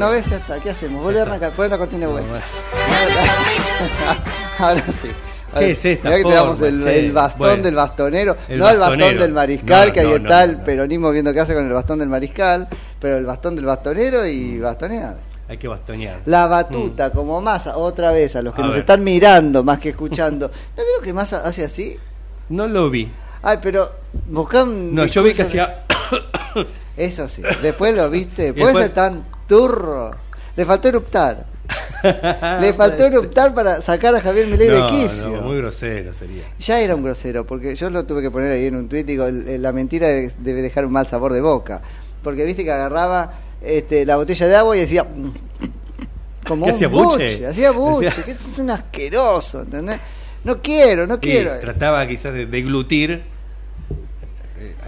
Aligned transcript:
No 0.00 0.10
ves, 0.10 0.30
ya 0.30 0.36
está. 0.36 0.58
¿Qué 0.60 0.70
hacemos? 0.70 1.02
Volver 1.04 1.20
a 1.20 1.22
arrancar, 1.24 1.52
poner 1.52 1.70
la 1.72 1.78
cortina 1.78 2.06
de 2.06 2.12
vuelta. 2.12 2.30
Ahora 4.58 4.84
sí. 5.00 5.08
¿Qué 5.58 5.72
es 5.72 5.84
esta 5.84 6.10
Mirá 6.10 6.22
que 6.22 6.28
te 6.28 6.34
damos 6.34 6.60
el, 6.62 7.12
bastón 7.12 7.38
Bueno. 7.40 7.62
del 7.64 7.74
bastonero, 7.74 8.36
El 8.48 8.58
no 8.58 8.68
el 8.70 8.78
bastón 8.78 9.18
del 9.18 9.32
mariscal, 9.32 9.88
No, 9.88 9.94
que 9.94 10.00
ahí 10.00 10.06
no, 10.08 10.16
está 10.16 10.46
no, 10.46 10.52
el 10.52 10.60
peronismo 10.62 11.10
viendo 11.10 11.32
qué 11.34 11.40
hace 11.40 11.54
con 11.54 11.66
el 11.66 11.72
bastón 11.72 11.98
del 11.98 12.08
mariscal, 12.08 12.68
pero 13.00 13.16
el 13.16 13.24
bastón 13.26 13.56
del 13.56 13.64
bastonero 13.64 14.24
y 14.26 14.60
bastonear. 14.60 15.16
Hay 15.48 15.58
que 15.58 15.66
bastonear. 15.66 16.20
La 16.26 16.46
batuta 16.46 17.10
como 17.10 17.40
masa, 17.40 17.76
otra 17.76 18.12
vez, 18.12 18.36
a 18.36 18.42
los 18.42 18.54
que 18.54 18.60
A 18.62 18.64
nos 18.64 18.74
ver. 18.74 18.80
están 18.82 19.02
mirando 19.02 19.64
más 19.64 19.78
que 19.78 19.88
escuchando. 19.90 20.48
¿No 20.76 20.84
vieron 20.84 21.02
que 21.02 21.12
masa 21.12 21.42
hace 21.44 21.64
así? 21.64 21.98
No 22.48 22.68
lo 22.68 22.88
vi. 22.88 23.10
Ay, 23.42 23.58
pero 23.60 23.90
buscan. 24.28 24.94
No, 24.94 25.04
yo 25.06 25.22
vi 25.24 25.34
que 25.34 25.42
hacía. 25.42 25.84
Eso 26.96 27.26
sí, 27.26 27.42
después 27.60 27.92
lo 27.96 28.08
viste. 28.08 28.52
Puede 28.52 28.66
después- 28.66 28.84
ser 28.84 28.94
tan 28.94 29.24
turro. 29.50 30.10
Le 30.56 30.64
faltó 30.64 30.88
eruptar. 30.88 31.44
Le 32.60 32.72
faltó 32.80 33.04
eruptar 33.04 33.52
para 33.52 33.82
sacar 33.82 34.14
a 34.14 34.20
Javier 34.20 34.46
Milei 34.46 34.68
de 34.68 34.86
quicio. 34.86 35.28
no, 35.28 35.42
muy 35.42 35.56
grosero 35.58 36.12
sería. 36.12 36.44
Ya 36.58 36.80
era 36.80 36.94
un 36.94 37.02
grosero, 37.02 37.44
porque 37.46 37.74
yo 37.74 37.90
lo 37.90 38.04
tuve 38.06 38.22
que 38.22 38.30
poner 38.30 38.52
ahí 38.52 38.66
en 38.66 38.76
un 38.76 38.88
tuit, 38.88 39.04
digo, 39.06 39.26
la 39.28 39.72
mentira 39.72 40.08
debe, 40.08 40.62
dejar 40.62 40.86
un 40.86 40.92
mal 40.92 41.06
sabor 41.06 41.32
de 41.32 41.40
boca. 41.40 41.82
Porque 42.22 42.44
viste 42.44 42.64
que 42.64 42.70
agarraba 42.70 43.40
este, 43.60 44.06
la 44.06 44.16
botella 44.16 44.46
de 44.46 44.56
agua 44.56 44.76
y 44.76 44.80
decía... 44.80 45.06
Como 46.46 46.64
¿Qué 46.64 46.70
un 46.70 46.74
hacía, 46.76 46.88
buche? 46.88 47.46
Hacía 47.48 47.70
buche, 47.70 48.06
Decía- 48.06 48.24
que 48.24 48.30
es 48.32 48.58
un 48.58 48.70
asqueroso, 48.70 49.62
¿entendés? 49.62 50.00
No 50.42 50.60
quiero, 50.62 51.06
no 51.06 51.20
quiero. 51.20 51.58
trataba 51.60 52.06
quizás 52.08 52.32
de 52.32 52.46
deglutir 52.46 53.22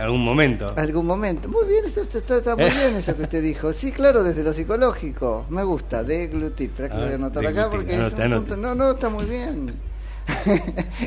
algún 0.02 0.24
momento. 0.24 0.72
Algún 0.76 1.06
momento. 1.06 1.48
Muy 1.48 1.66
bien, 1.66 1.84
esto, 1.86 2.02
está 2.36 2.56
muy 2.56 2.70
bien 2.70 2.96
eso 2.96 3.16
que 3.16 3.22
usted 3.22 3.42
dijo. 3.42 3.72
Sí, 3.72 3.92
claro, 3.92 4.22
desde 4.22 4.42
lo 4.42 4.52
psicológico. 4.52 5.46
Me 5.50 5.64
gusta, 5.64 6.02
deglutir. 6.04 6.70
Espera 6.70 6.88
que 6.88 6.94
A 6.94 6.98
lo 6.98 7.04
voy 7.04 7.12
a 7.12 7.16
anotar 7.16 7.46
acá 7.46 7.70
porque 7.70 7.92
es 7.94 7.98
anote, 8.00 8.14
un 8.16 8.22
anote. 8.22 8.41
punto- 8.50 8.56
No, 8.56 8.74
no, 8.74 8.91
está 8.92 9.08
muy 9.08 9.24
bien. 9.24 9.72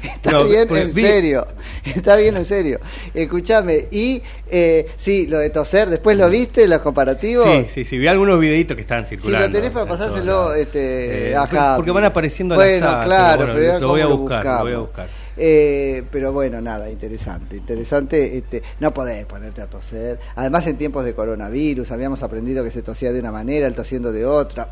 está 0.03 0.31
No, 0.31 0.43
bien, 0.43 0.67
pues 0.67 0.83
en 0.85 0.93
vi- 0.93 1.01
serio. 1.05 1.47
Está 1.85 2.15
bien, 2.17 2.35
en 2.35 2.45
serio. 2.45 2.79
Escúchame. 3.13 3.87
Y, 3.91 4.21
eh, 4.49 4.87
sí, 4.97 5.25
lo 5.27 5.37
de 5.39 5.49
toser, 5.49 5.89
después 5.89 6.17
lo 6.17 6.29
viste, 6.29 6.67
los 6.67 6.81
comparativos. 6.81 7.45
Sí, 7.47 7.65
sí, 7.73 7.85
sí, 7.85 7.97
vi 7.97 8.07
algunos 8.07 8.37
videitos 8.39 8.75
que 8.75 8.81
estaban 8.81 9.05
Si 9.05 9.11
circulando. 9.11 9.47
lo 9.47 9.53
tenés 9.53 9.71
para 9.71 9.85
pasárselo, 9.85 10.53
este, 10.53 11.31
Eh, 11.31 11.35
porque- 11.77 11.91
van 11.91 12.03
apareciendo 12.05 12.55
Bueno, 12.55 12.87
azar, 12.87 13.05
claro, 13.05 13.39
pero 13.39 13.53
bueno, 13.53 13.67
pero 13.67 13.79
lo 13.79 13.87
voy 13.87 14.01
a 14.01 14.03
¿cómo 14.03 14.15
lo 14.15 14.21
buscar, 14.21 14.45
lo 14.45 14.63
voy 14.63 14.73
a 14.73 14.77
buscar. 14.79 15.07
Eh, 15.37 16.03
pero 16.11 16.31
bueno, 16.31 16.61
nada, 16.61 16.89
interesante, 16.89 17.57
interesante. 17.57 18.37
Este, 18.37 18.63
no 18.79 18.93
podés 18.93 19.25
ponerte 19.25 19.61
a 19.61 19.67
toser. 19.67 20.19
Además, 20.35 20.65
en 20.67 20.77
tiempos 20.77 21.05
de 21.05 21.13
coronavirus, 21.13 21.91
habíamos 21.91 22.23
aprendido 22.23 22.63
que 22.63 22.71
se 22.71 22.81
tosía 22.81 23.11
de 23.11 23.19
una 23.19 23.31
manera, 23.31 23.67
el 23.67 23.75
tosiendo 23.75 24.11
de 24.11 24.25
otra. 24.25 24.69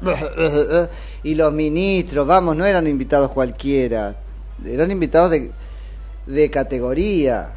Y 1.24 1.36
los 1.36 1.54
ministros, 1.54 2.28
vamos, 2.28 2.56
no 2.56 2.66
eran 2.66 2.88
invitados 2.88 3.32
cualquiera, 3.32 4.18
eran 4.66 4.92
invitados 4.92 5.32
de, 5.32 6.52
categoría. 6.52 7.54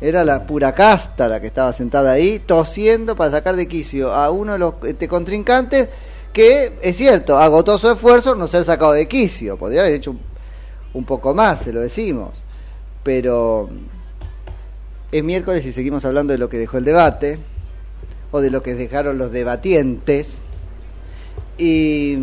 Era 0.00 0.24
la 0.24 0.46
pura 0.46 0.74
casta 0.74 1.28
la 1.28 1.40
que 1.40 1.48
estaba 1.48 1.72
sentada 1.74 2.12
ahí, 2.12 2.38
tosiendo 2.38 3.16
para 3.16 3.32
sacar 3.32 3.54
de 3.54 3.68
quicio 3.68 4.12
a 4.12 4.30
uno 4.30 4.54
de 4.54 4.58
los 4.58 4.74
este, 4.84 5.08
contrincantes 5.08 5.88
que, 6.32 6.78
es 6.80 6.96
cierto, 6.96 7.36
agotó 7.36 7.76
su 7.76 7.90
esfuerzo 7.90 8.34
no 8.34 8.46
ser 8.46 8.64
sacado 8.64 8.92
de 8.92 9.06
quicio. 9.08 9.58
Podría 9.58 9.82
haber 9.82 9.94
hecho 9.94 10.12
un, 10.12 10.20
un 10.94 11.04
poco 11.04 11.34
más, 11.34 11.62
se 11.62 11.72
lo 11.72 11.80
decimos. 11.80 12.30
Pero 13.02 13.68
es 15.12 15.24
miércoles 15.24 15.64
y 15.66 15.72
seguimos 15.72 16.04
hablando 16.04 16.32
de 16.32 16.38
lo 16.38 16.48
que 16.48 16.58
dejó 16.58 16.78
el 16.78 16.84
debate, 16.84 17.38
o 18.30 18.40
de 18.40 18.50
lo 18.50 18.62
que 18.62 18.74
dejaron 18.74 19.18
los 19.18 19.32
debatientes, 19.32 20.28
y 21.58 22.16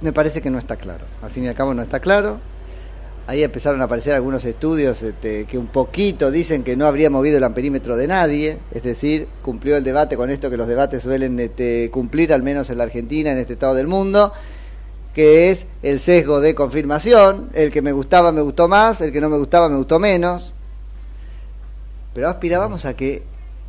me 0.00 0.12
parece 0.12 0.42
que 0.42 0.50
no 0.50 0.58
está 0.58 0.76
claro. 0.76 1.04
Al 1.22 1.30
fin 1.30 1.44
y 1.44 1.48
al 1.48 1.54
cabo 1.54 1.72
no 1.72 1.82
está 1.82 2.00
claro. 2.00 2.38
Ahí 3.26 3.42
empezaron 3.42 3.80
a 3.80 3.86
aparecer 3.86 4.14
algunos 4.14 4.44
estudios 4.44 5.02
este, 5.02 5.46
que 5.46 5.58
un 5.58 5.66
poquito 5.66 6.30
dicen 6.30 6.62
que 6.62 6.76
no 6.76 6.86
habría 6.86 7.10
movido 7.10 7.38
el 7.38 7.44
amperímetro 7.44 7.96
de 7.96 8.06
nadie, 8.06 8.58
es 8.70 8.84
decir, 8.84 9.26
cumplió 9.42 9.76
el 9.76 9.82
debate 9.82 10.16
con 10.16 10.30
esto 10.30 10.48
que 10.48 10.56
los 10.56 10.68
debates 10.68 11.02
suelen 11.02 11.40
este, 11.40 11.90
cumplir, 11.90 12.32
al 12.32 12.44
menos 12.44 12.70
en 12.70 12.78
la 12.78 12.84
Argentina, 12.84 13.32
en 13.32 13.38
este 13.38 13.54
estado 13.54 13.74
del 13.74 13.88
mundo, 13.88 14.32
que 15.16 15.48
es 15.48 15.66
el 15.82 15.98
sesgo 15.98 16.42
de 16.42 16.54
confirmación, 16.54 17.48
el 17.54 17.70
que 17.70 17.80
me 17.80 17.92
gustaba 17.92 18.32
me 18.32 18.42
gustó 18.42 18.68
más, 18.68 19.00
el 19.00 19.12
que 19.12 19.22
no 19.22 19.30
me 19.30 19.38
gustaba 19.38 19.66
me 19.70 19.76
gustó 19.76 19.98
menos, 19.98 20.52
pero 22.12 22.28
aspirábamos 22.28 22.84
a 22.84 22.94
que 22.94 23.22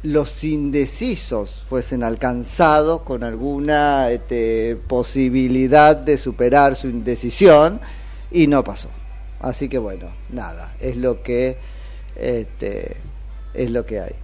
los 0.04 0.44
indecisos 0.44 1.64
fuesen 1.66 2.04
alcanzados 2.04 3.04
con 3.04 3.24
alguna 3.24 4.12
este, 4.12 4.76
posibilidad 4.76 5.96
de 5.96 6.18
superar 6.18 6.76
su 6.76 6.90
indecisión 6.90 7.80
y 8.30 8.48
no 8.48 8.62
pasó. 8.66 8.90
Así 9.40 9.70
que 9.70 9.78
bueno, 9.78 10.08
nada, 10.30 10.76
es 10.82 10.98
lo 10.98 11.24
que 11.24 11.58
este, 12.18 12.98
es 13.54 13.72
lo 13.72 13.86
que 13.86 14.02
hay. 14.02 14.16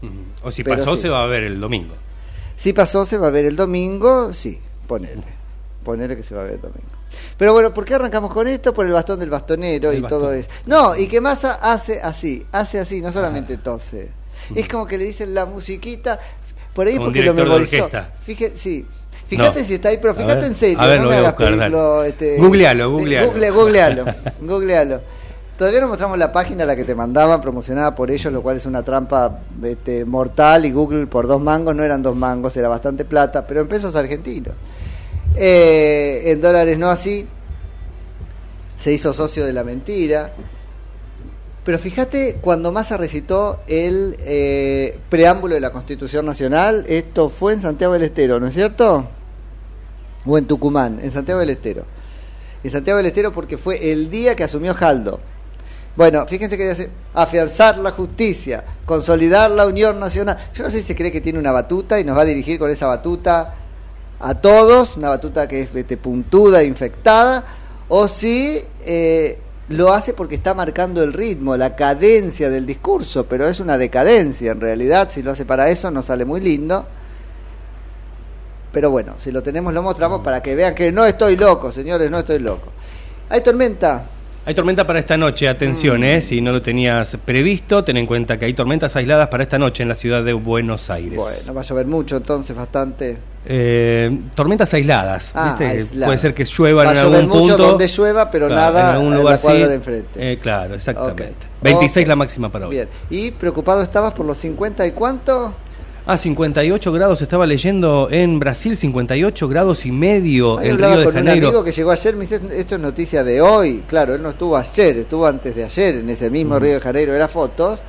O 0.44 0.52
si 0.52 0.62
Pero 0.62 0.76
pasó, 0.76 0.98
sí. 0.98 1.04
se 1.04 1.10
va 1.10 1.24
a 1.24 1.28
ver 1.28 1.44
el 1.44 1.62
domingo. 1.62 1.96
Si 2.58 2.74
pasó, 2.74 3.06
se 3.06 3.18
va 3.18 3.28
a 3.28 3.31
ver 3.31 3.46
el 3.46 3.56
domingo, 3.56 4.34
sí, 4.34 4.60
ponele. 4.88 5.24
Ponele 5.86 6.18
que 6.18 6.24
se 6.24 6.36
va 6.36 6.42
a 6.42 6.44
ver 6.44 6.56
el 6.56 6.62
domingo. 6.62 6.93
Pero 7.38 7.54
bueno, 7.54 7.74
¿por 7.74 7.86
qué 7.86 7.95
arrancamos 7.95 8.31
con 8.31 8.48
esto? 8.48 8.74
Por 8.74 8.86
el 8.86 8.92
bastón 8.92 9.19
del 9.19 9.30
bastonero 9.30 9.92
El 9.92 10.00
y 10.00 10.01
bastón. 10.01 10.19
todo 10.21 10.33
eso. 10.33 10.50
No, 10.65 10.95
y 10.95 11.07
que 11.07 11.21
Massa 11.21 11.60
hace 11.62 12.01
así, 12.01 12.45
hace 12.51 12.80
así, 12.80 13.01
no 13.01 13.12
solamente 13.12 13.57
tose. 13.57 14.10
Es 14.56 14.68
como 14.68 14.86
que 14.86 14.98
le 14.98 15.06
dicen 15.06 15.33
la 15.33 15.45
musiquita, 15.45 16.19
por 16.74 16.88
ahí 16.88 16.95
Como 16.95 17.07
porque 17.07 17.24
lo 17.24 17.33
memorizó. 17.33 17.89
Fíjate, 18.21 18.57
sí. 18.57 18.86
Fíjate 19.27 19.62
No. 19.62 19.65
si 19.65 19.74
está 19.75 19.89
ahí, 19.89 19.98
pero 20.01 20.13
fíjate 20.13 20.45
en 20.45 20.56
serio. 20.56 20.80
A 20.81 20.88
ver, 20.88 20.98
no 21.00 21.06
lo 21.06 21.10
me 21.12 21.15
hagas 21.18 21.33
pedirlo, 21.33 22.04
este, 22.04 22.38
Googlealo, 22.38 22.83
eh, 22.83 22.88
googlealo. 22.88 23.27
Google, 23.31 23.50
googlealo, 23.51 24.06
googlealo. 24.42 25.01
Todavía 25.57 25.81
no 25.81 25.88
mostramos 25.88 26.18
la 26.18 26.31
página 26.31 26.63
a 26.63 26.68
la 26.68 26.75
que 26.75 26.83
te 26.83 26.94
mandaban, 26.95 27.39
promocionada 27.39 27.94
por 27.95 28.09
ellos, 28.12 28.33
lo 28.33 28.42
cual 28.42 28.57
es 28.57 28.66
una 28.66 28.83
trampa 28.83 29.39
este, 29.63 30.04
mortal. 30.04 30.66
Y 30.66 30.71
Google 30.71 31.07
por 31.07 31.27
dos 31.27 31.42
mangos 31.42 31.75
no 31.75 31.83
eran 31.83 32.01
dos 32.01 32.16
mangos, 32.16 32.57
era 32.57 32.68
bastante 32.68 33.06
plata, 33.06 33.45
pero 33.48 33.62
en 33.62 33.68
pesos 33.68 33.95
argentinos. 33.95 34.54
Eh, 35.35 36.24
en 36.25 36.41
dólares 36.41 36.77
no 36.77 36.89
así. 36.89 37.27
Se 38.77 38.91
hizo 38.91 39.13
socio 39.13 39.45
de 39.45 39.53
la 39.53 39.63
mentira. 39.63 40.33
Pero 41.63 41.80
fíjate, 41.80 42.39
cuando 42.41 42.74
Massa 42.74 42.97
recitó 42.97 43.62
el 43.68 44.18
eh, 44.19 45.00
preámbulo 45.09 45.56
de 45.56 45.62
la 45.62 45.71
Constitución 45.71 46.25
Nacional, 46.25 46.85
esto 46.89 47.30
fue 47.30 47.53
en 47.53 47.62
Santiago 47.62 47.94
del 47.94 48.03
Estero, 48.03 48.38
¿no 48.39 48.47
es 48.47 48.53
cierto? 48.53 49.07
O 50.25 50.38
en 50.38 50.45
Tucumán, 50.45 51.00
en 51.01 51.12
Santiago 51.12 51.39
del 51.39 51.51
Estero. 51.51 51.85
En 52.65 52.69
Santiago 52.69 52.97
del 52.97 53.06
Estero 53.06 53.31
porque 53.31 53.57
fue 53.57 53.94
el 53.94 54.12
día 54.12 54.35
que 54.35 54.44
asumió 54.44 54.74
Jaldo. 54.74 55.21
Bueno, 55.95 56.25
fíjense 56.27 56.57
que 56.57 56.68
dice 56.68 56.89
afianzar 57.13 57.77
la 57.77 57.91
justicia, 57.91 58.65
consolidar 58.85 59.51
la 59.51 59.65
unión 59.65 60.00
nacional. 60.00 60.38
Yo 60.53 60.63
no 60.63 60.69
sé 60.69 60.80
si 60.80 60.88
se 60.88 60.95
cree 60.95 61.12
que 61.12 61.21
tiene 61.21 61.39
una 61.39 61.51
batuta 61.53 61.97
y 62.00 62.03
nos 62.03 62.18
va 62.18 62.24
a 62.24 62.25
dirigir 62.25 62.59
con 62.59 62.71
esa 62.71 62.88
batuta 62.88 63.56
a 64.19 64.36
todos, 64.36 64.98
una 64.98 65.10
batuta 65.10 65.48
que 65.48 65.62
es 65.62 65.75
este, 65.75 65.98
puntuda, 65.98 66.63
infectada, 66.63 67.44
o 67.89 68.07
si 68.07 68.62
eh, 68.86 69.39
lo 69.69 69.94
hace 69.94 70.13
porque 70.13 70.36
está 70.36 70.54
marcando 70.54 71.04
el 71.04 71.13
ritmo, 71.13 71.57
la 71.57 71.75
cadencia 71.75 72.50
del 72.50 72.65
discurso, 72.65 73.25
pero 73.25 73.48
es 73.48 73.60
una 73.60 73.77
decadencia 73.77 74.51
en 74.51 74.62
realidad, 74.62 75.10
si 75.12 75.21
lo 75.21 75.31
hace 75.31 75.45
para 75.45 75.69
eso 75.69 75.92
no 75.92 76.01
sale 76.01 76.25
muy 76.25 76.42
lindo. 76.42 76.86
Pero 78.71 78.89
bueno, 78.89 79.13
si 79.19 79.31
lo 79.31 79.44
tenemos 79.44 79.74
lo 79.74 79.83
mostramos 79.83 80.21
para 80.21 80.42
que 80.42 80.56
vean 80.56 80.74
que 80.74 80.92
no 80.92 81.06
estoy 81.06 81.38
loco, 81.38 81.71
señores, 81.71 82.09
no 82.09 82.19
estoy 82.19 82.39
loco. 82.39 82.71
¿Hay 83.30 83.42
tormenta? 83.42 84.06
Hay 84.45 84.54
tormenta 84.54 84.86
para 84.86 85.00
esta 85.00 85.16
noche, 85.16 85.48
atención, 85.48 86.01
Mm. 86.01 86.04
eh, 86.04 86.22
si 86.22 86.42
no 86.42 86.51
lo 86.51 86.62
tenías 86.62 87.16
previsto, 87.24 87.81
ten 87.86 87.95
en 87.95 88.06
cuenta 88.06 88.38
que 88.38 88.44
hay 88.44 88.54
tormentas 88.54 88.94
aisladas 88.98 89.30
para 89.30 89.44
esta 89.44 89.57
noche 89.57 89.84
en 89.84 89.90
la 89.90 89.95
ciudad 89.95 90.22
de 90.22 90.34
Buenos 90.34 90.90
Aires. 90.90 91.18
Bueno, 91.18 91.54
va 91.54 91.62
a 91.62 91.63
llover 91.63 91.88
mucho 91.88 92.18
entonces, 92.18 92.54
bastante. 92.54 93.18
Eh, 93.45 94.12
tormentas 94.36 94.74
aisladas, 94.74 95.31
Ah, 95.34 95.56
¿viste? 95.57 95.98
Puede 96.06 96.18
ser 96.18 96.34
que 96.34 96.44
llueva 96.44 96.84
Va 96.84 96.92
en 96.92 96.98
algún 96.98 97.28
mucho 97.30 97.40
punto. 97.56 97.57
donde 97.69 97.88
llueva, 97.88 98.30
pero 98.31 98.48
Claro, 98.48 98.62
nada 98.74 98.90
en 98.90 98.95
algún 98.95 99.13
en 99.13 99.19
lugar 99.19 99.36
la 99.36 99.42
cuadra 99.42 99.63
sí. 99.63 99.69
de 99.69 99.75
enfrente. 99.75 100.31
Eh, 100.34 100.40
claro, 100.40 100.75
exactamente. 100.75 101.24
Ok. 101.24 101.62
26 101.63 102.04
Ok. 102.06 102.10
la 102.10 102.16
máxima 102.18 102.51
para 102.51 102.68
hoy. 102.68 102.75
Bien. 102.75 102.90
¿Y 103.10 103.31
preocupado 103.31 103.81
estabas 103.81 104.13
por 104.13 104.25
los 104.25 104.38
50 104.38 104.86
y 104.86 104.92
cuánto? 104.92 105.54
Ah, 106.06 106.18
58 106.18 106.92
grados, 106.92 107.22
estaba 107.22 107.46
leyendo 107.46 108.10
en 108.12 108.38
Brasil, 108.38 108.76
58 108.76 109.48
grados 109.48 109.86
y 109.86 109.92
medio 109.94 110.60
Ahí 110.60 110.68
en 110.68 110.78
Río 110.78 110.98
de 110.98 111.06
con 111.06 111.08
un 111.08 111.14
Janeiro. 111.14 111.48
amigo 111.48 111.64
que 111.64 111.72
llegó 111.72 111.92
ayer, 111.92 112.16
me 112.16 112.22
dice, 112.22 112.42
esto 112.52 112.76
es 112.76 112.82
noticia 112.82 113.24
de 113.24 113.42
hoy. 113.42 113.86
Claro, 113.88 114.14
él 114.16 114.22
no 114.22 114.32
estuvo 114.32 114.58
ayer, 114.58 114.98
estuvo 114.98 115.26
antes 115.26 115.56
de 115.56 115.64
ayer 115.64 115.96
en 115.96 116.10
ese 116.10 116.30
mismo 116.30 116.60
Río 116.60 116.74
de 116.74 116.82
Janeiro, 116.82 117.14
era 117.14 117.30
fotos. 117.30 117.82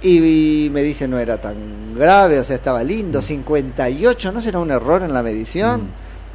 Y, 0.00 0.70
me 0.72 0.84
dice, 0.84 1.08
no 1.08 1.18
era 1.18 1.40
tan 1.40 1.96
grave, 1.96 2.38
o 2.38 2.44
sea, 2.44 2.54
estaba 2.54 2.84
lindo. 2.84 3.20
58, 3.20 4.30
¿no 4.30 4.40
será 4.40 4.60
un 4.60 4.70
error 4.70 5.02
en 5.02 5.12
la 5.12 5.24
medición? 5.24 5.88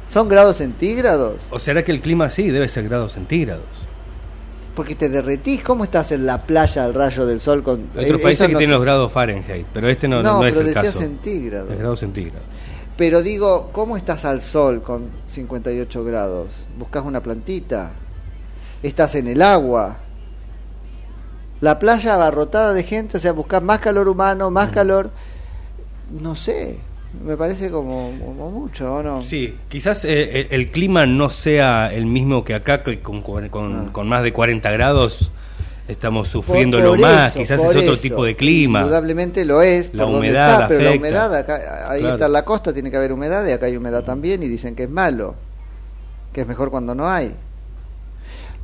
¿Son 0.08 0.28
grados 0.28 0.58
centígrados? 0.58 1.40
¿O 1.48 1.58
será 1.58 1.82
que 1.82 1.92
el 1.92 2.02
clima 2.02 2.28
sí 2.28 2.50
debe 2.50 2.68
ser 2.68 2.84
grados 2.86 3.14
centígrados? 3.14 3.64
Porque 4.74 4.94
te 4.96 5.08
derretís, 5.08 5.62
¿cómo 5.62 5.84
estás 5.84 6.10
en 6.12 6.26
la 6.26 6.42
playa 6.42 6.84
al 6.84 6.94
rayo 6.94 7.26
del 7.26 7.38
sol 7.40 7.62
con 7.62 7.88
Hay 7.96 8.04
otros 8.06 8.20
eh, 8.20 8.22
países 8.22 8.46
que 8.48 8.52
no- 8.54 8.58
tienen 8.58 8.74
los 8.74 8.82
grados 8.82 9.12
Fahrenheit, 9.12 9.66
pero 9.72 9.88
este 9.88 10.08
no, 10.08 10.22
No, 10.22 10.40
no 10.40 10.46
es 10.46 10.52
pero 10.56 10.66
el 10.66 10.74
decía 10.74 10.90
caso. 10.90 11.00
centígrados. 11.00 11.78
Grados 11.78 12.00
centígrados. 12.00 12.42
Pero 12.96 13.22
digo, 13.22 13.70
¿cómo 13.72 13.96
estás 13.96 14.24
al 14.24 14.40
sol 14.42 14.82
con 14.82 15.10
58 15.28 16.04
grados? 16.04 16.48
¿Buscas 16.78 17.04
una 17.04 17.20
plantita? 17.20 17.90
¿Estás 18.82 19.14
en 19.14 19.28
el 19.28 19.42
agua? 19.42 19.96
La 21.60 21.78
playa 21.78 22.14
abarrotada 22.14 22.74
de 22.74 22.82
gente, 22.82 23.16
o 23.16 23.20
sea, 23.20 23.32
buscas 23.32 23.62
más 23.62 23.78
calor 23.78 24.08
humano, 24.08 24.50
más 24.50 24.70
calor... 24.70 25.10
No 26.20 26.34
sé, 26.34 26.78
me 27.24 27.36
parece 27.36 27.70
como, 27.70 28.12
como 28.24 28.50
mucho, 28.50 28.94
¿o 28.96 29.02
no? 29.02 29.22
Sí, 29.22 29.54
quizás 29.68 30.04
eh, 30.04 30.48
el, 30.50 30.60
el 30.62 30.70
clima 30.70 31.06
no 31.06 31.30
sea 31.30 31.92
el 31.92 32.06
mismo 32.06 32.44
que 32.44 32.54
acá, 32.54 32.82
que 32.82 33.00
con, 33.00 33.22
con- 33.22 33.48
con- 33.48 33.90
con 33.90 34.08
más 34.08 34.22
de 34.22 34.32
40 34.32 34.70
grados 34.72 35.30
estamos 35.86 36.28
Ah. 36.28 36.32
Sufriéndolo 36.32 36.96
más, 36.96 37.30
eso, 37.32 37.38
quizás 37.40 37.60
es 37.60 37.66
otro 37.76 37.92
eso. 37.92 38.02
tipo 38.02 38.24
de 38.24 38.34
clima. 38.36 38.80
Indudablemente 38.80 39.44
lo 39.44 39.60
es, 39.60 39.92
La 39.94 40.04
por 40.04 40.12
donde 40.14 40.28
humedad 40.28 40.48
está, 40.50 40.60
la 40.60 40.68
pero 40.68 40.80
la 40.84 40.92
humedad, 40.96 41.34
acá, 41.34 41.90
ahí 41.90 42.00
Claro. 42.00 42.14
está 42.16 42.28
la 42.28 42.44
costa, 42.44 42.72
tiene 42.72 42.90
que 42.90 42.96
haber 42.96 43.12
humedad, 43.12 43.46
y 43.46 43.52
acá 43.52 43.66
hay 43.66 43.76
humedad 43.76 44.02
también, 44.02 44.42
y 44.42 44.48
dicen 44.48 44.74
que 44.74 44.84
es 44.84 44.90
malo, 44.90 45.34
que 46.32 46.40
es 46.40 46.46
mejor 46.46 46.70
cuando 46.70 46.94
no 46.94 47.08
hay. 47.08 47.34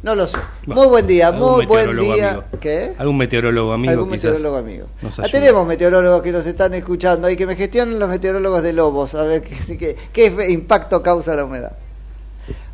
No 0.03 0.15
lo 0.15 0.27
sé. 0.27 0.39
Bueno, 0.65 0.81
muy 0.83 0.91
buen 0.91 1.07
día, 1.07 1.31
muy 1.33 1.67
buen 1.67 1.99
día. 1.99 2.29
amigo. 2.31 2.45
¿Qué? 2.59 2.93
Algún 2.97 3.19
meteorólogo 3.19 3.73
amigo. 3.73 3.91
Algún 3.93 4.09
quizás 4.11 4.25
meteorólogo 4.25 4.57
amigo. 4.57 4.87
Ah, 5.19 5.27
tenemos 5.31 5.67
meteorólogos 5.67 6.23
que 6.23 6.33
nos 6.33 6.47
están 6.47 6.73
escuchando 6.75 7.29
y 7.29 7.37
que 7.37 7.47
me 7.47 7.55
gestionen 7.57 7.99
los 7.99 8.09
meteorólogos 8.09 8.63
de 8.63 8.73
Lobos, 8.73 9.15
a 9.15 9.25
ver 9.25 9.43
qué, 9.69 9.77
qué, 9.77 9.97
qué 10.13 10.31
fe- 10.31 10.51
impacto 10.53 11.03
causa 11.03 11.35
la 11.35 11.45
humedad. 11.45 11.73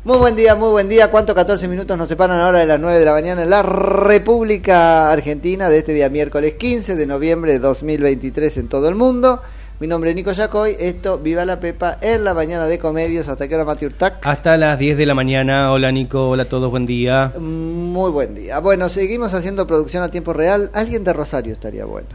Muy 0.05 0.17
buen 0.19 0.37
día, 0.37 0.55
muy 0.55 0.69
buen 0.69 0.87
día. 0.87 1.11
¿Cuánto 1.11 1.35
14 1.35 1.67
minutos 1.67 1.97
nos 1.97 2.07
separan 2.07 2.39
ahora 2.39 2.59
de 2.59 2.65
las 2.65 2.79
9 2.79 2.97
de 2.97 3.03
la 3.05 3.11
mañana 3.11 3.43
en 3.43 3.49
la 3.49 3.61
República 3.61 5.11
Argentina 5.11 5.69
de 5.69 5.79
este 5.79 5.91
día 5.93 6.09
miércoles 6.09 6.53
15 6.53 6.95
de 6.95 7.05
noviembre 7.05 7.51
de 7.51 7.59
2023 7.59 8.55
en 8.57 8.67
todo 8.69 8.87
el 8.87 8.95
mundo? 8.95 9.41
Mi 9.79 9.85
nombre 9.85 10.09
es 10.09 10.15
Nico 10.15 10.31
Yacoy, 10.31 10.75
esto 10.79 11.19
Viva 11.19 11.45
la 11.45 11.59
Pepa 11.59 11.99
en 12.01 12.23
la 12.23 12.33
mañana 12.33 12.65
de 12.65 12.79
comedios. 12.79 13.27
¿Hasta 13.27 13.47
que 13.47 13.53
hora, 13.53 13.63
Mati 13.63 13.85
Urtac? 13.85 14.25
Hasta 14.25 14.57
las 14.57 14.79
10 14.79 14.97
de 14.97 15.05
la 15.05 15.13
mañana. 15.13 15.71
Hola 15.71 15.91
Nico, 15.91 16.29
hola 16.29 16.43
a 16.43 16.45
todos, 16.49 16.71
buen 16.71 16.87
día. 16.87 17.31
Muy 17.39 18.09
buen 18.09 18.33
día. 18.33 18.59
Bueno, 18.59 18.89
seguimos 18.89 19.35
haciendo 19.35 19.67
producción 19.67 20.01
a 20.01 20.09
tiempo 20.09 20.33
real. 20.33 20.71
Alguien 20.73 21.03
de 21.03 21.13
Rosario 21.13 21.53
estaría 21.53 21.85
bueno. 21.85 22.07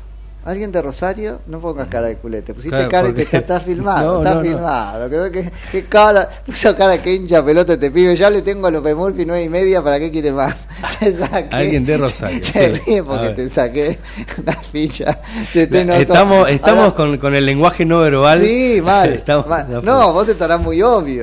¿Alguien 0.45 0.73
de 0.73 0.83
Rosario? 0.83 1.41
No 1.47 1.61
pongas 1.61 1.87
cara 1.87 2.09
de 2.09 2.17
culete. 2.17 2.53
Pusiste 2.53 2.77
Claro, 2.77 2.91
cara 2.91 3.09
y 3.09 3.13
porque- 3.13 3.27
te 3.27 3.37
está, 3.37 3.61
filmado. 3.61 4.13
No, 4.15 4.19
está 4.19 4.31
no, 4.35 4.37
no. 4.41 4.43
filmado. 4.47 5.31
Que, 5.31 5.51
que 5.71 5.85
cara, 5.87 6.29
puso 6.45 6.77
cara 6.77 7.01
que 7.01 7.15
hincha 7.15 7.45
pelota 7.45 7.75
este 7.75 7.91
pibe. 7.93 8.17
Ya 8.17 8.29
le 8.29 8.43
tengo 8.43 8.67
a 8.67 8.71
López 8.73 8.97
Murphy 8.97 9.25
nueve 9.25 9.45
y 9.45 9.49
media. 9.49 9.83
¿Para 9.83 10.01
qué 10.01 10.11
quiere 10.11 10.33
más? 10.33 10.55
Te 10.99 11.17
saqué. 11.17 11.55
Alguien 11.55 11.87
de 11.87 11.97
Rosario, 11.97 12.41
Te 12.53 12.77
sí. 12.77 13.01
porque 13.07 13.29
te 13.31 13.49
saqué 13.51 13.99
una 14.43 14.53
ficha. 14.55 15.21
Se 15.51 15.67
te 15.69 15.85
notó. 15.85 16.01
Estamos, 16.01 16.49
estamos 16.51 16.85
Ahora- 16.87 16.97
con, 16.97 17.19
con 17.19 17.35
el 17.37 17.47
lenguaje 17.47 17.85
no 17.85 18.01
verbal. 18.01 18.41
Sí, 18.41 18.81
mal. 18.83 19.11
Estamos- 19.13 19.47
mal. 19.47 19.81
No, 19.85 20.13
vos 20.13 20.29
estarás 20.29 20.61
muy 20.61 20.83
obvio. 20.83 21.23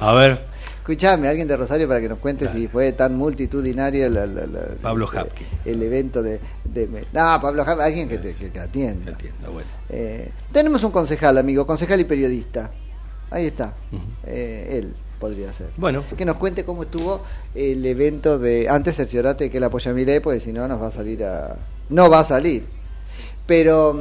A 0.00 0.12
ver, 0.12 0.38
Escuchame, 0.82 1.28
alguien 1.28 1.46
de 1.46 1.56
Rosario 1.56 1.86
para 1.86 2.00
que 2.00 2.08
nos 2.08 2.18
cuente 2.18 2.48
si 2.48 2.66
fue 2.66 2.90
tan 2.92 3.16
multitudinario 3.16 4.08
la- 4.10 4.26
la- 4.26 4.46
la- 4.46 4.60
Pablo 4.82 5.08
el- 5.12 5.18
Hapkin. 5.18 5.46
el 5.64 5.80
evento 5.82 6.22
de, 6.24 6.40
de- 6.64 6.88
No, 7.12 7.38
Pablo 7.40 7.62
Hapkin, 7.62 7.80
alguien 7.84 8.08
que, 8.08 8.18
te, 8.18 8.34
que, 8.34 8.50
que 8.50 8.58
atienda. 8.58 9.16
bueno. 9.52 9.68
Eh, 9.88 10.28
tenemos 10.50 10.82
un 10.82 10.90
concejal, 10.90 11.38
amigo, 11.38 11.64
concejal 11.66 12.00
y 12.00 12.04
periodista. 12.04 12.72
Ahí 13.30 13.46
está. 13.46 13.74
Eh, 14.26 14.78
él 14.80 14.94
podría 15.20 15.52
ser. 15.52 15.68
Bueno. 15.76 16.02
Que 16.18 16.24
nos 16.24 16.36
cuente 16.36 16.64
cómo 16.64 16.82
estuvo 16.82 17.22
el 17.54 17.86
evento 17.86 18.40
de... 18.40 18.68
Antes 18.68 18.96
cerciorate 18.96 19.50
que 19.52 19.58
él 19.58 19.64
apoya 19.64 19.92
a 19.92 19.94
Milei, 19.94 20.18
porque 20.18 20.40
si 20.40 20.52
no 20.52 20.66
nos 20.66 20.82
va 20.82 20.88
a 20.88 20.90
salir 20.90 21.24
a... 21.24 21.54
No 21.90 22.10
va 22.10 22.18
a 22.20 22.24
salir. 22.24 22.64
Pero... 23.46 23.96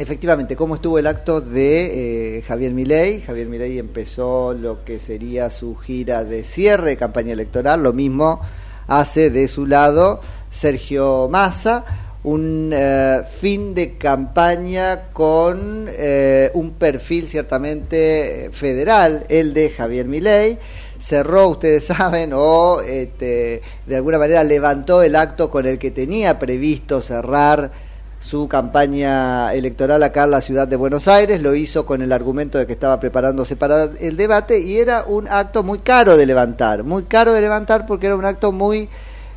Efectivamente, 0.00 0.56
¿cómo 0.56 0.76
estuvo 0.76 0.98
el 0.98 1.06
acto 1.06 1.42
de 1.42 2.38
eh, 2.38 2.42
Javier 2.48 2.72
Milei? 2.72 3.20
Javier 3.20 3.48
Milei 3.48 3.78
empezó 3.78 4.54
lo 4.54 4.82
que 4.82 4.98
sería 4.98 5.50
su 5.50 5.76
gira 5.76 6.24
de 6.24 6.42
cierre 6.42 6.88
de 6.88 6.96
campaña 6.96 7.34
electoral, 7.34 7.82
lo 7.82 7.92
mismo 7.92 8.40
hace 8.86 9.28
de 9.28 9.46
su 9.46 9.66
lado 9.66 10.22
Sergio 10.50 11.28
Massa, 11.28 11.84
un 12.22 12.70
eh, 12.72 13.24
fin 13.30 13.74
de 13.74 13.98
campaña 13.98 15.10
con 15.12 15.84
eh, 15.90 16.50
un 16.54 16.70
perfil 16.70 17.28
ciertamente 17.28 18.48
federal, 18.52 19.26
el 19.28 19.52
de 19.52 19.68
Javier 19.68 20.06
Milei. 20.06 20.58
Cerró, 20.98 21.50
ustedes 21.50 21.84
saben, 21.94 22.32
o 22.32 22.80
este, 22.80 23.60
de 23.84 23.96
alguna 23.96 24.18
manera 24.18 24.44
levantó 24.44 25.02
el 25.02 25.14
acto 25.14 25.50
con 25.50 25.66
el 25.66 25.78
que 25.78 25.90
tenía 25.90 26.38
previsto 26.38 27.02
cerrar 27.02 27.89
su 28.20 28.48
campaña 28.48 29.52
electoral 29.54 30.02
acá 30.02 30.24
en 30.24 30.30
la 30.30 30.42
ciudad 30.42 30.68
de 30.68 30.76
Buenos 30.76 31.08
Aires, 31.08 31.40
lo 31.40 31.54
hizo 31.54 31.86
con 31.86 32.02
el 32.02 32.12
argumento 32.12 32.58
de 32.58 32.66
que 32.66 32.74
estaba 32.74 33.00
preparándose 33.00 33.56
para 33.56 33.84
el 33.98 34.16
debate 34.16 34.60
y 34.60 34.78
era 34.78 35.04
un 35.06 35.26
acto 35.26 35.62
muy 35.62 35.78
caro 35.78 36.16
de 36.18 36.26
levantar, 36.26 36.84
muy 36.84 37.04
caro 37.04 37.32
de 37.32 37.40
levantar 37.40 37.86
porque 37.86 38.06
era 38.06 38.16
un 38.16 38.26
acto 38.26 38.52
muy 38.52 38.88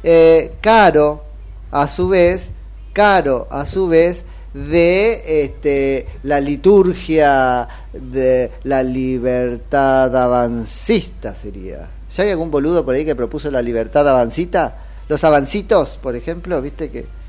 eh, 0.04 0.56
caro 0.60 1.24
a 1.72 1.88
su 1.88 2.10
vez, 2.10 2.52
caro 2.92 3.48
a 3.50 3.66
su 3.66 3.88
vez 3.88 4.26
de 4.54 5.44
este, 5.44 6.06
la 6.24 6.42
liturgia 6.42 7.68
de 7.94 8.52
la 8.64 8.84
libertad 8.84 10.16
avancista 10.16 11.34
sería. 11.34 11.90
¿Ya 12.16 12.24
hay 12.26 12.32
algún 12.32 12.52
boludo 12.52 12.84
por 12.84 12.96
ahí 12.96 13.06
que 13.06 13.16
propuso 13.16 13.50
la 13.50 13.62
libertad 13.62 14.08
avancita? 14.08 14.78
Los 15.08 15.24
avancitos, 15.24 15.98
por 16.02 16.16
ejemplo, 16.16 16.62
viste 16.62 16.92
que 16.92 17.23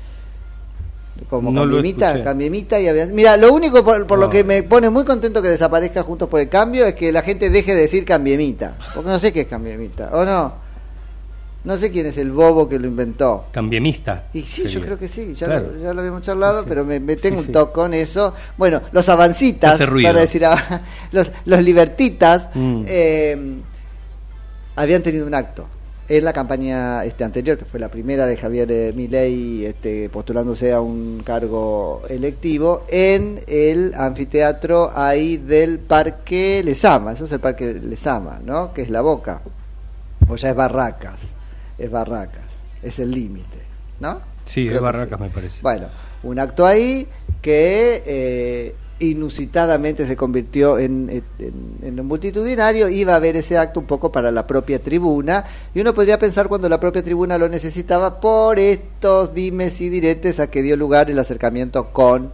como 1.29 1.51
No 1.51 1.61
cambiemita, 1.61 2.23
cambiemita 2.23 2.79
y 2.79 2.87
Mira, 3.13 3.37
lo 3.37 3.53
único 3.53 3.83
por, 3.83 4.05
por 4.05 4.19
lo 4.19 4.29
que 4.29 4.43
me 4.43 4.63
pone 4.63 4.89
muy 4.89 5.05
contento 5.05 5.41
que 5.41 5.47
desaparezca 5.49 6.03
Juntos 6.03 6.27
por 6.29 6.39
el 6.41 6.49
Cambio 6.49 6.85
es 6.85 6.95
que 6.95 7.11
la 7.11 7.21
gente 7.21 7.49
deje 7.49 7.73
de 7.73 7.81
decir 7.81 8.03
cambiemita. 8.05 8.77
Porque 8.93 9.09
no 9.09 9.17
sé 9.19 9.31
qué 9.31 9.41
es 9.41 9.47
cambiemita, 9.47 10.09
¿o 10.13 10.25
no? 10.25 10.65
No 11.63 11.77
sé 11.77 11.89
quién 11.89 12.05
es 12.05 12.17
el 12.19 12.31
bobo 12.31 12.69
que 12.69 12.77
lo 12.77 12.85
inventó. 12.85 13.45
Cambiemista. 13.51 14.25
Y 14.33 14.43
sí, 14.43 14.67
yo 14.67 14.81
creo 14.81 14.99
que 14.99 15.07
sí, 15.07 15.33
ya, 15.33 15.47
Claro. 15.47 15.71
lo, 15.73 15.81
ya 15.81 15.93
lo 15.95 15.99
habíamos 16.01 16.21
charlado, 16.21 16.63
pero 16.63 16.85
me, 16.85 16.99
me 16.99 17.15
tengo 17.15 17.37
Sí, 17.37 17.39
un 17.39 17.45
sí. 17.47 17.51
toque 17.51 17.73
con 17.73 17.93
eso. 17.95 18.35
Bueno, 18.55 18.81
los 18.91 19.09
avancitas, 19.09 19.77
para 19.79 20.19
decir 20.19 20.45
ahora, 20.45 20.83
los, 21.11 21.31
los 21.45 21.63
libertitas, 21.63 22.49
Mm. 22.53 22.83
eh, 22.87 23.55
habían 24.75 25.01
tenido 25.01 25.25
un 25.25 25.33
acto 25.33 25.67
en 26.07 26.23
la 26.23 26.33
campaña 26.33 27.03
este 27.03 27.23
anterior, 27.23 27.57
que 27.57 27.65
fue 27.65 27.79
la 27.79 27.89
primera 27.89 28.25
de 28.27 28.37
Javier 28.37 28.71
eh, 28.71 28.93
Milei 28.95 29.65
este, 29.65 30.09
postulándose 30.09 30.71
a 30.71 30.81
un 30.81 31.21
cargo 31.25 32.03
electivo, 32.09 32.85
en 32.89 33.41
el 33.47 33.93
anfiteatro 33.95 34.91
ahí 34.95 35.37
del 35.37 35.79
Parque 35.79 36.61
Lesama, 36.63 37.13
eso 37.13 37.25
es 37.25 37.31
el 37.31 37.39
Parque 37.39 37.73
Lesama, 37.73 38.39
¿no? 38.43 38.73
Que 38.73 38.83
es 38.83 38.89
la 38.89 39.01
boca, 39.01 39.41
o 40.27 40.35
ya 40.35 40.49
es 40.49 40.55
Barracas, 40.55 41.35
es 41.77 41.89
Barracas, 41.89 42.45
es 42.83 42.99
el 42.99 43.11
límite, 43.11 43.59
¿no? 43.99 44.21
Sí, 44.45 44.65
Creo 44.67 44.77
es 44.77 44.81
Barracas, 44.83 45.17
sí. 45.17 45.23
me 45.23 45.29
parece. 45.31 45.61
Bueno, 45.63 45.87
un 46.21 46.39
acto 46.39 46.67
ahí 46.67 47.07
que 47.41 48.03
eh, 48.05 48.75
inusitadamente 48.99 50.07
se 50.07 50.15
convirtió 50.15 50.79
en, 50.79 51.09
en, 51.39 51.53
en 51.81 51.99
un 51.99 52.05
multitudinario, 52.05 52.87
iba 52.89 53.13
a 53.13 53.17
haber 53.17 53.35
ese 53.35 53.57
acto 53.57 53.79
un 53.79 53.85
poco 53.85 54.11
para 54.11 54.31
la 54.31 54.47
propia 54.47 54.79
tribuna, 54.79 55.45
y 55.73 55.81
uno 55.81 55.93
podría 55.93 56.17
pensar 56.17 56.47
cuando 56.47 56.69
la 56.69 56.79
propia 56.79 57.03
tribuna 57.03 57.37
lo 57.37 57.49
necesitaba 57.49 58.19
por 58.19 58.59
estos 58.59 59.33
dimes 59.33 59.81
y 59.81 59.89
diretes 59.89 60.39
a 60.39 60.47
que 60.47 60.61
dio 60.61 60.77
lugar 60.77 61.09
el 61.09 61.19
acercamiento 61.19 61.91
con 61.91 62.31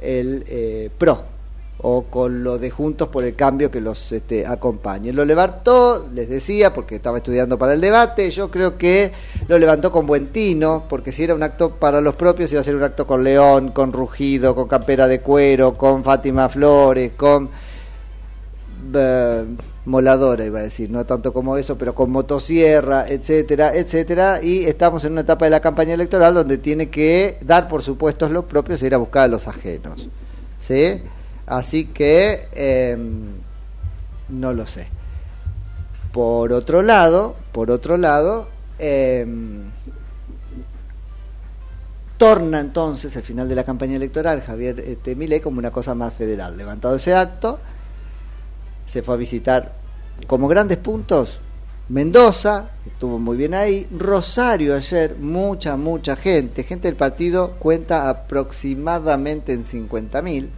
el 0.00 0.44
eh, 0.48 0.90
PRO 0.96 1.39
o 1.82 2.02
con 2.04 2.44
lo 2.44 2.58
de 2.58 2.70
Juntos 2.70 3.08
por 3.08 3.24
el 3.24 3.34
Cambio 3.34 3.70
que 3.70 3.80
los 3.80 4.12
este, 4.12 4.46
acompañe. 4.46 5.12
Lo 5.12 5.24
levantó, 5.24 6.08
les 6.12 6.28
decía, 6.28 6.74
porque 6.74 6.96
estaba 6.96 7.18
estudiando 7.18 7.58
para 7.58 7.74
el 7.74 7.80
debate, 7.80 8.30
yo 8.30 8.50
creo 8.50 8.76
que 8.76 9.12
lo 9.48 9.58
levantó 9.58 9.90
con 9.90 10.06
buen 10.06 10.32
tino, 10.32 10.84
porque 10.88 11.12
si 11.12 11.24
era 11.24 11.34
un 11.34 11.42
acto 11.42 11.76
para 11.76 12.00
los 12.00 12.14
propios, 12.14 12.52
iba 12.52 12.60
a 12.60 12.64
ser 12.64 12.76
un 12.76 12.82
acto 12.82 13.06
con 13.06 13.24
León, 13.24 13.70
con 13.70 13.92
Rugido, 13.92 14.54
con 14.54 14.68
Campera 14.68 15.06
de 15.06 15.20
Cuero, 15.20 15.76
con 15.76 16.04
Fátima 16.04 16.48
Flores, 16.48 17.12
con 17.16 17.48
eh, 18.94 19.44
Moladora, 19.86 20.44
iba 20.44 20.60
a 20.60 20.62
decir, 20.62 20.90
no 20.90 21.06
tanto 21.06 21.32
como 21.32 21.56
eso, 21.56 21.78
pero 21.78 21.94
con 21.94 22.10
motosierra, 22.10 23.06
etcétera, 23.08 23.74
etcétera, 23.74 24.40
y 24.42 24.64
estamos 24.64 25.04
en 25.04 25.12
una 25.12 25.22
etapa 25.22 25.46
de 25.46 25.50
la 25.50 25.60
campaña 25.60 25.94
electoral 25.94 26.34
donde 26.34 26.58
tiene 26.58 26.90
que 26.90 27.38
dar 27.42 27.68
por 27.68 27.82
supuesto 27.82 28.28
los 28.28 28.44
propios 28.44 28.82
e 28.82 28.86
ir 28.86 28.94
a 28.94 28.98
buscar 28.98 29.24
a 29.24 29.28
los 29.28 29.48
ajenos. 29.48 30.08
¿Sí? 30.58 31.02
Así 31.50 31.86
que 31.86 32.48
eh, 32.52 32.96
no 34.28 34.52
lo 34.52 34.66
sé. 34.66 34.86
Por 36.12 36.52
otro 36.52 36.80
lado, 36.80 37.34
por 37.52 37.70
otro 37.70 37.96
lado, 37.96 38.48
eh, 38.78 39.26
torna 42.16 42.60
entonces 42.60 43.14
el 43.16 43.22
final 43.22 43.48
de 43.48 43.56
la 43.56 43.64
campaña 43.64 43.96
electoral 43.96 44.42
Javier 44.42 44.78
este, 44.80 45.40
como 45.42 45.58
una 45.58 45.72
cosa 45.72 45.94
más 45.94 46.14
federal. 46.14 46.56
Levantado 46.56 46.94
ese 46.94 47.14
acto, 47.14 47.58
se 48.86 49.02
fue 49.02 49.14
a 49.14 49.18
visitar 49.18 49.72
como 50.28 50.46
grandes 50.46 50.78
puntos 50.78 51.40
Mendoza, 51.90 52.70
estuvo 52.86 53.18
muy 53.18 53.36
bien 53.36 53.52
ahí, 53.52 53.84
Rosario 53.90 54.76
ayer, 54.76 55.16
mucha, 55.16 55.76
mucha 55.76 56.14
gente, 56.14 56.62
gente 56.62 56.86
del 56.86 56.96
partido 56.96 57.56
cuenta 57.58 58.08
aproximadamente 58.08 59.52
en 59.52 59.64
50.000, 59.64 60.50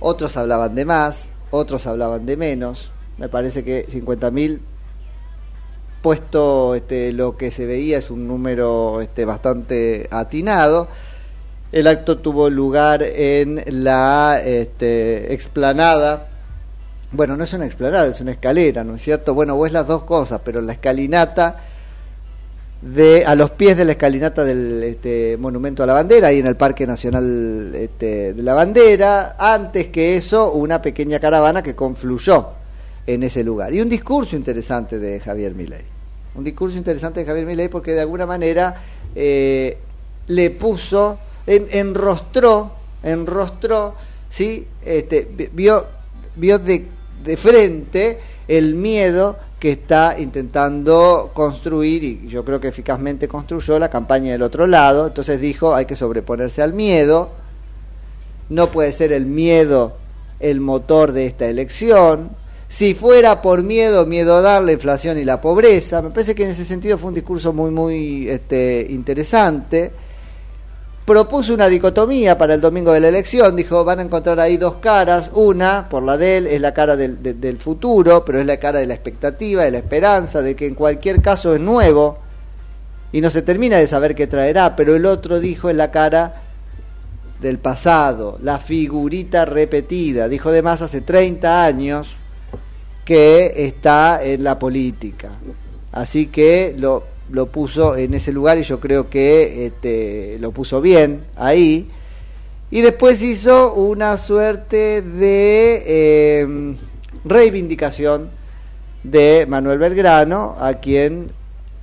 otros 0.00 0.36
hablaban 0.36 0.74
de 0.74 0.84
más, 0.84 1.30
otros 1.50 1.86
hablaban 1.86 2.26
de 2.26 2.36
menos, 2.36 2.90
me 3.16 3.28
parece 3.28 3.64
que 3.64 3.86
50.000 3.86 4.60
puesto 6.02 6.74
este, 6.74 7.12
lo 7.12 7.36
que 7.36 7.50
se 7.50 7.66
veía 7.66 7.98
es 7.98 8.10
un 8.10 8.28
número 8.28 9.00
este, 9.00 9.24
bastante 9.24 10.08
atinado. 10.10 10.88
El 11.72 11.86
acto 11.86 12.18
tuvo 12.18 12.48
lugar 12.48 13.02
en 13.02 13.62
la 13.66 14.40
este, 14.42 15.34
explanada. 15.34 16.28
Bueno, 17.12 17.36
no 17.36 17.44
es 17.44 17.52
una 17.52 17.66
explanada, 17.66 18.06
es 18.06 18.20
una 18.20 18.32
escalera, 18.32 18.84
¿no 18.84 18.94
es 18.94 19.02
cierto? 19.02 19.34
Bueno, 19.34 19.64
es 19.66 19.72
las 19.72 19.86
dos 19.86 20.04
cosas, 20.04 20.40
pero 20.44 20.60
la 20.60 20.72
escalinata 20.72 21.64
de 22.80 23.24
a 23.26 23.34
los 23.34 23.50
pies 23.50 23.76
de 23.76 23.84
la 23.84 23.92
escalinata 23.92 24.44
del 24.44 24.82
este, 24.84 25.36
monumento 25.38 25.82
a 25.82 25.86
la 25.86 25.94
bandera 25.94 26.28
ahí 26.28 26.38
en 26.38 26.46
el 26.46 26.56
Parque 26.56 26.86
Nacional 26.86 27.74
este, 27.74 28.34
de 28.34 28.42
la 28.42 28.54
Bandera. 28.54 29.36
Antes 29.38 29.86
que 29.88 30.16
eso 30.16 30.52
una 30.52 30.80
pequeña 30.80 31.18
caravana 31.18 31.62
que 31.62 31.74
confluyó 31.74 32.50
en 33.06 33.22
ese 33.24 33.42
lugar. 33.42 33.74
Y 33.74 33.80
un 33.80 33.88
discurso 33.88 34.36
interesante 34.36 34.98
de 34.98 35.18
Javier 35.18 35.54
Milei. 35.54 35.82
Un 36.34 36.44
discurso 36.44 36.78
interesante 36.78 37.20
de 37.20 37.26
Javier 37.26 37.46
Milei 37.46 37.68
porque 37.68 37.92
de 37.92 38.00
alguna 38.02 38.26
manera 38.26 38.74
eh, 39.14 39.78
le 40.28 40.50
puso 40.50 41.18
en, 41.46 41.66
enrostró 41.72 42.72
enrostró 43.02 43.94
sí 44.28 44.66
este 44.84 45.26
vi- 45.32 45.48
vio 45.52 45.86
vio 46.36 46.58
de, 46.58 46.86
de 47.24 47.36
frente 47.36 48.18
el 48.46 48.74
miedo 48.74 49.38
que 49.58 49.72
está 49.72 50.16
intentando 50.18 51.30
construir 51.34 52.04
y 52.04 52.28
yo 52.28 52.44
creo 52.44 52.60
que 52.60 52.68
eficazmente 52.68 53.26
construyó 53.26 53.78
la 53.78 53.90
campaña 53.90 54.32
del 54.32 54.42
otro 54.42 54.66
lado 54.66 55.08
entonces 55.08 55.40
dijo 55.40 55.74
hay 55.74 55.84
que 55.84 55.96
sobreponerse 55.96 56.62
al 56.62 56.72
miedo 56.72 57.30
no 58.48 58.70
puede 58.70 58.92
ser 58.92 59.12
el 59.12 59.26
miedo 59.26 59.96
el 60.40 60.60
motor 60.60 61.12
de 61.12 61.26
esta 61.26 61.46
elección. 61.46 62.30
Si 62.68 62.94
fuera 62.94 63.40
por 63.40 63.62
miedo, 63.62 64.04
miedo 64.06 64.34
a 64.36 64.40
dar 64.40 64.62
la 64.62 64.72
inflación 64.72 65.18
y 65.18 65.24
la 65.24 65.40
pobreza. 65.40 66.02
Me 66.02 66.10
parece 66.10 66.34
que 66.34 66.44
en 66.44 66.50
ese 66.50 66.64
sentido 66.64 66.98
fue 66.98 67.08
un 67.08 67.14
discurso 67.14 67.52
muy, 67.52 67.70
muy 67.70 68.28
este, 68.28 68.86
interesante. 68.90 69.90
Propuso 71.08 71.54
una 71.54 71.68
dicotomía 71.68 72.36
para 72.36 72.52
el 72.52 72.60
domingo 72.60 72.92
de 72.92 73.00
la 73.00 73.08
elección. 73.08 73.56
Dijo, 73.56 73.82
van 73.82 73.98
a 73.98 74.02
encontrar 74.02 74.38
ahí 74.40 74.58
dos 74.58 74.74
caras. 74.74 75.30
Una, 75.32 75.88
por 75.88 76.02
la 76.02 76.18
de 76.18 76.36
él, 76.36 76.46
es 76.46 76.60
la 76.60 76.74
cara 76.74 76.96
del, 76.96 77.22
de- 77.22 77.32
del 77.32 77.56
futuro, 77.58 78.26
pero 78.26 78.38
es 78.40 78.44
la 78.44 78.58
cara 78.58 78.78
de 78.78 78.84
la 78.86 78.92
expectativa, 78.92 79.64
de 79.64 79.70
la 79.70 79.78
esperanza, 79.78 80.42
de 80.42 80.54
que 80.54 80.66
en 80.66 80.74
cualquier 80.74 81.22
caso 81.22 81.54
es 81.54 81.60
nuevo 81.62 82.18
y 83.10 83.22
no 83.22 83.30
se 83.30 83.40
termina 83.40 83.78
de 83.78 83.86
saber 83.86 84.14
qué 84.14 84.26
traerá. 84.26 84.76
Pero 84.76 84.94
el 84.94 85.06
otro 85.06 85.40
dijo, 85.40 85.70
es 85.70 85.76
la 85.76 85.90
cara 85.90 86.42
del 87.40 87.58
pasado, 87.58 88.38
la 88.42 88.58
figurita 88.58 89.46
repetida. 89.46 90.28
Dijo 90.28 90.52
de 90.52 90.60
más 90.60 90.82
hace 90.82 91.00
30 91.00 91.64
años 91.64 92.16
que 93.06 93.54
está 93.64 94.22
en 94.22 94.44
la 94.44 94.58
política. 94.58 95.30
Así 95.90 96.26
que 96.26 96.74
lo, 96.76 97.02
lo 97.30 97.46
puso 97.46 97.96
en 97.96 98.14
ese 98.14 98.32
lugar 98.32 98.58
y 98.58 98.62
yo 98.62 98.80
creo 98.80 99.10
que 99.10 99.66
este, 99.66 100.38
lo 100.40 100.52
puso 100.52 100.80
bien 100.80 101.24
ahí. 101.36 101.90
Y 102.70 102.82
después 102.82 103.22
hizo 103.22 103.72
una 103.74 104.16
suerte 104.18 105.02
de 105.02 105.82
eh, 105.86 106.76
reivindicación 107.24 108.30
de 109.02 109.46
Manuel 109.48 109.78
Belgrano, 109.78 110.56
a 110.58 110.74
quien 110.74 111.32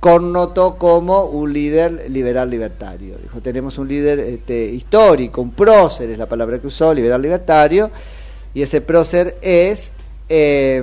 connotó 0.00 0.76
como 0.76 1.24
un 1.24 1.52
líder 1.52 2.08
liberal 2.10 2.50
libertario. 2.50 3.16
Dijo, 3.20 3.40
tenemos 3.40 3.78
un 3.78 3.88
líder 3.88 4.20
este, 4.20 4.66
histórico, 4.66 5.42
un 5.42 5.52
prócer 5.52 6.10
es 6.10 6.18
la 6.18 6.28
palabra 6.28 6.60
que 6.60 6.68
usó, 6.68 6.94
liberal 6.94 7.20
libertario, 7.20 7.90
y 8.54 8.62
ese 8.62 8.80
prócer 8.80 9.36
es 9.42 9.90
eh, 10.28 10.82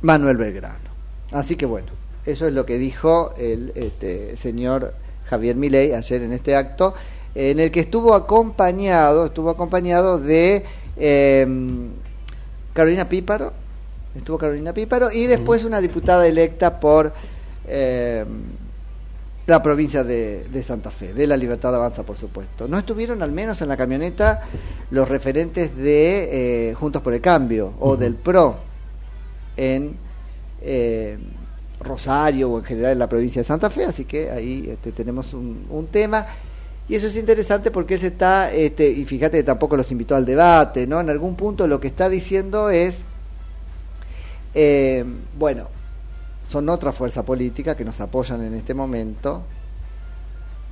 Manuel 0.00 0.36
Belgrano. 0.36 0.86
Así 1.32 1.56
que 1.56 1.66
bueno, 1.66 1.88
Eso 2.26 2.46
es 2.46 2.52
lo 2.52 2.66
que 2.66 2.78
dijo 2.78 3.32
el 3.38 3.72
este, 3.76 4.36
señor 4.36 4.94
Javier 5.26 5.56
Milei 5.56 5.92
ayer 5.92 6.22
en 6.22 6.32
este 6.32 6.56
acto, 6.56 6.94
en 7.34 7.60
el 7.60 7.70
que 7.70 7.80
estuvo 7.80 8.14
acompañado, 8.14 9.26
estuvo 9.26 9.50
acompañado 9.50 10.18
de 10.18 10.64
eh, 10.96 11.46
Carolina 12.72 13.08
Píparo, 13.08 13.52
estuvo 14.16 14.38
Carolina 14.38 14.72
Píparo, 14.72 15.10
y 15.12 15.26
después 15.26 15.64
una 15.64 15.80
diputada 15.80 16.26
electa 16.26 16.80
por 16.80 17.12
eh, 17.66 18.24
la 19.46 19.62
provincia 19.62 20.02
de, 20.02 20.44
de 20.44 20.62
Santa 20.62 20.90
Fe, 20.90 21.14
de 21.14 21.26
la 21.26 21.36
Libertad 21.36 21.74
Avanza, 21.74 22.02
por 22.02 22.16
supuesto. 22.16 22.66
No 22.66 22.78
estuvieron 22.78 23.22
al 23.22 23.30
menos 23.30 23.62
en 23.62 23.68
la 23.68 23.76
camioneta 23.76 24.42
los 24.90 25.08
referentes 25.08 25.76
de 25.76 26.70
eh, 26.70 26.74
Juntos 26.74 27.02
por 27.02 27.14
el 27.14 27.20
Cambio 27.20 27.72
o 27.78 27.96
del 27.96 28.16
PRO 28.16 28.56
en 29.56 29.96
eh, 30.62 31.18
Rosario 31.86 32.50
o 32.50 32.58
en 32.58 32.64
general 32.64 32.92
en 32.92 32.98
la 32.98 33.08
provincia 33.08 33.40
de 33.40 33.44
Santa 33.44 33.70
Fe, 33.70 33.84
así 33.84 34.04
que 34.04 34.30
ahí 34.30 34.68
este, 34.68 34.92
tenemos 34.92 35.32
un, 35.32 35.88
tema. 35.90 36.26
Y 36.88 36.94
eso 36.94 37.06
es 37.06 37.16
interesante 37.16 37.70
porque 37.70 37.98
se 37.98 38.08
está, 38.08 38.52
este, 38.52 38.88
y 38.90 39.04
fíjate 39.04 39.38
que 39.38 39.42
tampoco 39.42 39.76
los 39.76 39.90
invitó 39.90 40.14
al 40.14 40.24
debate, 40.24 40.86
¿no? 40.86 41.00
En 41.00 41.10
algún 41.10 41.34
punto 41.34 41.66
lo 41.66 41.80
que 41.80 41.88
está 41.88 42.08
diciendo 42.08 42.70
es, 42.70 42.98
eh, 44.54 45.04
bueno, 45.38 45.68
son 46.48 46.68
otra 46.68 46.92
fuerza 46.92 47.24
política 47.24 47.76
que 47.76 47.84
nos 47.84 48.00
apoyan 48.00 48.42
en 48.42 48.54
este 48.54 48.72
momento, 48.72 49.42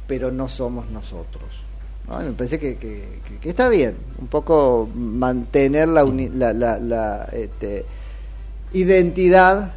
pero 0.07 0.31
no 0.31 0.49
somos 0.49 0.89
nosotros. 0.91 1.65
¿no? 2.09 2.19
Me 2.21 2.33
parece 2.33 2.59
que, 2.59 3.21
está 3.43 3.69
bien, 3.69 3.97
un 4.19 4.29
poco 4.29 4.89
mantener 4.95 5.89
la, 5.89 7.29
este, 7.33 7.85
identidad 8.73 9.73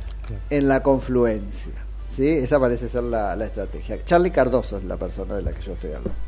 en 0.50 0.68
la 0.68 0.82
confluencia. 0.82 1.74
¿sí? 2.14 2.28
Esa 2.28 2.60
parece 2.60 2.90
ser 2.90 3.04
la, 3.04 3.36
la 3.36 3.46
estrategia. 3.46 4.04
Charlie 4.04 4.32
Cardoso 4.32 4.78
es 4.78 4.84
la 4.84 4.98
persona 4.98 5.36
de 5.36 5.42
la 5.44 5.52
que 5.52 5.62
yo 5.62 5.74
estoy 5.74 5.92
hablando. 5.92 6.28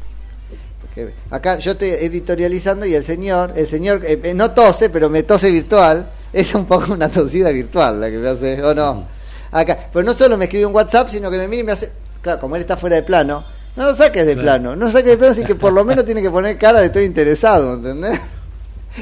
Porque 0.82 1.14
acá 1.30 1.58
yo 1.58 1.72
estoy 1.72 1.90
editorializando 1.90 2.86
y 2.86 2.96
el 2.96 3.04
señor, 3.04 3.54
el 3.56 3.68
señor 3.68 4.02
eh, 4.06 4.20
eh, 4.24 4.34
no 4.34 4.52
tose, 4.52 4.90
pero 4.90 5.10
me 5.10 5.24
tose 5.24 5.52
virtual. 5.52 6.12
Es 6.32 6.54
un 6.54 6.66
poco 6.66 6.94
una 6.94 7.10
tosida 7.10 7.50
virtual 7.50 8.00
la 8.00 8.10
que 8.10 8.18
me 8.18 8.30
hace, 8.30 8.64
¿o 8.64 8.74
no? 8.74 9.08
Acá, 9.52 9.90
pero 9.92 10.06
no 10.06 10.14
solo 10.14 10.38
me 10.38 10.46
escribe 10.46 10.66
un 10.66 10.76
WhatsApp, 10.76 11.10
sino 11.10 11.32
que 11.32 11.38
me 11.38 11.48
mira 11.48 11.62
y 11.62 11.66
me 11.66 11.72
hace, 11.72 11.92
claro, 12.22 12.40
como 12.40 12.56
él 12.56 12.62
está 12.62 12.78
fuera 12.78 12.98
de 12.98 13.04
plano, 13.04 13.44
no 13.76 13.84
lo 13.84 13.96
saques 13.96 14.26
de 14.26 14.36
plano, 14.36 14.76
no 14.76 14.86
lo 14.86 14.92
saques 14.92 15.10
de 15.10 15.18
plano, 15.18 15.32
así 15.32 15.44
que 15.44 15.56
por 15.56 15.74
lo 15.74 15.84
menos 15.84 16.06
tiene 16.06 16.22
que 16.22 16.30
poner 16.30 16.58
cara 16.60 16.82
de 16.82 16.88
estoy 16.88 17.06
interesado, 17.06 17.76
¿entendés? 17.76 18.20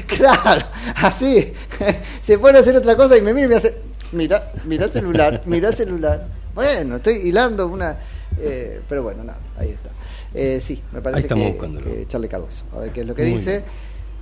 Claro, 0.06 0.64
así. 0.96 1.52
Se 2.22 2.38
pone 2.38 2.58
a 2.58 2.60
hacer 2.60 2.76
otra 2.76 2.94
cosa 2.94 3.16
y 3.16 3.22
me 3.22 3.32
mira 3.32 3.46
y 3.46 3.48
me 3.48 3.56
hace, 3.56 3.74
mira, 4.12 4.52
mira 4.64 4.86
el 4.86 4.92
celular, 4.92 5.42
mira 5.46 5.68
el 5.68 5.76
celular. 5.76 6.26
Bueno, 6.54 6.96
estoy 6.96 7.14
hilando 7.16 7.66
una... 7.68 7.96
eh, 8.38 8.80
pero 8.88 9.02
bueno, 9.02 9.24
nada, 9.24 9.38
ahí 9.58 9.70
está. 9.70 9.90
Eh, 10.34 10.60
sí, 10.62 10.82
me 10.92 10.98
Ahí 10.98 11.04
parece 11.04 11.22
estamos 11.22 11.46
que, 11.46 11.52
buscándolo. 11.52 11.86
que 11.86 12.06
Charlie 12.08 12.28
Cardoso. 12.28 12.64
A 12.74 12.78
ver 12.80 12.92
qué 12.92 13.00
es 13.02 13.06
lo 13.06 13.14
que 13.14 13.22
Muy 13.22 13.32
dice. 13.32 13.64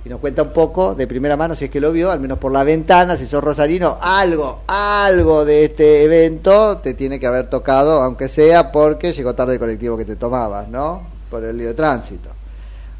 Y 0.05 0.09
nos 0.09 0.19
cuenta 0.21 0.43
un 0.43 0.53
poco 0.53 0.95
de 0.95 1.05
primera 1.05 1.35
mano, 1.35 1.53
si 1.53 1.65
es 1.65 1.71
que 1.71 1.81
lo 1.81 1.91
vio, 1.91 2.11
al 2.11 2.19
menos 2.21 2.37
por 2.37 2.51
la 2.51 2.63
ventana, 2.63 3.17
si 3.17 3.25
sos 3.25 3.43
rosarino, 3.43 3.97
algo, 3.99 4.61
algo 4.67 5.43
de 5.43 5.65
este 5.65 6.03
evento 6.03 6.77
te 6.77 6.93
tiene 6.93 7.19
que 7.19 7.27
haber 7.27 7.49
tocado, 7.49 8.01
aunque 8.01 8.29
sea 8.29 8.71
porque 8.71 9.11
llegó 9.11 9.35
tarde 9.35 9.53
el 9.53 9.59
colectivo 9.59 9.97
que 9.97 10.05
te 10.05 10.15
tomabas, 10.15 10.69
¿no? 10.69 11.05
Por 11.29 11.43
el 11.43 11.57
lío 11.57 11.67
de 11.67 11.73
tránsito. 11.73 12.29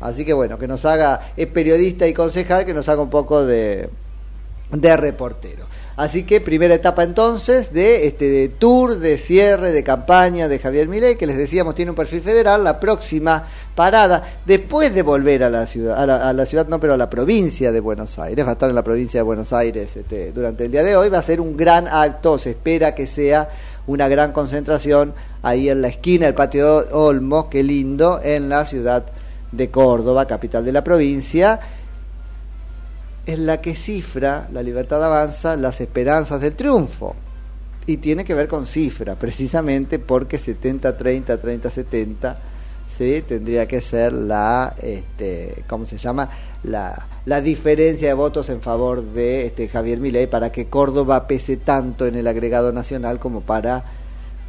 Así 0.02 0.26
que 0.26 0.34
bueno, 0.34 0.60
que 0.60 0.68
nos 0.68 0.84
haga, 0.84 1.32
es 1.38 1.48
periodista 1.48 2.06
y 2.08 2.14
concejal, 2.14 2.66
que 2.66 2.74
nos 2.74 2.90
haga 2.90 3.02
un 3.02 3.10
poco 3.10 3.46
de, 3.46 3.90
de 4.72 4.98
reportero. 4.98 5.66
Así 5.98 6.26
que 6.26 6.42
primera 6.42 6.76
etapa 6.76 7.02
entonces 7.02 7.74
de 7.74 8.06
este 8.06 8.30
de 8.30 8.50
tour, 8.50 9.00
de 9.00 9.18
cierre, 9.18 9.72
de 9.72 9.84
campaña 9.84 10.48
de 10.48 10.60
Javier 10.60 10.88
Milei, 10.88 11.16
que 11.16 11.26
les 11.26 11.38
decíamos 11.38 11.74
tiene 11.74 11.90
un 11.90 11.98
perfil 11.98 12.22
federal, 12.22 12.64
la 12.64 12.80
próxima 12.80 13.48
parada, 13.74 14.42
después 14.46 14.94
de 14.94 15.02
volver 15.02 15.44
a 15.44 15.50
la 15.50 15.66
ciudad, 15.66 15.98
a 16.00 16.34
la, 16.34 16.46
ciudad 16.46 16.68
no, 16.68 16.80
pero 16.80 16.94
a 16.94 16.98
la 16.98 17.10
provincia 17.10 17.72
de 17.72 17.80
Buenos 17.80 18.20
Aires, 18.20 18.46
va 18.46 18.52
a 18.52 18.54
estar 18.54 18.70
en 18.70 18.76
la 18.76 18.84
provincia 18.84 19.22
de 19.22 19.24
Buenos 19.24 19.52
Aires 19.54 19.98
este, 19.98 20.32
durante 20.34 20.66
el 20.66 20.72
día 20.72 20.84
de 20.84 20.96
hoy, 20.96 21.10
va 21.10 21.18
a 21.18 21.24
ser 21.24 21.42
un 21.42 21.58
gran 21.58 21.88
acto, 21.88 22.38
se 22.38 22.52
espera 22.52 22.94
que 22.94 23.08
sea 23.08 23.50
una 23.88 24.08
gran 24.08 24.34
concentración 24.34 25.16
ahí 25.42 25.68
en 25.68 25.82
la 25.82 25.88
esquina 25.88 26.28
del 26.28 26.36
patio 26.36 26.86
Olmos, 26.92 27.46
qué 27.46 27.64
lindo, 27.64 28.20
en 28.24 28.50
la 28.50 28.68
ciudad 28.68 29.04
de 29.52 29.72
Córdoba, 29.72 30.28
capital 30.28 30.64
de 30.64 30.74
la 30.74 30.84
provincia, 30.84 31.60
es 33.28 33.38
la 33.38 33.60
que 33.60 33.76
cifra, 33.76 34.48
la 34.54 34.64
libertad 34.64 35.04
avanza, 35.04 35.58
las 35.58 35.82
esperanzas 35.82 36.42
del 36.42 36.56
triunfo. 36.56 37.14
Y 37.86 37.98
tiene 37.98 38.24
que 38.24 38.34
ver 38.34 38.48
con 38.48 38.66
cifra, 38.66 39.16
precisamente 39.16 40.00
porque 40.00 40.40
70-30, 40.40 41.40
30-70, 41.42 42.36
¿sí? 42.88 43.24
tendría 43.28 43.68
que 43.68 43.82
ser 43.82 44.14
la, 44.14 44.74
este, 44.82 45.66
¿cómo 45.68 45.86
se 45.86 45.98
llama? 45.98 46.30
La, 46.64 47.08
la 47.26 47.42
diferencia 47.42 48.08
de 48.08 48.14
votos 48.14 48.50
en 48.50 48.62
favor 48.62 49.04
de 49.04 49.48
este, 49.48 49.68
Javier 49.68 50.00
Milei 50.00 50.28
para 50.28 50.52
que 50.52 50.68
Córdoba 50.68 51.28
pese 51.28 51.58
tanto 51.58 52.06
en 52.06 52.16
el 52.16 52.28
agregado 52.28 52.72
nacional 52.72 53.20
como 53.20 53.42
para 53.42 53.84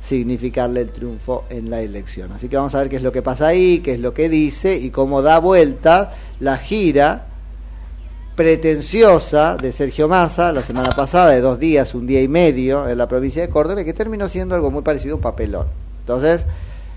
significarle 0.01 0.83
el 0.83 0.93
triunfo 0.93 1.45
en 1.51 1.69
la 1.69 1.81
elección. 1.81 2.31
Así 2.31 2.49
que 2.49 2.57
vamos 2.57 2.77
a 2.77 2.79
ver 2.79 2.89
qué 2.89 2.97
es 2.97 3.03
lo 3.03 3.11
que 3.11 3.23
pasa 3.23 3.49
ahí, 3.49 3.81
qué 3.81 3.95
es 3.95 4.01
lo 4.01 4.15
que 4.15 4.29
dice 4.29 4.77
y 4.77 4.91
cómo 4.91 5.23
da 5.23 5.41
vuelta 5.41 6.13
la 6.39 6.57
gira 6.59 7.28
pretenciosa 8.39 9.57
de 9.57 9.73
Sergio 9.73 10.07
Massa 10.07 10.53
la 10.53 10.63
semana 10.63 10.95
pasada, 10.95 11.31
de 11.31 11.41
dos 11.41 11.59
días, 11.59 11.93
un 11.93 12.07
día 12.07 12.23
y 12.23 12.29
medio 12.29 12.89
en 12.89 12.97
la 12.97 13.09
provincia 13.09 13.43
de 13.43 13.49
Córdoba, 13.49 13.83
que 13.83 13.93
terminó 13.93 14.29
siendo 14.29 14.55
algo 14.55 14.71
muy 14.71 14.83
parecido 14.83 15.15
a 15.15 15.17
un 15.17 15.23
papelón. 15.23 15.67
Entonces, 16.03 16.47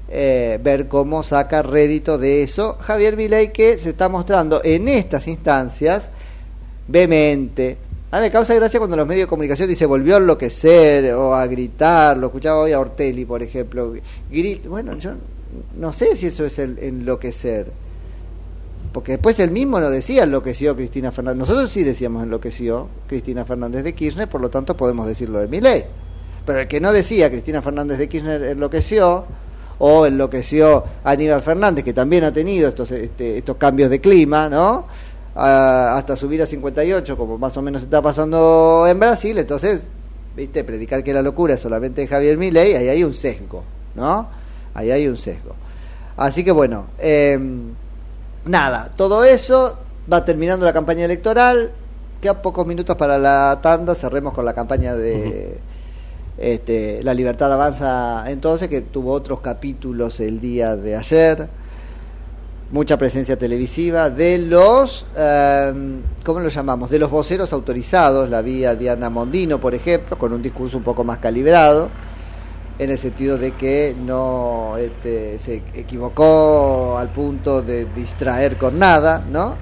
eh, 0.08 0.60
ver 0.64 0.88
cómo 0.88 1.24
saca 1.24 1.64
rédito 1.64 2.20
de 2.20 2.44
eso 2.44 2.78
Javier 2.80 3.18
Milei, 3.18 3.52
que 3.52 3.80
se 3.80 3.90
está 3.90 4.08
mostrando 4.08 4.62
en 4.64 4.88
estas 4.88 5.28
instancias 5.28 6.10
vehemente. 6.88 7.78
A 8.12 8.18
mí 8.18 8.22
me 8.28 8.32
causa 8.32 8.54
gracia 8.54 8.80
cuando 8.80 8.96
los 8.96 9.08
medios 9.08 9.26
de 9.26 9.30
comunicación 9.30 9.68
dicen 9.68 9.90
volvió 9.90 10.18
a 10.18 10.20
enloquecer 10.20 11.12
o 11.16 11.34
a 11.34 11.48
gritar, 11.48 12.18
lo 12.18 12.28
escuchaba 12.28 12.60
hoy 12.60 12.74
a 12.74 12.80
Ortelli, 12.80 13.26
por 13.26 13.42
ejemplo. 13.42 13.96
Grit- 14.32 14.68
bueno, 14.68 14.96
yo 15.00 15.14
no 15.76 15.92
sé 15.92 16.16
si 16.16 16.28
eso 16.28 16.46
es 16.46 16.60
el 16.60 16.78
enloquecer. 16.78 17.72
Porque 18.92 19.14
después 19.14 19.40
él 19.40 19.52
mismo 19.52 19.80
lo 19.80 19.90
decía, 19.90 20.24
enloqueció 20.24 20.76
Cristina 20.76 21.12
Fernández. 21.12 21.40
Nosotros 21.40 21.70
sí 21.70 21.84
decíamos 21.84 22.24
enloqueció 22.24 22.90
Cristina 23.08 23.46
Fernández 23.46 23.84
de 23.84 23.96
Kirchner, 23.96 24.30
por 24.30 24.42
lo 24.42 24.50
tanto 24.50 24.76
podemos 24.76 25.08
decirlo 25.08 25.40
de 25.40 25.48
Milei. 25.48 25.86
Pero 26.46 26.60
el 26.60 26.68
que 26.68 26.82
no 26.82 26.92
decía 26.92 27.30
Cristina 27.30 27.62
Fernández 27.62 27.98
de 27.98 28.10
Kirchner 28.10 28.44
enloqueció, 28.44 29.26
o 29.84 30.06
enloqueció 30.06 30.84
Aníbal 31.04 31.42
Fernández, 31.42 31.84
que 31.84 31.94
también 31.94 32.24
ha 32.24 32.32
tenido 32.32 32.70
estos, 32.70 32.92
este, 32.92 33.40
estos 33.40 33.56
cambios 33.58 33.90
de 33.90 34.00
clima, 34.00 34.48
¿no? 34.48 34.86
Ah, 35.36 35.96
hasta 35.98 36.16
subir 36.16 36.40
a 36.42 36.46
58, 36.46 37.18
como 37.18 37.40
más 37.40 37.58
o 37.58 37.64
menos 37.64 37.82
está 37.82 38.00
pasando 38.00 38.86
en 38.88 39.00
Brasil, 39.00 39.38
entonces, 39.40 39.86
viste, 40.36 40.64
predicar 40.64 41.04
que 41.04 41.14
la 41.14 41.24
locura 41.24 41.56
es 41.56 41.62
solamente 41.62 42.06
Javier 42.06 42.38
Milei, 42.38 42.76
ahí 42.76 42.90
hay 42.90 43.04
un 43.04 43.16
sesgo, 43.16 43.64
¿no? 43.96 44.28
Ahí 44.76 44.92
hay 44.92 45.08
un 45.08 45.18
sesgo. 45.18 45.56
Así 46.16 46.44
que 46.44 46.52
bueno, 46.52 46.86
eh, 47.00 47.40
nada, 48.46 48.92
todo 48.96 49.24
eso 49.24 49.78
va 50.12 50.26
terminando 50.26 50.66
la 50.66 50.74
campaña 50.74 51.06
electoral, 51.06 51.72
quedan 52.22 52.42
pocos 52.42 52.66
minutos 52.66 52.96
para 52.96 53.18
la 53.18 53.60
tanda, 53.62 53.96
cerremos 53.96 54.34
con 54.34 54.46
la 54.46 54.54
campaña 54.54 54.96
de 54.96 55.60
este, 56.38 57.04
La 57.04 57.14
Libertad 57.14 57.52
Avanza 57.52 58.30
entonces, 58.30 58.68
que 58.68 58.82
tuvo 58.82 59.14
otros 59.14 59.42
capítulos 59.42 60.20
el 60.20 60.40
día 60.40 60.76
de 60.76 60.96
ayer, 60.96 61.48
mucha 62.72 62.98
presencia 62.98 63.38
televisiva 63.38 64.10
de 64.10 64.38
los, 64.38 65.06
eh, 65.16 65.74
¿cómo 66.24 66.40
lo 66.40 66.50
llamamos? 66.50 66.90
De 66.90 67.00
los 67.00 67.12
voceros 67.12 67.52
autorizados, 67.54 68.30
la 68.30 68.42
vía 68.42 68.76
Diana 68.76 69.10
Mondino, 69.10 69.60
por 69.60 69.76
ejemplo, 69.76 70.18
con 70.18 70.34
un 70.34 70.42
discurso 70.42 70.78
un 70.78 70.84
poco 70.84 71.04
más 71.04 71.18
calibrado 71.18 71.90
en 72.82 72.90
el 72.90 72.98
sentido 72.98 73.38
de 73.38 73.52
que 73.52 73.96
no 73.96 74.76
este, 74.76 75.38
se 75.38 75.62
equivocó 75.76 76.98
al 76.98 77.10
punto 77.10 77.62
de 77.62 77.86
distraer 77.86 78.58
con 78.58 78.80
nada, 78.80 79.24
¿no? 79.30 79.56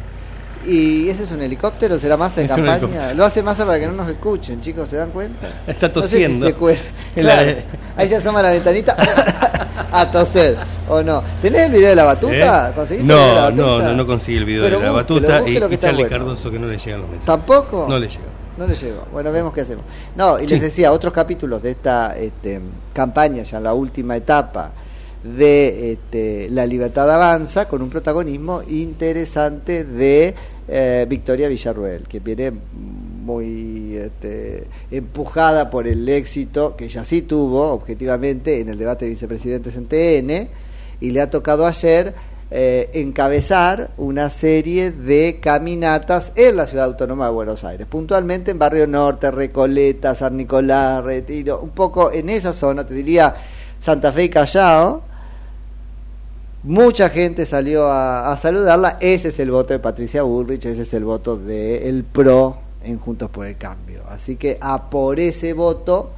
Y 0.65 1.09
ese 1.09 1.23
es 1.23 1.31
un 1.31 1.41
helicóptero, 1.41 1.99
será 1.99 2.15
Massa 2.15 2.39
en 2.39 2.45
Es 2.45 2.53
campaña. 2.53 3.13
Lo 3.13 3.25
hace 3.25 3.43
Massa 3.43 3.65
para 3.65 3.77
que 3.77 3.87
no 3.87 3.91
nos 3.93 4.09
escuchen, 4.09 4.61
chicos, 4.61 4.87
¿se 4.87 4.95
dan 4.95 5.11
cuenta? 5.11 5.49
Está 5.67 5.89
No 5.93 6.01
sé 6.03 6.07
si 6.29 6.37
tosiendo. 6.37 6.47
se 6.47 6.79
Claro, 7.21 7.57
Ahí 7.97 8.07
se 8.07 8.15
asoma 8.15 8.41
la 8.41 8.51
ventanita 8.51 8.95
a 9.91 10.09
toser, 10.09 10.55
¿o 10.87 11.03
no? 11.03 11.21
¿Tenés 11.41 11.63
el 11.63 11.71
video 11.73 11.89
de 11.89 11.95
la 11.95 12.03
batuta? 12.05 12.69
¿Eh? 12.69 12.73
¿Conseguiste 12.73 13.11
el 13.11 13.17
video 13.19 13.27
de 13.29 13.35
la 13.35 13.51
No, 13.51 13.51
no, 13.51 13.63
batuta? 13.71 13.83
no, 13.89 13.95
no 13.95 14.07
conseguí 14.07 14.37
el 14.37 14.45
video 14.45 14.63
Pero 14.63 14.79
de 14.79 14.85
la 14.85 14.91
búsquelo, 14.91 15.19
batuta 15.21 15.37
y, 15.39 15.41
búsquelo 15.43 15.69
y 15.69 15.73
está 15.73 15.87
Charlie 15.87 16.03
bueno. 16.03 16.17
Cardoso 16.17 16.51
que 16.51 16.59
no 16.59 16.67
le 16.67 16.77
llegan 16.77 17.01
los 17.01 17.09
mensajes. 17.09 17.25
¿Tampoco? 17.25 17.85
No 17.89 17.99
le 17.99 18.07
llega. 18.07 18.21
No 18.59 18.67
le 18.67 18.75
llegó. 18.75 19.05
Bueno, 19.13 19.31
vemos 19.31 19.53
qué 19.53 19.61
hacemos. 19.61 19.85
No, 20.17 20.37
y 20.37 20.45
les 20.45 20.59
decía, 20.59 20.91
otros 20.91 21.13
capítulos 21.13 21.63
de 21.63 21.71
esta 21.71 22.17
este, 22.17 22.59
campaña, 22.91 23.43
ya 23.43 23.57
en 23.57 23.63
la 23.63 23.73
última 23.73 24.17
etapa 24.17 24.73
de 25.23 25.93
este, 25.93 26.49
La 26.49 26.65
Libertad 26.65 27.09
Avanza, 27.09 27.69
con 27.69 27.81
un 27.81 27.89
protagonismo 27.89 28.61
interesante 28.67 29.85
de 29.85 30.35
eh, 30.67 31.05
Victoria 31.07 31.47
Villarruel, 31.47 32.03
que 32.03 32.19
viene 32.19 32.51
muy 32.51 33.95
este, 33.95 34.67
empujada 34.91 35.69
por 35.69 35.87
el 35.87 36.09
éxito 36.09 36.75
que 36.75 36.85
ella 36.85 37.05
sí 37.05 37.21
tuvo, 37.21 37.71
objetivamente, 37.71 38.59
en 38.59 38.67
el 38.67 38.77
debate 38.77 39.05
de 39.05 39.11
vicepresidentes 39.11 39.73
en 39.77 39.85
TN, 39.85 40.49
y 40.99 41.11
le 41.11 41.21
ha 41.21 41.29
tocado 41.29 41.65
ayer 41.65 42.13
eh, 42.51 42.89
encabezar 42.93 43.91
una 43.97 44.31
serie 44.31 44.91
de 44.91 45.39
caminatas 45.39 46.31
en 46.35 46.55
la 46.55 46.65
ciudad 46.65 46.85
autónoma 46.85 47.25
de 47.25 47.31
Buenos 47.31 47.63
Aires, 47.63 47.85
puntualmente 47.85 48.49
en 48.49 48.57
Barrio 48.57 48.87
Norte, 48.87 49.29
Recoleta, 49.29 50.15
San 50.15 50.35
Nicolás, 50.35 51.03
Retiro, 51.03 51.59
un 51.61 51.69
poco 51.69 52.11
en 52.11 52.27
esa 52.29 52.53
zona, 52.53 52.87
te 52.87 52.95
diría 52.95 53.35
Santa 53.79 54.11
Fe 54.11 54.23
y 54.23 54.29
Callao. 54.29 55.03
Mucha 56.63 57.09
gente 57.09 57.45
salió 57.45 57.85
a, 57.85 58.33
a 58.33 58.37
saludarla. 58.37 58.97
Ese 58.99 59.29
es 59.29 59.39
el 59.39 59.51
voto 59.51 59.73
de 59.73 59.79
Patricia 59.79 60.23
Bullrich, 60.23 60.65
ese 60.65 60.81
es 60.81 60.93
el 60.93 61.05
voto 61.05 61.37
del 61.37 62.03
PRO 62.03 62.57
en 62.83 62.99
Juntos 62.99 63.29
por 63.29 63.45
el 63.45 63.57
Cambio. 63.57 64.03
Así 64.09 64.35
que 64.35 64.57
a 64.59 64.89
por 64.89 65.19
ese 65.19 65.53
voto, 65.53 66.09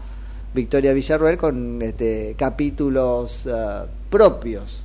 Victoria 0.53 0.93
Villarruel 0.93 1.37
con 1.37 1.81
este, 1.81 2.35
capítulos 2.37 3.45
eh, 3.45 3.81
propios 4.09 4.80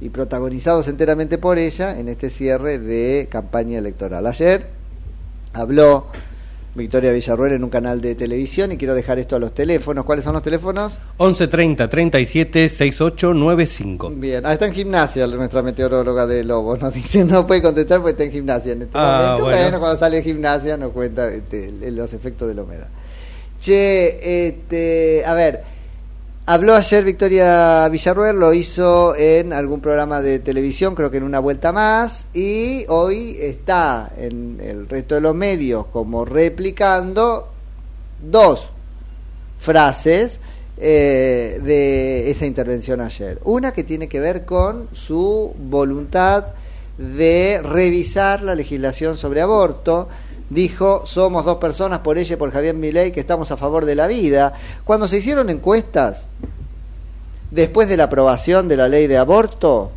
y 0.00 0.08
protagonizados 0.08 0.88
enteramente 0.88 1.38
por 1.38 1.58
ella 1.58 1.98
en 1.98 2.08
este 2.08 2.30
cierre 2.30 2.78
de 2.78 3.28
campaña 3.30 3.78
electoral. 3.78 4.26
Ayer 4.26 4.66
habló 5.52 6.06
Victoria 6.74 7.10
Villarruel 7.10 7.52
en 7.52 7.64
un 7.64 7.70
canal 7.70 8.00
de 8.00 8.14
televisión 8.14 8.70
y 8.72 8.76
quiero 8.76 8.94
dejar 8.94 9.18
esto 9.18 9.34
a 9.36 9.38
los 9.40 9.52
teléfonos. 9.52 10.04
¿Cuáles 10.04 10.24
son 10.24 10.34
los 10.34 10.42
teléfonos? 10.42 10.98
1130 11.18 11.90
37 11.90 12.68
6895. 12.68 14.10
Bien, 14.16 14.46
ah, 14.46 14.52
está 14.52 14.66
en 14.66 14.72
gimnasia 14.72 15.26
nuestra 15.26 15.62
meteoróloga 15.62 16.26
de 16.26 16.44
Lobos. 16.44 16.80
Nos 16.80 16.94
dice 16.94 17.24
no 17.24 17.46
puede 17.46 17.60
contestar 17.60 17.98
porque 17.98 18.12
está 18.12 18.24
en 18.24 18.30
gimnasia 18.32 18.72
en 18.72 18.82
este 18.82 18.96
Ah, 18.98 19.16
momento. 19.20 19.44
bueno. 19.44 19.58
Bueno. 19.62 19.80
cuando 19.80 19.98
sale 19.98 20.16
de 20.18 20.22
gimnasia 20.22 20.76
nos 20.76 20.92
cuenta 20.92 21.26
este, 21.28 21.72
los 21.90 22.12
efectos 22.14 22.48
de 22.48 22.54
la 22.54 22.62
humedad. 22.62 22.88
Che, 23.60 24.46
este, 24.48 25.22
a 25.26 25.34
ver, 25.34 25.62
habló 26.52 26.74
ayer 26.74 27.04
Victoria 27.04 27.88
Villarruel, 27.88 28.36
lo 28.36 28.52
hizo 28.52 29.14
en 29.14 29.52
algún 29.52 29.80
programa 29.80 30.20
de 30.20 30.40
televisión, 30.40 30.96
creo 30.96 31.08
que 31.08 31.18
en 31.18 31.22
una 31.22 31.38
vuelta 31.38 31.70
más, 31.70 32.26
y 32.34 32.84
hoy 32.88 33.36
está 33.40 34.10
en 34.18 34.60
el 34.60 34.88
resto 34.88 35.14
de 35.14 35.20
los 35.20 35.32
medios 35.32 35.86
como 35.86 36.24
replicando 36.24 37.52
dos 38.20 38.68
frases 39.60 40.40
eh, 40.76 41.60
de 41.62 42.28
esa 42.32 42.46
intervención 42.46 43.00
ayer. 43.00 43.38
Una 43.44 43.70
que 43.70 43.84
tiene 43.84 44.08
que 44.08 44.18
ver 44.18 44.44
con 44.44 44.88
su 44.92 45.54
voluntad 45.56 46.46
de 46.98 47.60
revisar 47.62 48.42
la 48.42 48.56
legislación 48.56 49.16
sobre 49.16 49.40
aborto. 49.40 50.08
Dijo, 50.50 51.06
somos 51.06 51.44
dos 51.44 51.58
personas 51.58 52.00
por 52.00 52.18
ella 52.18 52.34
y 52.34 52.36
por 52.36 52.50
Javier 52.50 52.74
Milei 52.74 53.12
que 53.12 53.20
estamos 53.20 53.52
a 53.52 53.56
favor 53.56 53.84
de 53.84 53.94
la 53.94 54.08
vida. 54.08 54.52
Cuando 54.84 55.06
se 55.06 55.18
hicieron 55.18 55.48
encuestas, 55.48 56.26
después 57.50 57.88
de 57.88 57.96
la 57.96 58.04
aprobación 58.04 58.66
de 58.66 58.76
la 58.76 58.88
ley 58.88 59.06
de 59.06 59.16
aborto, 59.16 59.92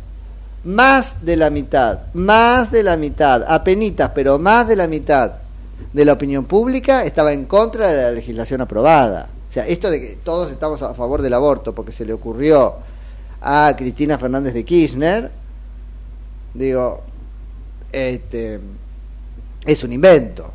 más 0.64 1.24
de 1.24 1.36
la 1.36 1.50
mitad, 1.50 2.12
más 2.14 2.70
de 2.70 2.84
la 2.84 2.96
mitad, 2.96 3.44
apenitas, 3.46 4.12
pero 4.14 4.38
más 4.38 4.68
de 4.68 4.76
la 4.76 4.86
mitad 4.86 5.32
de 5.92 6.04
la 6.04 6.12
opinión 6.12 6.44
pública 6.44 7.04
estaba 7.04 7.32
en 7.32 7.44
contra 7.46 7.92
de 7.92 8.02
la 8.02 8.10
legislación 8.12 8.60
aprobada. 8.60 9.28
O 9.48 9.52
sea, 9.52 9.66
esto 9.66 9.90
de 9.90 10.00
que 10.00 10.18
todos 10.22 10.50
estamos 10.50 10.82
a 10.82 10.94
favor 10.94 11.20
del 11.20 11.34
aborto 11.34 11.74
porque 11.74 11.92
se 11.92 12.04
le 12.04 12.12
ocurrió 12.12 12.76
a 13.40 13.74
Cristina 13.76 14.18
Fernández 14.18 14.54
de 14.54 14.64
Kirchner, 14.64 15.30
digo, 16.54 17.02
este, 17.92 18.60
es 19.64 19.82
un 19.84 19.92
invento. 19.92 20.50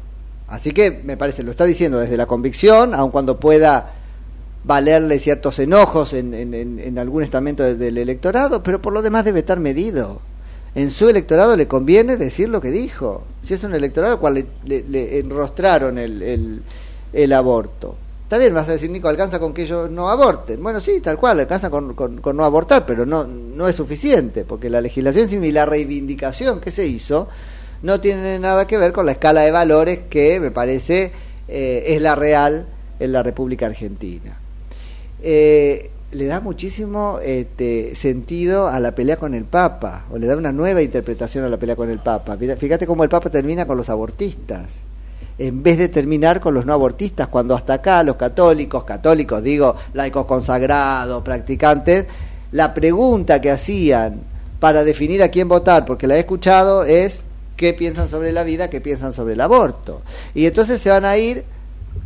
Así 0.47 0.71
que 0.71 1.01
me 1.03 1.15
parece, 1.17 1.43
lo 1.43 1.51
está 1.51 1.65
diciendo 1.65 1.99
desde 1.99 2.17
la 2.17 2.25
convicción, 2.25 2.93
aun 2.95 3.11
cuando 3.11 3.39
pueda 3.39 3.93
valerle 4.63 5.19
ciertos 5.19 5.59
enojos 5.59 6.13
en, 6.13 6.33
en- 6.33 6.53
en- 6.79 6.99
algún 6.99 7.23
estamento 7.23 7.63
de- 7.63 7.75
del 7.75 7.97
electorado, 7.97 8.61
pero 8.63 8.81
por 8.81 8.93
lo 8.93 9.01
demás 9.01 9.25
debe 9.25 9.39
estar 9.39 9.59
medido. 9.59 10.19
En 10.75 10.91
su 10.91 11.07
electorado 11.09 11.55
le 11.55 11.67
conviene 11.67 12.17
decir 12.17 12.49
lo 12.49 12.61
que 12.61 12.71
dijo. 12.71 13.23
Si 13.43 13.53
es 13.53 13.63
un 13.63 13.73
electorado 13.73 14.13
al 14.15 14.19
cual 14.19 14.45
le, 14.65 14.83
le- 14.87 15.19
enrostraron 15.19 15.97
el, 15.97 16.61
el- 17.13 17.33
aborto. 17.33 17.95
Está 18.23 18.37
bien, 18.37 18.53
vas 18.53 18.69
a 18.69 18.73
decir, 18.73 18.91
Nico, 18.91 19.07
alcanza 19.07 19.39
con 19.39 19.53
que 19.53 19.63
ellos 19.63 19.89
no 19.89 20.09
aborten. 20.11 20.61
Bueno, 20.61 20.79
sí, 20.79 20.99
tal 21.01 21.17
cual, 21.17 21.39
alcanza 21.39 21.71
con 21.71 21.95
no 22.35 22.45
abortar, 22.45 22.85
pero 22.85 23.03
no, 23.05 23.23
no 23.25 23.67
es 23.67 23.75
suficiente, 23.75 24.45
porque 24.45 24.69
la 24.69 24.81
legislación 24.81 25.27
civil 25.29 25.49
y 25.49 25.53
la 25.53 25.65
reivindicación 25.65 26.59
que 26.59 26.69
se 26.71 26.85
hizo 26.85 27.27
no 27.81 28.01
tiene 28.01 28.39
nada 28.39 28.67
que 28.67 28.77
ver 28.77 28.91
con 28.91 29.05
la 29.05 29.13
escala 29.13 29.41
de 29.41 29.51
valores 29.51 29.99
que 30.09 30.39
me 30.39 30.51
parece 30.51 31.11
eh, 31.47 31.83
es 31.87 32.01
la 32.01 32.15
real 32.15 32.67
en 32.99 33.11
la 33.11 33.23
República 33.23 33.65
Argentina. 33.65 34.37
Eh, 35.21 35.91
le 36.11 36.25
da 36.25 36.39
muchísimo 36.39 37.19
este, 37.23 37.95
sentido 37.95 38.67
a 38.67 38.79
la 38.79 38.95
pelea 38.95 39.17
con 39.17 39.33
el 39.33 39.45
Papa, 39.45 40.05
o 40.11 40.17
le 40.17 40.27
da 40.27 40.35
una 40.35 40.51
nueva 40.51 40.81
interpretación 40.81 41.43
a 41.45 41.49
la 41.49 41.57
pelea 41.57 41.75
con 41.75 41.89
el 41.89 41.99
Papa. 41.99 42.37
Fíjate 42.57 42.87
cómo 42.87 43.03
el 43.03 43.09
Papa 43.09 43.29
termina 43.29 43.67
con 43.67 43.77
los 43.77 43.89
abortistas, 43.89 44.79
en 45.37 45.61
vez 45.63 45.77
de 45.77 45.87
terminar 45.87 46.39
con 46.39 46.53
los 46.53 46.65
no 46.65 46.73
abortistas, 46.73 47.27
cuando 47.27 47.55
hasta 47.55 47.75
acá 47.75 48.03
los 48.03 48.15
católicos, 48.15 48.83
católicos 48.83 49.43
digo, 49.43 49.75
laicos 49.93 50.25
consagrados, 50.25 51.23
practicantes, 51.23 52.07
la 52.51 52.73
pregunta 52.73 53.39
que 53.39 53.51
hacían 53.51 54.21
para 54.59 54.83
definir 54.83 55.21
a 55.21 55.29
quién 55.29 55.47
votar, 55.47 55.85
porque 55.85 56.07
la 56.07 56.17
he 56.17 56.19
escuchado, 56.19 56.83
es 56.83 57.21
qué 57.59 57.73
piensan 57.73 58.07
sobre 58.07 58.31
la 58.31 58.45
vida, 58.45 58.69
qué 58.69 58.79
piensan 58.79 59.11
sobre 59.11 59.33
el 59.33 59.41
aborto. 59.41 60.01
Y 60.33 60.45
entonces 60.45 60.79
se 60.79 60.91
van 60.91 61.03
a 61.03 61.17
ir 61.17 61.43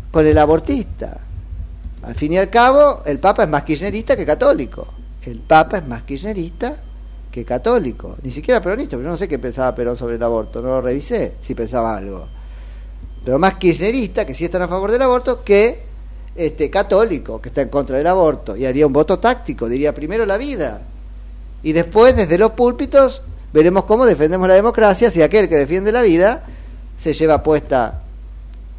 con 0.09 0.25
el 0.25 0.35
abortista. 0.39 1.19
Al 2.01 2.15
fin 2.15 2.33
y 2.33 2.39
al 2.39 2.49
cabo, 2.49 3.03
el 3.05 3.19
Papa 3.19 3.43
es 3.43 3.49
más 3.49 3.61
kirchnerista 3.61 4.15
que 4.15 4.25
católico. 4.25 4.87
El 5.21 5.41
Papa 5.41 5.77
es 5.77 5.85
más 5.85 6.01
kirchnerista 6.01 6.77
que 7.29 7.45
católico. 7.45 8.17
Ni 8.23 8.31
siquiera 8.31 8.63
peronista, 8.63 8.97
pero 8.97 9.03
yo 9.03 9.11
no 9.11 9.17
sé 9.17 9.27
qué 9.27 9.37
pensaba 9.37 9.75
Perón 9.75 9.95
sobre 9.95 10.15
el 10.15 10.23
aborto, 10.23 10.59
no 10.59 10.69
lo 10.69 10.81
revisé 10.81 11.35
si 11.39 11.53
pensaba 11.53 11.97
algo. 11.97 12.27
Pero 13.23 13.37
más 13.37 13.57
kirchnerista, 13.57 14.25
que 14.25 14.33
sí 14.33 14.45
están 14.45 14.63
a 14.63 14.67
favor 14.67 14.89
del 14.89 15.03
aborto, 15.03 15.43
que 15.43 15.83
este 16.35 16.71
católico, 16.71 17.39
que 17.39 17.49
está 17.49 17.61
en 17.61 17.69
contra 17.69 17.97
del 17.99 18.07
aborto. 18.07 18.57
Y 18.57 18.65
haría 18.65 18.87
un 18.87 18.93
voto 18.93 19.19
táctico, 19.19 19.69
diría 19.69 19.93
primero 19.93 20.25
la 20.25 20.39
vida. 20.39 20.81
Y 21.61 21.73
después, 21.73 22.15
desde 22.15 22.39
los 22.39 22.53
púlpitos, 22.53 23.21
veremos 23.53 23.83
cómo 23.83 24.05
defendemos 24.05 24.47
la 24.47 24.55
democracia 24.55 25.11
si 25.11 25.21
aquel 25.21 25.47
que 25.47 25.55
defiende 25.55 25.91
la 25.91 26.01
vida 26.01 26.43
se 26.97 27.13
lleva 27.13 27.43
puesta 27.43 28.01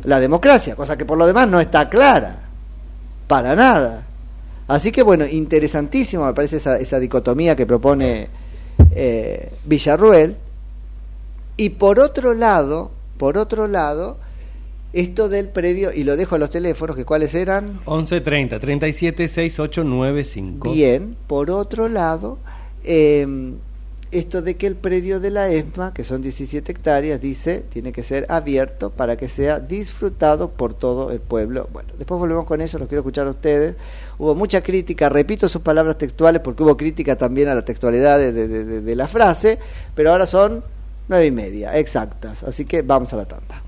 la 0.03 0.21
democracia, 0.21 0.75
cosa 0.75 0.97
que 0.97 1.07
por 1.07 1.17
lo 1.17 1.27
demás 1.27 1.49
no 1.49 1.61
está 1.61 1.89
clara, 1.89 2.43
para 3.27 3.55
nada. 3.55 4.07
Así 4.67 4.93
que 4.93 5.03
bueno, 5.03 5.27
interesantísimo 5.27 6.27
me 6.27 6.35
parece 6.35 6.57
esa, 6.57 6.79
esa 6.79 6.99
dicotomía 6.99 7.55
que 7.55 7.67
propone 7.67 8.29
eh, 8.95 9.53
Villarruel. 9.65 10.37
Y 11.57 11.71
por 11.71 12.01
otro 12.01 12.35
lado, 12.35 12.91
por 13.17 13.39
otro 13.39 13.69
lado, 13.69 14.19
esto 14.93 15.29
del 15.29 15.49
predio, 15.49 15.91
y 15.93 16.05
lo 16.05 16.17
dejo 16.17 16.35
a 16.35 16.39
los 16.39 16.51
teléfonos, 16.51 16.97
que 16.97 17.05
cuáles 17.05 17.35
eran, 17.35 17.81
1130 17.87 18.59
37 18.59 19.29
6895. 19.29 20.73
Bien, 20.73 21.17
por 21.27 21.51
otro 21.51 21.89
lado, 21.89 22.39
eh, 22.83 23.55
esto 24.15 24.43
de 24.43 24.57
que 24.57 24.67
el 24.67 24.77
predio 24.77 25.21
de 25.21 25.31
la 25.31 25.49
ESMA, 25.49 25.93
que 25.93 26.05
son 26.05 26.23
17 26.23 26.71
hectáreas, 26.71 27.21
dice, 27.21 27.65
tiene 27.69 27.93
que 27.93 28.03
ser 28.03 28.27
abierto 28.29 28.91
para 28.91 29.17
que 29.17 29.29
sea 29.29 29.59
disfrutado 29.59 30.51
por 30.53 30.75
todo 30.75 31.11
el 31.11 31.21
pueblo. 31.21 31.69
Bueno, 31.73 31.91
después 31.99 32.19
volvemos 32.19 32.47
con 32.47 32.61
eso, 32.61 32.79
los 32.79 32.89
quiero 32.89 33.01
escuchar 33.01 33.27
a 33.27 33.31
ustedes. 33.31 33.77
Hubo 34.19 34.35
mucha 34.35 34.63
crítica, 34.63 35.09
repito 35.09 35.49
sus 35.49 35.63
palabras 35.63 35.99
textuales 35.99 36.41
porque 36.43 36.63
hubo 36.63 36.77
crítica 36.77 37.17
también 37.17 37.49
a 37.49 37.55
la 37.55 37.65
textualidad 37.65 38.19
de, 38.19 38.95
la 38.95 39.09
frase, 39.09 39.59
pero 39.95 40.13
ahora 40.13 40.27
son 40.27 40.63
nueve 41.09 41.27
y 41.27 41.31
media, 41.33 41.77
exactas. 41.77 42.45
Así 42.45 42.65
que 42.65 42.83
vamos 42.83 43.13
a 43.13 43.17
la 43.17 43.25
tanda. 43.25 43.63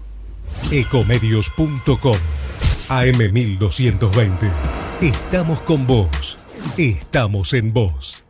Ecomedios.com 0.71 2.17
AM1220. 2.89 4.53
Estamos 5.01 5.61
con 5.61 5.87
vos. 5.87 6.39
Estamos 6.77 7.53
en 7.53 7.73
vos. 7.73 8.26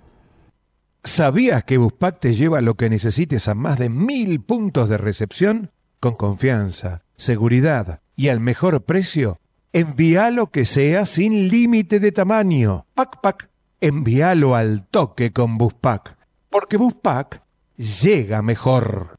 ¿Sabías 1.07 1.62
que 1.62 1.79
Buspack 1.79 2.19
te 2.19 2.35
lleva 2.35 2.61
lo 2.61 2.75
que 2.75 2.90
necesites 2.90 3.47
a 3.47 3.55
más 3.55 3.79
de 3.79 3.88
mil 3.88 4.40
puntos 4.40 4.88
de 4.88 4.99
recepción? 4.99 5.71
Con 6.01 6.14
confianza, 6.14 7.05
seguridad 7.16 8.01
y 8.16 8.27
al 8.27 8.40
mejor 8.40 8.83
precio. 8.83 9.38
Envíalo 9.73 10.49
que 10.49 10.64
sea 10.64 11.07
sin 11.07 11.49
límite 11.49 12.01
de 12.01 12.11
tamaño. 12.11 12.87
Pac 12.95 13.21
Pac. 13.21 13.49
Envíalo 13.81 14.57
al 14.57 14.85
toque 14.88 15.33
con 15.33 15.59
Buspack. 15.59 16.19
Porque 16.51 16.77
Buspack 16.77 17.40
llega 17.77 18.42
mejor. 18.42 19.16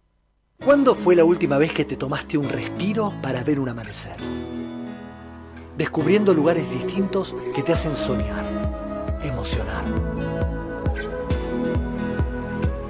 ¿Cuándo 0.62 0.94
fue 0.94 1.16
la 1.16 1.24
última 1.24 1.58
vez 1.58 1.72
que 1.72 1.86
te 1.86 1.96
tomaste 1.96 2.38
un 2.38 2.50
respiro 2.50 3.14
para 3.22 3.46
ver 3.46 3.62
un 3.62 3.70
amanecer? 3.70 4.18
Descubriendo 5.78 6.34
lugares 6.34 6.70
distintos 6.70 7.34
que 7.56 7.64
te 7.64 7.72
hacen 7.72 7.96
soñar, 7.96 9.20
emocionar. 9.24 10.17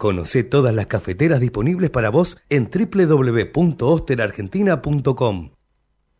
Conoce 0.00 0.42
todas 0.44 0.74
las 0.74 0.86
cafeteras 0.86 1.40
disponibles 1.40 1.90
para 1.90 2.08
vos 2.08 2.38
en 2.48 2.70
www.osterargentina.com. 2.70 5.50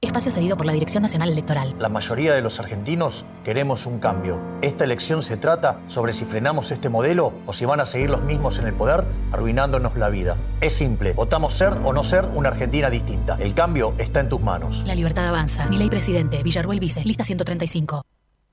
Espacio 0.03 0.31
cedido 0.31 0.59
por 0.59 0.67
la 0.67 0.75
Dirección 0.75 1.03
Nacional 1.03 1.31
Electoral. 1.31 1.75
La 1.79 1.89
mayoría 1.89 2.35
de 2.35 2.43
los 2.43 2.61
argentinos 2.61 3.25
queremos 3.43 3.87
un 3.87 3.99
cambio. 3.99 4.39
Esta 4.61 4.85
elección 4.85 5.23
se 5.23 5.39
trata 5.39 5.81
sobre 5.87 6.13
si 6.13 6.27
frenamos 6.27 6.73
este 6.73 6.91
modelo 6.91 7.33
o 7.47 7.55
si 7.55 7.65
van 7.65 7.81
a 7.81 7.87
seguir 7.87 8.11
los 8.11 8.23
mismos 8.23 8.59
en 8.59 8.67
el 8.67 8.75
poder, 8.75 9.07
arruinándonos 9.33 9.97
la 9.97 10.11
vida. 10.11 10.37
Es 10.61 10.75
simple, 10.75 11.15
votamos 11.15 11.55
ser 11.55 11.73
o 11.83 11.95
no 11.95 12.05
ser 12.05 12.27
una 12.35 12.51
Argentina 12.51 12.91
distinta. 12.91 13.39
El 13.41 13.55
cambio 13.55 13.95
está 13.97 14.21
en 14.21 14.29
tus 14.29 14.43
manos. 14.43 14.83
La 14.85 14.95
libertad 14.95 15.27
avanza. 15.27 15.71
Mi 15.71 15.79
ley 15.79 15.89
presidente, 15.89 16.43
Villarruel 16.43 16.81
Vice, 16.81 17.03
lista 17.03 17.25
135. 17.25 18.03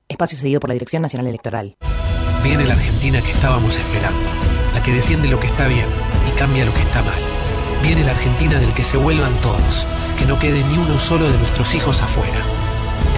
Espacio 0.08 0.38
cedido 0.38 0.58
por 0.58 0.70
la 0.70 0.74
Dirección 0.74 1.02
Nacional 1.02 1.26
Electoral. 1.26 1.76
Viene 2.42 2.64
la 2.64 2.74
Argentina 2.74 3.20
que 3.20 3.32
estábamos 3.32 3.76
esperando, 3.76 4.30
que 4.82 4.92
defiende 4.92 5.28
lo 5.28 5.40
que 5.40 5.46
está 5.46 5.66
bien 5.66 5.86
y 6.26 6.30
cambia 6.38 6.64
lo 6.64 6.74
que 6.74 6.82
está 6.82 7.02
mal. 7.02 7.18
Viene 7.82 8.04
la 8.04 8.12
Argentina 8.12 8.58
del 8.58 8.74
que 8.74 8.84
se 8.84 8.96
vuelvan 8.96 9.34
todos, 9.40 9.86
que 10.18 10.26
no 10.26 10.38
quede 10.38 10.64
ni 10.64 10.78
uno 10.78 10.98
solo 10.98 11.30
de 11.30 11.38
nuestros 11.38 11.74
hijos 11.74 12.02
afuera. 12.02 12.42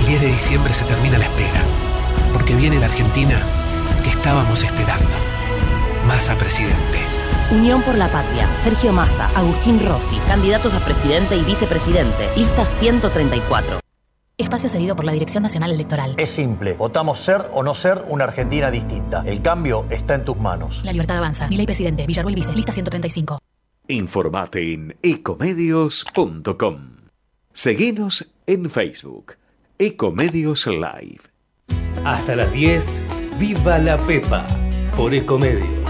El 0.01 0.07
10 0.07 0.21
de 0.21 0.27
diciembre 0.29 0.73
se 0.73 0.85
termina 0.85 1.19
la 1.19 1.25
espera, 1.25 1.63
porque 2.33 2.55
viene 2.55 2.79
la 2.79 2.87
Argentina 2.87 3.43
que 4.03 4.11
estábamos 4.11 4.63
esperando. 4.63 5.11
Massa 6.07 6.37
presidente. 6.37 6.99
Unión 7.51 7.83
por 7.83 7.97
la 7.99 8.09
Patria, 8.09 8.49
Sergio 8.57 8.93
Massa, 8.93 9.29
Agustín 9.35 9.85
Rossi, 9.85 10.19
candidatos 10.29 10.73
a 10.73 10.81
presidente 10.85 11.37
y 11.37 11.43
vicepresidente, 11.43 12.29
lista 12.37 12.67
134. 12.67 13.81
Espacio 14.41 14.69
cedido 14.69 14.97
por 14.97 15.05
la 15.05 15.13
Dirección 15.13 15.43
Nacional 15.43 15.71
Electoral. 15.73 16.15
Es 16.17 16.31
simple, 16.31 16.75
votamos 16.75 17.19
ser 17.19 17.49
o 17.53 17.63
no 17.63 17.75
ser 17.75 18.05
una 18.09 18.25
Argentina 18.25 18.71
distinta. 18.71 19.23
El 19.27 19.43
cambio 19.43 19.87
está 19.91 20.15
en 20.15 20.25
tus 20.25 20.39
manos. 20.39 20.83
La 20.85 20.93
libertad 20.93 21.19
avanza. 21.19 21.49
Mi 21.49 21.57
ley 21.57 21.67
presidente, 21.67 22.07
Villarruel 22.07 22.35
Vice, 22.35 22.53
lista 22.53 22.73
135. 22.73 23.39
Informate 23.89 24.73
en 24.73 24.97
ecomedios.com. 25.03 26.91
Seguinos 27.53 28.31
en 28.47 28.71
Facebook. 28.71 29.35
Ecomedios 29.79 30.67
Live. 30.67 31.21
Hasta 32.05 32.37
las 32.37 32.53
10, 32.53 33.01
Viva 33.39 33.79
la 33.79 33.99
Pepa 33.99 34.47
por 34.97 35.15
Ecomedios. 35.15 35.90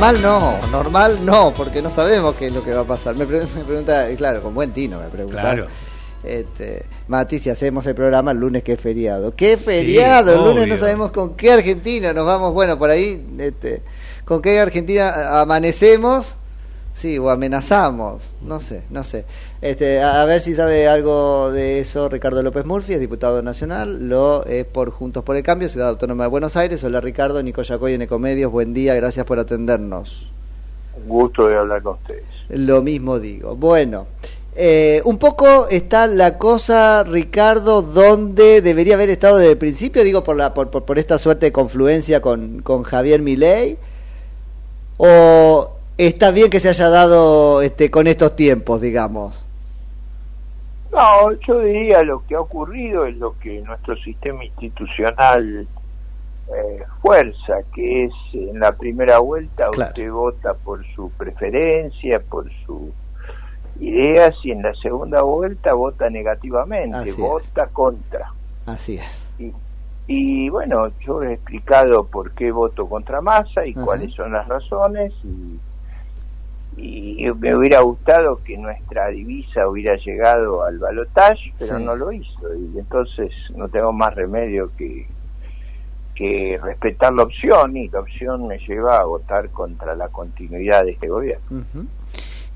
Normal 0.00 0.22
no, 0.22 0.58
normal 0.72 1.18
no, 1.26 1.52
porque 1.54 1.82
no 1.82 1.90
sabemos 1.90 2.34
qué 2.36 2.46
es 2.46 2.54
lo 2.54 2.64
que 2.64 2.72
va 2.72 2.80
a 2.80 2.84
pasar. 2.84 3.14
Me, 3.16 3.26
pre- 3.26 3.40
me 3.54 3.64
pregunta, 3.64 4.06
claro, 4.16 4.42
con 4.42 4.54
buen 4.54 4.72
tino 4.72 4.98
me 4.98 5.08
pregunta. 5.08 5.40
Claro. 5.42 5.66
Este, 6.24 6.86
Mati, 7.08 7.38
si 7.38 7.50
hacemos 7.50 7.86
el 7.86 7.94
programa 7.94 8.30
el 8.30 8.38
lunes 8.38 8.62
que 8.62 8.72
es 8.72 8.80
feriado. 8.80 9.34
¿Qué 9.36 9.58
feriado? 9.58 10.32
el 10.32 10.38
lunes 10.54 10.68
no 10.68 10.76
sabemos 10.78 11.10
con 11.12 11.36
qué 11.36 11.52
Argentina 11.52 12.14
nos 12.14 12.24
vamos. 12.24 12.54
Bueno, 12.54 12.78
por 12.78 12.88
ahí, 12.88 13.26
este, 13.38 13.82
con 14.24 14.40
qué 14.40 14.58
Argentina 14.58 15.40
amanecemos. 15.42 16.36
Sí, 17.00 17.18
o 17.18 17.30
amenazamos, 17.30 18.30
no 18.42 18.60
sé, 18.60 18.82
no 18.90 19.04
sé. 19.04 19.24
Este, 19.62 20.02
a, 20.02 20.20
a 20.20 20.24
ver 20.26 20.42
si 20.42 20.54
sabe 20.54 20.86
algo 20.86 21.50
de 21.50 21.80
eso 21.80 22.10
Ricardo 22.10 22.42
López 22.42 22.66
Murphy, 22.66 22.92
es 22.92 23.00
diputado 23.00 23.42
nacional, 23.42 24.06
lo 24.10 24.44
es 24.44 24.66
por 24.66 24.90
Juntos 24.90 25.24
por 25.24 25.34
el 25.34 25.42
Cambio, 25.42 25.70
Ciudad 25.70 25.88
Autónoma 25.88 26.24
de 26.24 26.28
Buenos 26.28 26.58
Aires. 26.58 26.84
Hola 26.84 27.00
Ricardo, 27.00 27.42
Nico 27.42 27.62
Yacoy 27.62 27.94
en 27.94 28.02
Ecomedios, 28.02 28.52
buen 28.52 28.74
día, 28.74 28.94
gracias 28.96 29.24
por 29.24 29.38
atendernos. 29.38 30.30
Un 31.02 31.08
gusto 31.08 31.46
de 31.46 31.56
hablar 31.56 31.82
con 31.82 31.94
ustedes. 31.94 32.24
Lo 32.50 32.82
mismo 32.82 33.18
digo. 33.18 33.56
Bueno, 33.56 34.06
eh, 34.54 35.00
un 35.06 35.16
poco 35.16 35.68
está 35.68 36.06
la 36.06 36.36
cosa, 36.36 37.02
Ricardo, 37.04 37.80
donde 37.80 38.60
debería 38.60 38.96
haber 38.96 39.08
estado 39.08 39.38
desde 39.38 39.52
el 39.52 39.58
principio, 39.58 40.04
digo, 40.04 40.22
por, 40.22 40.36
la, 40.36 40.52
por, 40.52 40.68
por, 40.68 40.84
por 40.84 40.98
esta 40.98 41.18
suerte 41.18 41.46
de 41.46 41.52
confluencia 41.52 42.20
con, 42.20 42.60
con 42.60 42.82
Javier 42.82 43.22
Milei, 43.22 43.78
o 44.98 45.79
está 46.06 46.30
bien 46.30 46.50
que 46.50 46.60
se 46.60 46.68
haya 46.70 46.88
dado 46.88 47.62
este, 47.62 47.90
con 47.90 48.06
estos 48.06 48.34
tiempos, 48.34 48.80
digamos. 48.80 49.46
No, 50.90 51.32
yo 51.46 51.60
diría 51.60 52.02
lo 52.02 52.26
que 52.26 52.34
ha 52.34 52.40
ocurrido 52.40 53.06
es 53.06 53.16
lo 53.16 53.38
que 53.38 53.60
nuestro 53.60 53.96
sistema 53.96 54.44
institucional 54.44 55.68
eh, 56.48 56.84
fue 57.00 57.22
fuerza, 57.22 57.58
que 57.74 58.06
es 58.06 58.12
en 58.32 58.58
la 58.58 58.72
primera 58.72 59.18
vuelta 59.18 59.70
usted 59.70 60.10
vota 60.10 60.54
por 60.54 60.84
su 60.94 61.10
preferencia, 61.10 62.20
por 62.20 62.50
su 62.66 62.92
ideas 63.78 64.34
y 64.42 64.50
en 64.50 64.62
la 64.62 64.74
segunda 64.74 65.22
vuelta 65.22 65.74
vota 65.74 66.10
negativamente, 66.10 66.96
Así 66.96 67.10
es. 67.10 67.16
vota 67.16 67.66
contra. 67.68 68.32
Así 68.66 68.96
es. 68.96 69.30
Y, 69.38 69.52
y 70.06 70.48
bueno, 70.48 70.88
yo 71.06 71.22
he 71.22 71.34
explicado 71.34 72.04
por 72.04 72.32
qué 72.32 72.50
voto 72.50 72.88
contra 72.88 73.20
Massa 73.20 73.64
y 73.64 73.74
cuáles 73.74 74.12
son 74.14 74.32
las 74.32 74.46
razones 74.48 75.12
y, 75.24 75.58
y 76.76 77.26
me 77.38 77.54
hubiera 77.54 77.80
gustado 77.80 78.40
que 78.44 78.56
nuestra 78.56 79.08
divisa 79.08 79.68
hubiera 79.68 79.96
llegado 79.96 80.62
al 80.64 80.78
balotaje, 80.78 81.52
pero 81.58 81.78
Sí. 81.78 81.84
no 81.84 81.96
lo 81.96 82.12
hizo 82.12 82.54
y 82.54 82.78
entonces 82.78 83.30
no 83.54 83.68
tengo 83.68 83.92
más 83.92 84.14
remedio 84.14 84.70
que 84.76 85.06
que 86.14 86.58
respetar 86.62 87.14
la 87.14 87.22
opción 87.22 87.74
y 87.78 87.88
la 87.88 88.00
opción 88.00 88.46
me 88.46 88.58
lleva 88.58 88.98
a 88.98 89.04
votar 89.04 89.48
contra 89.50 89.94
la 89.96 90.08
continuidad 90.08 90.84
de 90.84 90.90
este 90.90 91.08
gobierno. 91.08 91.42
Ujú. 91.50 91.86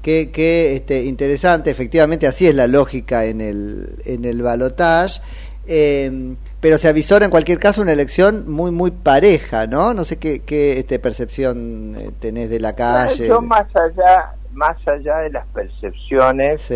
Qué, 0.02 0.30
qué, 0.32 0.74
este, 0.76 1.04
interesante, 1.04 1.70
efectivamente 1.70 2.26
así 2.26 2.46
es 2.46 2.54
la 2.54 2.66
lógica 2.66 3.24
en 3.24 3.40
el, 3.40 4.02
en 4.04 4.26
el 4.26 4.42
balotage. 4.42 5.22
Eh, 5.66 6.36
pero 6.60 6.78
se 6.78 6.88
avisora 6.88 7.24
en 7.24 7.30
cualquier 7.30 7.58
caso 7.58 7.80
una 7.80 7.92
elección 7.92 8.50
muy 8.50 8.70
muy 8.70 8.90
pareja, 8.90 9.66
¿no? 9.66 9.94
No 9.94 10.04
sé 10.04 10.18
qué, 10.18 10.40
qué 10.40 10.78
este, 10.78 10.98
percepción 10.98 11.94
eh, 11.96 12.10
tenés 12.20 12.50
de 12.50 12.60
la 12.60 12.74
calle. 12.74 13.28
Yo 13.28 13.40
más 13.40 13.66
allá, 13.74 14.34
más 14.52 14.76
allá 14.86 15.18
de 15.18 15.30
las 15.30 15.46
percepciones, 15.48 16.70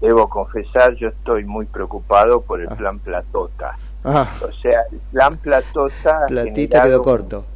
debo 0.00 0.28
confesar, 0.28 0.94
yo 0.96 1.08
estoy 1.08 1.44
muy 1.44 1.64
preocupado 1.66 2.42
por 2.42 2.60
el 2.60 2.68
plan 2.68 2.98
Platota. 2.98 3.76
Ah, 4.04 4.28
O 4.42 4.52
sea, 4.60 4.80
el 4.90 4.98
plan 5.12 5.36
Platota... 5.38 6.26
platita 6.26 6.82
quedó 6.82 7.02
corto. 7.02 7.46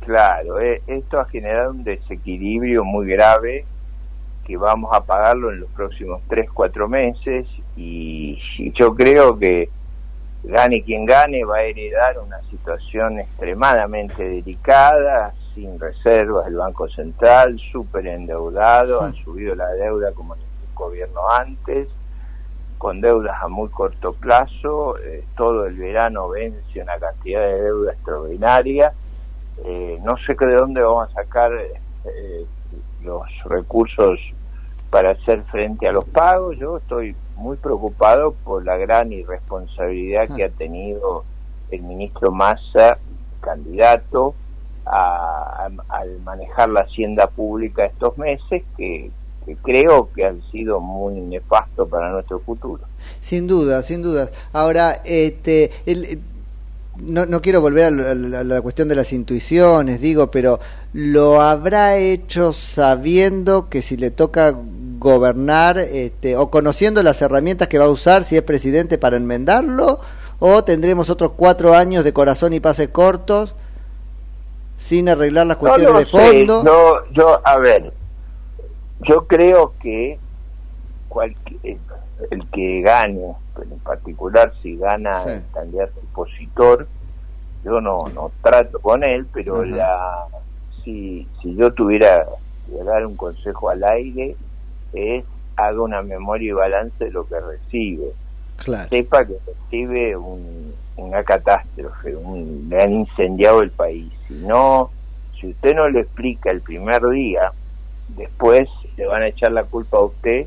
Claro, 0.00 0.60
eh, 0.60 0.82
esto 0.86 1.20
ha 1.20 1.26
generado 1.26 1.70
un 1.70 1.84
desequilibrio 1.84 2.84
muy 2.84 3.06
grave 3.06 3.64
que 4.44 4.56
vamos 4.56 4.90
a 4.94 5.02
pagarlo 5.04 5.50
en 5.50 5.60
los 5.60 5.70
próximos 5.70 6.20
3, 6.28 6.50
4 6.52 6.88
meses 6.88 7.46
y, 7.76 8.38
y 8.58 8.72
yo 8.72 8.94
creo 8.94 9.38
que 9.38 9.70
gane 10.44 10.82
quien 10.82 11.06
gane 11.06 11.44
va 11.44 11.56
a 11.56 11.62
heredar 11.62 12.18
una 12.18 12.40
situación 12.50 13.18
extremadamente 13.18 14.22
delicada, 14.22 15.34
sin 15.54 15.78
reservas 15.78 16.46
del 16.46 16.56
Banco 16.56 16.88
Central, 16.88 17.58
súper 17.72 18.06
endeudado, 18.06 19.02
han 19.02 19.14
subido 19.14 19.54
la 19.54 19.68
deuda 19.70 20.12
como 20.12 20.34
ningún 20.34 20.74
gobierno 20.74 21.20
antes, 21.30 21.88
con 22.78 23.00
deudas 23.00 23.36
a 23.40 23.48
muy 23.48 23.68
corto 23.70 24.12
plazo, 24.12 24.98
eh, 24.98 25.24
todo 25.36 25.66
el 25.66 25.76
verano 25.76 26.28
vence 26.28 26.82
una 26.82 26.98
cantidad 26.98 27.40
de 27.40 27.62
deuda 27.62 27.92
extraordinaria, 27.92 28.92
eh, 29.64 29.98
no 30.02 30.16
sé 30.18 30.36
que 30.36 30.46
de 30.46 30.56
dónde 30.56 30.82
vamos 30.82 31.08
a 31.10 31.14
sacar 31.14 31.52
eh, 31.52 32.46
los 33.02 33.22
recursos 33.44 34.18
para 34.90 35.10
hacer 35.10 35.42
frente 35.44 35.88
a 35.88 35.92
los 35.92 36.04
pagos. 36.04 36.56
Yo 36.58 36.78
estoy 36.78 37.14
muy 37.36 37.56
preocupado 37.56 38.32
por 38.44 38.64
la 38.64 38.76
gran 38.76 39.12
irresponsabilidad 39.12 40.28
que 40.36 40.44
ha 40.44 40.48
tenido 40.50 41.24
el 41.70 41.82
ministro 41.82 42.30
Massa, 42.30 42.98
candidato, 43.40 44.34
a- 44.86 45.66
a- 45.66 45.96
al 45.96 46.20
manejar 46.22 46.68
la 46.68 46.80
hacienda 46.82 47.26
pública 47.28 47.84
estos 47.86 48.16
meses, 48.18 48.62
que, 48.76 49.10
que 49.46 49.56
creo 49.56 50.10
que 50.14 50.24
han 50.26 50.42
sido 50.50 50.80
muy 50.80 51.14
nefastos 51.20 51.88
para 51.88 52.10
nuestro 52.10 52.38
futuro. 52.40 52.82
Sin 53.20 53.46
duda, 53.46 53.82
sin 53.82 54.02
duda. 54.02 54.30
Ahora, 54.52 55.00
este, 55.04 55.70
el- 55.86 56.20
no, 56.96 57.26
no 57.26 57.42
quiero 57.42 57.60
volver 57.60 57.84
a 57.86 57.90
la- 57.90 58.40
a 58.40 58.44
la 58.44 58.62
cuestión 58.62 58.88
de 58.88 58.94
las 58.94 59.12
intuiciones, 59.12 60.00
digo, 60.00 60.30
pero 60.30 60.60
¿lo 60.92 61.40
habrá 61.40 61.96
hecho 61.96 62.52
sabiendo 62.52 63.68
que 63.68 63.82
si 63.82 63.96
le 63.96 64.10
toca 64.10 64.54
gobernar 65.04 65.78
este, 65.78 66.36
o 66.36 66.50
conociendo 66.50 67.02
las 67.02 67.20
herramientas 67.20 67.68
que 67.68 67.78
va 67.78 67.84
a 67.84 67.90
usar 67.90 68.24
si 68.24 68.36
es 68.36 68.42
presidente 68.42 68.96
para 68.98 69.16
enmendarlo? 69.18 70.00
¿O 70.40 70.64
tendremos 70.64 71.10
otros 71.10 71.32
cuatro 71.36 71.74
años 71.74 72.02
de 72.04 72.12
corazón 72.12 72.54
y 72.54 72.60
pases 72.60 72.88
cortos 72.88 73.54
sin 74.78 75.08
arreglar 75.08 75.46
las 75.46 75.58
cuestiones 75.58 75.92
No 75.92 75.98
de 76.00 76.06
sé, 76.06 76.10
fondo? 76.10 76.64
Yo, 76.64 77.04
yo, 77.12 77.40
a 77.46 77.58
ver, 77.58 77.92
yo 79.08 79.26
creo 79.26 79.74
que 79.80 80.18
cualquier, 81.08 81.76
el 82.30 82.50
que 82.50 82.80
gane, 82.80 83.34
pero 83.54 83.70
en 83.70 83.78
particular 83.80 84.52
si 84.62 84.76
gana 84.76 85.22
Sí. 85.22 85.30
el 85.30 85.44
candidato 85.52 86.00
opositor, 86.12 86.88
yo 87.62 87.80
no, 87.80 87.98
no 88.14 88.32
trato 88.42 88.78
con 88.80 89.04
él, 89.04 89.26
pero 89.32 89.64
la 89.64 90.26
si, 90.82 91.26
si 91.42 91.54
yo 91.56 91.72
tuviera 91.72 92.26
que 92.66 92.82
dar 92.84 93.06
un 93.06 93.16
consejo 93.16 93.70
al 93.70 93.84
aire, 93.84 94.36
es 94.94 95.24
haga 95.56 95.82
una 95.82 96.02
memoria 96.02 96.48
y 96.48 96.52
balance 96.52 97.04
de 97.04 97.10
lo 97.10 97.26
que 97.26 97.38
recibe. 97.40 98.12
Claro. 98.56 98.88
Sepa 98.88 99.24
que 99.24 99.34
recibe 99.46 100.16
un, 100.16 100.74
una 100.96 101.22
catástrofe, 101.22 102.14
un, 102.16 102.66
le 102.68 102.82
han 102.82 102.92
incendiado 102.92 103.62
el 103.62 103.70
país. 103.70 104.12
Si 104.28 104.34
no, 104.34 104.90
si 105.38 105.48
usted 105.48 105.74
no 105.74 105.88
lo 105.88 106.00
explica 106.00 106.50
el 106.50 106.60
primer 106.60 107.08
día, 107.08 107.52
después 108.08 108.68
le 108.96 109.06
van 109.06 109.22
a 109.22 109.28
echar 109.28 109.52
la 109.52 109.64
culpa 109.64 109.98
a 109.98 110.04
usted 110.04 110.46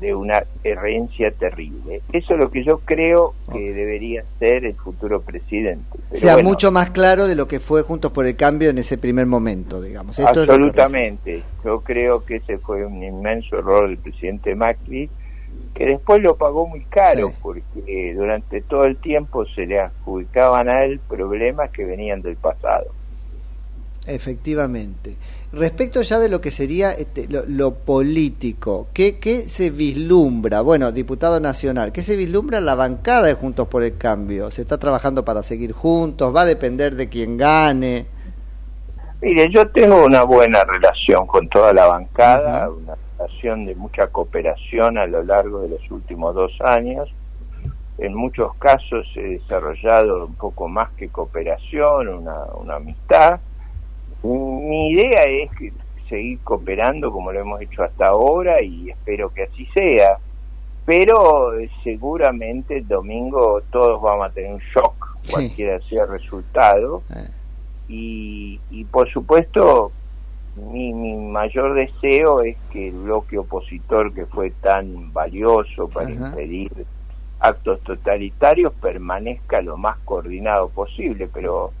de 0.00 0.14
una 0.14 0.42
herencia 0.62 1.30
terrible. 1.30 2.02
Eso 2.12 2.34
es 2.34 2.38
lo 2.38 2.50
que 2.50 2.62
yo 2.64 2.78
creo 2.78 3.34
que 3.52 3.72
debería 3.72 4.24
ser 4.38 4.64
el 4.64 4.74
futuro 4.74 5.22
presidente. 5.22 5.98
Pero 6.10 6.20
sea 6.20 6.34
bueno, 6.34 6.50
mucho 6.50 6.70
más 6.70 6.90
claro 6.90 7.26
de 7.26 7.34
lo 7.34 7.46
que 7.46 7.60
fue 7.60 7.82
Juntos 7.82 8.10
por 8.10 8.26
el 8.26 8.36
Cambio 8.36 8.70
en 8.70 8.78
ese 8.78 8.98
primer 8.98 9.26
momento, 9.26 9.80
digamos. 9.80 10.18
Esto 10.18 10.42
es 10.42 10.48
Absolutamente. 10.48 11.42
Yo 11.64 11.80
creo 11.80 12.24
que 12.24 12.36
ese 12.36 12.58
fue 12.58 12.84
un 12.84 13.02
inmenso 13.02 13.58
error 13.58 13.88
del 13.88 13.98
presidente 13.98 14.54
Macri, 14.54 15.08
que 15.74 15.86
después 15.86 16.22
lo 16.22 16.36
pagó 16.36 16.66
muy 16.66 16.84
caro, 16.84 17.32
porque 17.42 18.14
durante 18.14 18.60
todo 18.62 18.84
el 18.84 18.96
tiempo 18.96 19.46
se 19.46 19.66
le 19.66 19.80
adjudicaban 19.80 20.68
a 20.68 20.84
él 20.84 21.00
problemas 21.00 21.70
que 21.70 21.84
venían 21.84 22.22
del 22.22 22.36
pasado. 22.36 22.86
Efectivamente. 24.06 25.16
Respecto 25.52 26.02
ya 26.02 26.18
de 26.18 26.28
lo 26.28 26.40
que 26.40 26.50
sería 26.50 26.92
este, 26.92 27.28
lo, 27.28 27.44
lo 27.46 27.74
político, 27.74 28.88
¿qué, 28.92 29.18
¿qué 29.18 29.48
se 29.48 29.70
vislumbra? 29.70 30.60
Bueno, 30.60 30.90
diputado 30.92 31.40
nacional, 31.40 31.92
¿qué 31.92 32.02
se 32.02 32.16
vislumbra 32.16 32.60
la 32.60 32.74
bancada 32.74 33.28
de 33.28 33.34
Juntos 33.34 33.68
por 33.68 33.82
el 33.82 33.96
Cambio? 33.96 34.50
¿Se 34.50 34.62
está 34.62 34.78
trabajando 34.78 35.24
para 35.24 35.42
seguir 35.42 35.72
juntos? 35.72 36.34
¿Va 36.34 36.42
a 36.42 36.46
depender 36.46 36.96
de 36.96 37.08
quién 37.08 37.36
gane? 37.36 38.06
Mire, 39.22 39.48
yo 39.50 39.66
tengo 39.68 40.04
una 40.04 40.24
buena 40.24 40.62
relación 40.64 41.26
con 41.26 41.48
toda 41.48 41.72
la 41.72 41.86
bancada, 41.86 42.68
una 42.68 42.96
relación 43.16 43.64
de 43.64 43.74
mucha 43.74 44.08
cooperación 44.08 44.98
a 44.98 45.06
lo 45.06 45.22
largo 45.22 45.62
de 45.62 45.70
los 45.70 45.90
últimos 45.90 46.34
dos 46.34 46.52
años. 46.60 47.08
En 47.98 48.14
muchos 48.14 48.54
casos 48.56 49.06
he 49.16 49.38
desarrollado 49.38 50.26
un 50.26 50.34
poco 50.34 50.68
más 50.68 50.90
que 50.92 51.08
cooperación, 51.08 52.08
una, 52.08 52.44
una 52.60 52.76
amistad. 52.76 53.40
Mi 54.34 54.90
idea 54.90 55.22
es 55.24 55.50
seguir 56.08 56.38
cooperando 56.40 57.12
como 57.12 57.32
lo 57.32 57.40
hemos 57.40 57.60
hecho 57.60 57.82
hasta 57.82 58.06
ahora 58.06 58.62
y 58.62 58.90
espero 58.90 59.32
que 59.32 59.44
así 59.44 59.66
sea. 59.74 60.18
Pero 60.84 61.58
eh, 61.58 61.68
seguramente 61.82 62.78
el 62.78 62.86
domingo 62.86 63.60
todos 63.70 64.00
vamos 64.00 64.28
a 64.28 64.30
tener 64.30 64.52
un 64.52 64.60
shock, 64.74 65.16
cualquiera 65.30 65.80
sea 65.88 66.04
el 66.04 66.10
resultado. 66.10 67.02
Y, 67.88 68.60
y 68.70 68.84
por 68.84 69.10
supuesto, 69.10 69.92
mi, 70.56 70.92
mi 70.92 71.16
mayor 71.16 71.74
deseo 71.74 72.42
es 72.42 72.56
que 72.72 72.88
el 72.88 72.94
bloque 72.94 73.38
opositor 73.38 74.12
que 74.14 74.26
fue 74.26 74.50
tan 74.50 75.12
valioso 75.12 75.88
para 75.88 76.08
Ajá. 76.08 76.28
impedir 76.28 76.70
actos 77.40 77.80
totalitarios 77.80 78.72
permanezca 78.74 79.60
lo 79.60 79.76
más 79.76 79.98
coordinado 80.04 80.68
posible, 80.68 81.28
pero 81.32 81.72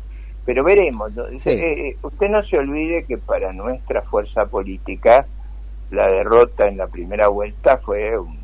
pero 0.46 0.64
veremos. 0.64 1.12
¿no? 1.12 1.24
Sí. 1.40 1.50
Eh, 1.50 1.88
eh, 1.88 1.96
usted 2.02 2.28
no 2.30 2.42
se 2.44 2.56
olvide 2.56 3.04
que 3.04 3.18
para 3.18 3.52
nuestra 3.52 4.02
fuerza 4.02 4.46
política 4.46 5.26
la 5.90 6.06
derrota 6.06 6.66
en 6.68 6.78
la 6.78 6.86
primera 6.86 7.28
vuelta 7.28 7.78
fue 7.78 8.18
un 8.18 8.38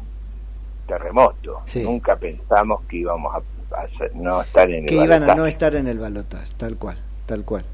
terremoto. 0.86 1.62
Nunca 1.76 2.16
pensamos 2.16 2.82
que 2.88 2.98
íbamos 2.98 3.34
a, 3.34 3.40
no 4.14 4.42
estar 4.42 4.68
en 4.68 4.84
el 4.84 4.86
Que 4.86 4.96
iban 4.96 5.22
a 5.22 5.34
no 5.34 5.46
estar 5.46 5.74
en 5.74 5.86
el 5.86 5.98
balotaje, 5.98 6.52
tal 6.56 6.76
cual, 6.76 6.98
tal 7.24 7.44
cual. 7.44 7.64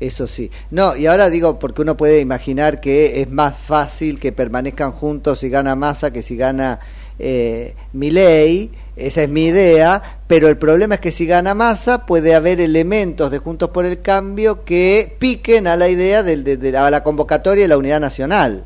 Eso 0.00 0.28
sí. 0.28 0.50
No, 0.70 0.94
y 0.94 1.06
ahora 1.06 1.28
digo, 1.28 1.58
porque 1.58 1.82
uno 1.82 1.96
puede 1.96 2.20
imaginar 2.20 2.80
que 2.80 3.20
es 3.20 3.30
más 3.30 3.56
fácil 3.56 4.20
que 4.20 4.30
permanezcan 4.30 4.92
juntos 4.92 5.40
si 5.40 5.48
gana 5.48 5.74
Massa 5.74 6.12
que 6.12 6.22
si 6.22 6.36
gana 6.36 6.78
eh, 7.18 7.74
Milei, 7.92 8.70
esa 8.94 9.22
es 9.22 9.28
mi 9.28 9.46
idea, 9.46 10.17
pero 10.28 10.48
el 10.48 10.58
problema 10.58 10.96
es 10.96 11.00
que 11.00 11.10
si 11.12 11.26
gana 11.26 11.54
Massa 11.54 12.06
puede 12.06 12.34
haber 12.34 12.60
elementos 12.60 13.30
de 13.30 13.38
Juntos 13.38 13.70
por 13.70 13.84
el 13.86 14.02
Cambio 14.02 14.64
que 14.64 15.16
piquen 15.18 15.66
a 15.66 15.76
la 15.76 15.88
idea 15.88 16.22
de, 16.22 16.36
de- 16.56 16.76
a 16.78 16.90
la 16.90 17.02
convocatoria 17.02 17.62
de 17.64 17.68
la 17.68 17.78
unidad 17.78 18.00
nacional. 18.00 18.64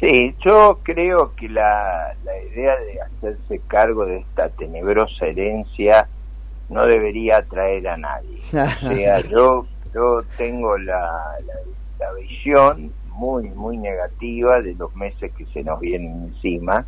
Sí, 0.00 0.34
yo 0.44 0.80
creo 0.82 1.32
que 1.36 1.48
la, 1.48 2.12
la 2.24 2.32
idea 2.52 2.74
de 2.76 3.00
hacerse 3.00 3.60
cargo 3.68 4.04
de 4.04 4.18
esta 4.18 4.48
tenebrosa 4.50 5.26
herencia 5.26 6.08
no 6.68 6.84
debería 6.86 7.36
atraer 7.38 7.86
a 7.88 7.96
nadie. 7.96 8.40
O 8.52 8.94
sea, 8.94 9.20
yo, 9.20 9.66
yo 9.94 10.22
tengo 10.36 10.76
la, 10.78 10.98
la, 11.46 11.54
la 12.06 12.12
visión 12.14 12.92
muy, 13.04 13.48
muy 13.50 13.76
negativa 13.78 14.60
de 14.60 14.74
los 14.74 14.92
meses 14.96 15.30
que 15.38 15.46
se 15.46 15.62
nos 15.62 15.78
vienen 15.78 16.32
encima, 16.34 16.84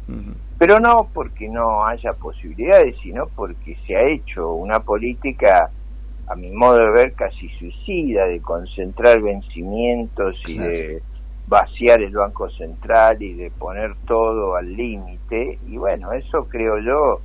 pero 0.58 0.80
no 0.80 1.08
porque 1.12 1.48
no 1.48 1.84
haya 1.86 2.12
posibilidades, 2.12 2.96
sino 3.02 3.26
porque 3.26 3.76
se 3.86 3.96
ha 3.96 4.02
hecho 4.02 4.52
una 4.54 4.80
política, 4.80 5.70
a 6.26 6.34
mi 6.34 6.50
modo 6.50 6.78
de 6.78 6.90
ver, 6.90 7.12
casi 7.14 7.48
suicida, 7.58 8.26
de 8.26 8.40
concentrar 8.40 9.20
vencimientos 9.20 10.36
y 10.46 10.58
de 10.58 11.02
vaciar 11.46 12.00
el 12.00 12.14
Banco 12.14 12.48
Central 12.50 13.22
y 13.22 13.34
de 13.34 13.50
poner 13.50 13.94
todo 14.06 14.56
al 14.56 14.74
límite, 14.74 15.58
y 15.66 15.76
bueno, 15.76 16.12
eso 16.12 16.46
creo 16.48 16.78
yo 16.78 17.20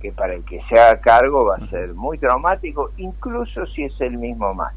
que 0.00 0.12
para 0.12 0.34
el 0.34 0.44
que 0.44 0.60
se 0.68 0.78
haga 0.78 1.00
cargo 1.00 1.46
va 1.46 1.56
a 1.56 1.66
ser 1.68 1.94
muy 1.94 2.18
traumático, 2.18 2.90
incluso 2.98 3.66
si 3.66 3.84
es 3.84 4.00
el 4.00 4.18
mismo 4.18 4.54
más. 4.54 4.74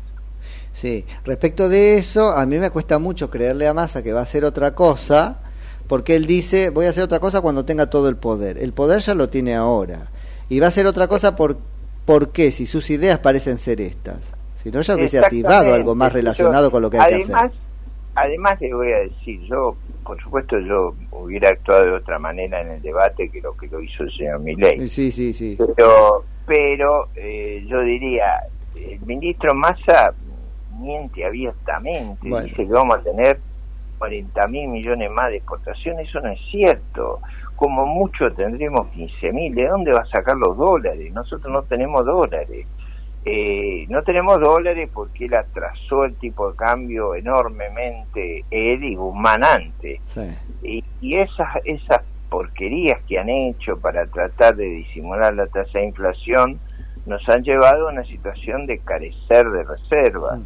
Sí, 0.71 1.05
respecto 1.25 1.67
de 1.67 1.97
eso, 1.97 2.31
a 2.31 2.45
mí 2.45 2.57
me 2.57 2.69
cuesta 2.69 2.97
mucho 2.97 3.29
creerle 3.29 3.67
a 3.67 3.73
Massa 3.73 4.01
que 4.01 4.13
va 4.13 4.21
a 4.21 4.23
hacer 4.23 4.45
otra 4.45 4.73
cosa, 4.73 5.48
porque 5.89 6.15
él 6.15 6.27
dice, 6.27 6.69
voy 6.69 6.85
a 6.85 6.89
hacer 6.89 7.03
otra 7.03 7.19
cosa 7.19 7.41
cuando 7.41 7.65
tenga 7.65 7.89
todo 7.89 8.09
el 8.09 8.15
poder. 8.15 8.59
El 8.59 8.73
poder 8.73 9.01
ya 9.01 9.15
lo 9.15 9.27
tiene 9.27 9.55
ahora. 9.55 10.11
Y 10.47 10.59
va 10.59 10.67
a 10.67 10.69
hacer 10.69 10.85
otra 10.85 11.07
cosa 11.07 11.35
por, 11.35 11.57
¿por 12.05 12.31
qué? 12.31 12.51
Si 12.51 12.67
sus 12.67 12.91
ideas 12.91 13.17
parecen 13.17 13.57
ser 13.57 13.81
estas. 13.81 14.35
Si 14.53 14.69
no, 14.69 14.81
ya 14.81 14.93
hubiese 14.93 15.17
activado 15.17 15.73
algo 15.73 15.95
más 15.95 16.13
relacionado 16.13 16.69
con 16.69 16.83
lo 16.83 16.91
que 16.91 16.99
hay 16.99 17.07
que 17.07 17.23
además, 17.23 17.45
hacer. 17.45 17.57
Además 18.13 18.61
le 18.61 18.73
voy 18.75 18.91
a 18.91 18.99
decir, 18.99 19.41
yo, 19.49 19.75
por 20.03 20.21
supuesto, 20.21 20.59
yo 20.59 20.93
hubiera 21.09 21.49
actuado 21.49 21.85
de 21.85 21.91
otra 21.93 22.19
manera 22.19 22.61
en 22.61 22.67
el 22.67 22.81
debate 22.83 23.27
que 23.29 23.41
lo 23.41 23.57
que 23.57 23.65
lo 23.65 23.81
hizo 23.81 24.03
el 24.03 24.11
señor 24.15 24.41
Milei. 24.41 24.87
Sí, 24.87 25.11
sí, 25.11 25.33
sí. 25.33 25.57
Pero, 25.75 26.23
pero 26.45 27.07
eh, 27.15 27.65
yo 27.67 27.81
diría, 27.81 28.43
el 28.75 28.99
ministro 29.07 29.55
Massa 29.55 30.13
miente 30.77 31.25
abiertamente, 31.25 32.29
Bueno. 32.29 32.45
dice 32.45 32.67
que 32.67 32.71
vamos 32.71 32.97
a 32.97 33.01
tener 33.01 33.39
40 33.99 34.47
mil 34.47 34.69
millones 34.69 35.11
más 35.11 35.29
de 35.29 35.37
exportaciones, 35.37 36.09
eso 36.09 36.19
no 36.21 36.29
es 36.29 36.39
cierto. 36.49 37.19
Como 37.55 37.85
mucho 37.85 38.31
tendremos 38.31 38.87
15 38.87 39.33
mil, 39.33 39.53
¿de 39.53 39.67
dónde 39.67 39.91
va 39.91 39.99
a 39.99 40.05
sacar 40.05 40.37
los 40.37 40.57
dólares? 40.57 41.11
Nosotros 41.13 41.51
no 41.53 41.61
tenemos 41.63 42.05
dólares. 42.05 42.65
Eh, 43.25 43.85
no 43.89 44.01
tenemos 44.01 44.39
dólares 44.39 44.89
porque 44.93 45.25
él 45.25 45.33
atrasó 45.35 46.05
el 46.05 46.15
tipo 46.15 46.49
de 46.49 46.57
cambio 46.57 47.13
enormemente, 47.13 48.45
él 48.49 48.83
y 48.83 48.95
Guzmán 48.95 49.43
antes. 49.43 49.99
Y, 50.63 50.83
y 51.01 51.17
esas, 51.17 51.57
esas 51.65 52.01
porquerías 52.29 53.01
que 53.07 53.19
han 53.19 53.29
hecho 53.29 53.77
para 53.77 54.05
tratar 54.05 54.55
de 54.55 54.65
disimular 54.65 55.33
la 55.33 55.47
tasa 55.47 55.79
de 55.79 55.85
inflación 55.85 56.59
nos 57.05 57.27
han 57.27 57.43
llevado 57.43 57.89
a 57.89 57.91
una 57.91 58.03
situación 58.05 58.65
de 58.67 58.79
carecer 58.79 59.49
de 59.49 59.63
reservas. 59.63 60.39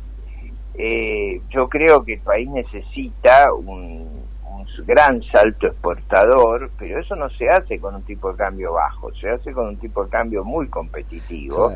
Eh, 0.75 1.41
yo 1.49 1.69
creo 1.69 2.03
que 2.03 2.15
el 2.15 2.21
país 2.21 2.49
necesita 2.49 3.53
un, 3.53 4.23
un 4.47 4.65
gran 4.85 5.21
salto 5.23 5.67
exportador, 5.67 6.71
pero 6.79 6.99
eso 6.99 7.15
no 7.15 7.29
se 7.31 7.49
hace 7.49 7.79
con 7.79 7.95
un 7.95 8.03
tipo 8.03 8.31
de 8.31 8.37
cambio 8.37 8.73
bajo, 8.73 9.13
se 9.15 9.29
hace 9.29 9.53
con 9.53 9.67
un 9.67 9.77
tipo 9.77 10.03
de 10.03 10.09
cambio 10.09 10.43
muy 10.43 10.67
competitivo. 10.67 11.71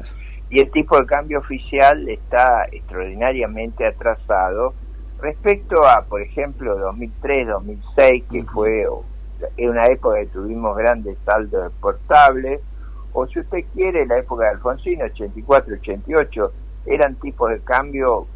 Y 0.50 0.62
el 0.62 0.72
tipo 0.72 0.98
de 0.98 1.06
cambio 1.06 1.40
oficial 1.40 2.08
está 2.08 2.66
extraordinariamente 2.72 3.86
atrasado 3.86 4.74
respecto 5.22 5.86
a, 5.86 6.04
por 6.04 6.22
ejemplo, 6.22 6.78
2003, 6.78 7.48
2006, 7.48 8.24
que 8.32 8.44
fue 8.44 8.88
en 9.58 9.70
una 9.70 9.88
época 9.88 10.20
que 10.20 10.28
tuvimos 10.28 10.78
grandes 10.78 11.18
saldos 11.26 11.68
exportables, 11.68 12.62
o 13.14 13.28
si 13.28 13.40
usted 13.40 13.66
quiere, 13.74 14.06
la 14.06 14.20
época 14.20 14.46
de 14.46 14.52
Alfonsín, 14.52 15.02
84, 15.02 15.76
88, 15.76 16.52
eran 16.86 17.16
tipos 17.16 17.50
de 17.50 17.60
cambio 17.60 18.28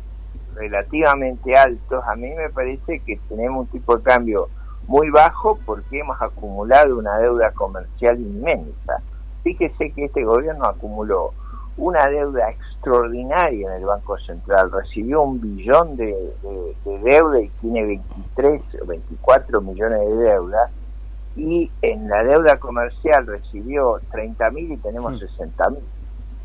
relativamente 0.55 1.55
altos. 1.55 2.03
A 2.07 2.15
mí 2.15 2.29
me 2.35 2.49
parece 2.49 2.99
que 2.99 3.17
tenemos 3.29 3.61
un 3.61 3.67
tipo 3.67 3.97
de 3.97 4.03
cambio 4.03 4.49
muy 4.87 5.09
bajo 5.09 5.57
porque 5.65 5.99
hemos 5.99 6.21
acumulado 6.21 6.97
una 6.97 7.17
deuda 7.17 7.51
comercial 7.51 8.19
inmensa. 8.19 9.01
Fíjese 9.43 9.91
que 9.91 10.05
este 10.05 10.23
gobierno 10.23 10.65
acumuló 10.65 11.33
una 11.77 12.05
deuda 12.07 12.49
extraordinaria 12.51 13.67
en 13.69 13.73
el 13.81 13.85
Banco 13.85 14.17
Central, 14.19 14.71
recibió 14.71 15.21
un 15.21 15.39
billón 15.39 15.95
de, 15.95 16.07
de- 16.43 16.75
de 16.85 16.99
deuda 16.99 17.39
y 17.41 17.49
tiene 17.61 17.85
23 17.85 18.61
o 18.81 18.85
24 18.85 19.61
millones 19.61 19.99
de 19.99 20.15
deuda, 20.15 20.69
y 21.37 21.71
en 21.81 22.09
la 22.09 22.23
deuda 22.23 22.57
comercial 22.59 23.25
recibió 23.25 24.01
30 24.11 24.49
mil 24.51 24.71
y 24.73 24.77
tenemos 24.77 25.17
60 25.19 25.69
mil. 25.69 25.79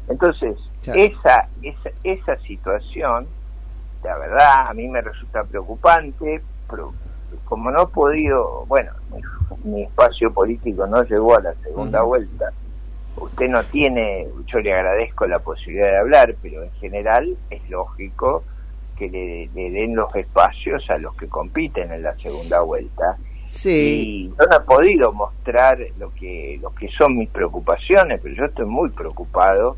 Entonces, 0.09 0.57
Claro. 0.82 1.00
esa, 1.00 1.48
esa, 1.62 1.90
esa 2.04 2.36
situación, 2.46 3.26
la 4.03 4.18
verdad, 4.18 4.68
a 4.68 4.74
mí 4.74 4.88
me 4.88 5.01
resulta 5.01 5.44
preocupante, 5.44 6.40
pero 6.68 6.92
como 7.44 7.70
no 7.70 7.82
he 7.82 7.86
podido, 7.86 8.64
bueno, 8.66 8.92
mi, 9.12 9.70
mi 9.70 9.82
espacio 9.84 10.32
político 10.32 10.86
no 10.86 11.03
llegó 11.03 11.36
a 11.36 11.40
la 11.40 11.55
segunda 11.55 12.03
vuelta, 12.03 12.53
usted 13.16 13.49
no 13.49 13.62
tiene, 13.64 14.28
yo 14.47 14.59
le 14.61 14.72
agradezco 14.72 15.26
la 15.26 15.38
posibilidad 15.38 15.88
de 15.88 15.99
hablar, 15.99 16.34
pero 16.42 16.62
en 16.62 16.72
general 16.72 17.36
es 17.51 17.68
lógico 17.70 18.44
que 18.97 19.09
le, 19.09 19.49
le 19.55 19.70
den 19.70 19.94
los 19.94 20.14
espacios 20.14 20.88
a 20.90 20.99
los 20.99 21.14
que 21.16 21.28
compiten 21.28 21.92
en 21.92 22.03
la 22.03 22.16
segunda 22.16 22.61
vuelta. 22.61 23.16
Sí. 23.47 23.70
Y 23.70 24.28
yo 24.28 24.47
no 24.51 24.57
he 24.57 24.61
podido 24.61 25.12
mostrar 25.12 25.78
lo 25.99 26.12
que, 26.14 26.59
lo 26.61 26.74
que 26.74 26.88
son 26.88 27.16
mis 27.16 27.28
preocupaciones, 27.28 28.20
pero 28.22 28.34
yo 28.34 28.44
estoy 28.47 28.66
muy 28.66 28.90
preocupado 28.90 29.76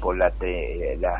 por 0.00 0.16
la, 0.16 0.30
te- 0.30 0.96
la 1.00 1.14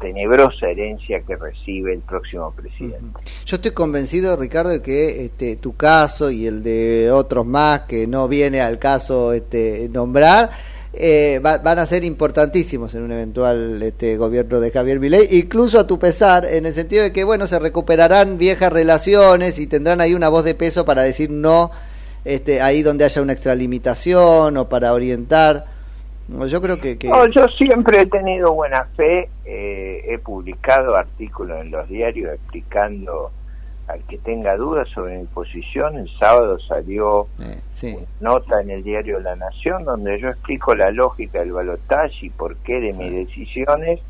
tenebrosa 0.00 0.68
herencia 0.68 1.20
que 1.22 1.36
recibe 1.36 1.92
el 1.94 2.00
próximo 2.00 2.52
presidente. 2.52 3.20
Yo 3.44 3.56
estoy 3.56 3.70
convencido, 3.70 4.36
Ricardo, 4.36 4.70
de 4.70 4.82
que 4.82 5.24
este, 5.24 5.56
tu 5.56 5.76
caso 5.76 6.30
y 6.30 6.46
el 6.46 6.62
de 6.62 7.10
otros 7.12 7.46
más 7.46 7.80
que 7.82 8.06
no 8.06 8.28
viene 8.28 8.60
al 8.60 8.78
caso 8.78 9.32
este, 9.32 9.88
nombrar 9.90 10.50
eh, 10.92 11.40
va- 11.44 11.58
van 11.58 11.78
a 11.78 11.86
ser 11.86 12.04
importantísimos 12.04 12.94
en 12.94 13.02
un 13.04 13.12
eventual 13.12 13.82
este, 13.82 14.16
gobierno 14.16 14.60
de 14.60 14.70
Javier 14.70 14.98
Milei, 14.98 15.28
incluso 15.30 15.78
a 15.78 15.86
tu 15.86 15.98
pesar, 15.98 16.46
en 16.46 16.64
el 16.66 16.72
sentido 16.74 17.02
de 17.04 17.12
que 17.12 17.22
bueno 17.24 17.46
se 17.46 17.58
recuperarán 17.58 18.38
viejas 18.38 18.72
relaciones 18.72 19.58
y 19.58 19.66
tendrán 19.66 20.00
ahí 20.00 20.14
una 20.14 20.28
voz 20.30 20.44
de 20.44 20.54
peso 20.54 20.84
para 20.86 21.02
decir 21.02 21.30
no 21.30 21.70
este, 22.24 22.60
ahí 22.62 22.82
donde 22.82 23.04
haya 23.04 23.22
una 23.22 23.34
extralimitación 23.34 24.56
o 24.56 24.68
para 24.68 24.92
orientar. 24.94 25.75
Yo 26.28 26.60
creo 26.60 26.78
que, 26.78 26.98
que- 26.98 27.08
No, 27.08 27.26
yo 27.28 27.46
siempre 27.56 28.00
he 28.00 28.06
tenido 28.06 28.52
buena 28.52 28.84
fe, 28.96 29.28
eh, 29.44 30.02
he 30.08 30.18
publicado 30.18 30.96
artículos 30.96 31.60
en 31.60 31.70
los 31.70 31.88
diarios 31.88 32.32
explicando 32.34 33.30
al 33.86 34.02
que 34.08 34.18
tenga 34.18 34.56
dudas 34.56 34.88
sobre 34.88 35.18
mi 35.18 35.26
posición. 35.26 35.96
El 35.96 36.10
sábado 36.18 36.58
salió 36.58 37.28
sí. 37.72 37.96
nota 38.20 38.60
en 38.60 38.70
el 38.70 38.82
diario 38.82 39.20
La 39.20 39.36
Nación 39.36 39.84
donde 39.84 40.18
yo 40.20 40.28
explico 40.30 40.74
la 40.74 40.90
lógica 40.90 41.38
del 41.38 41.52
balotaje 41.52 42.26
y 42.26 42.30
por 42.30 42.56
qué 42.56 42.80
de 42.80 42.92
mis 42.94 43.12
decisiones, 43.12 44.00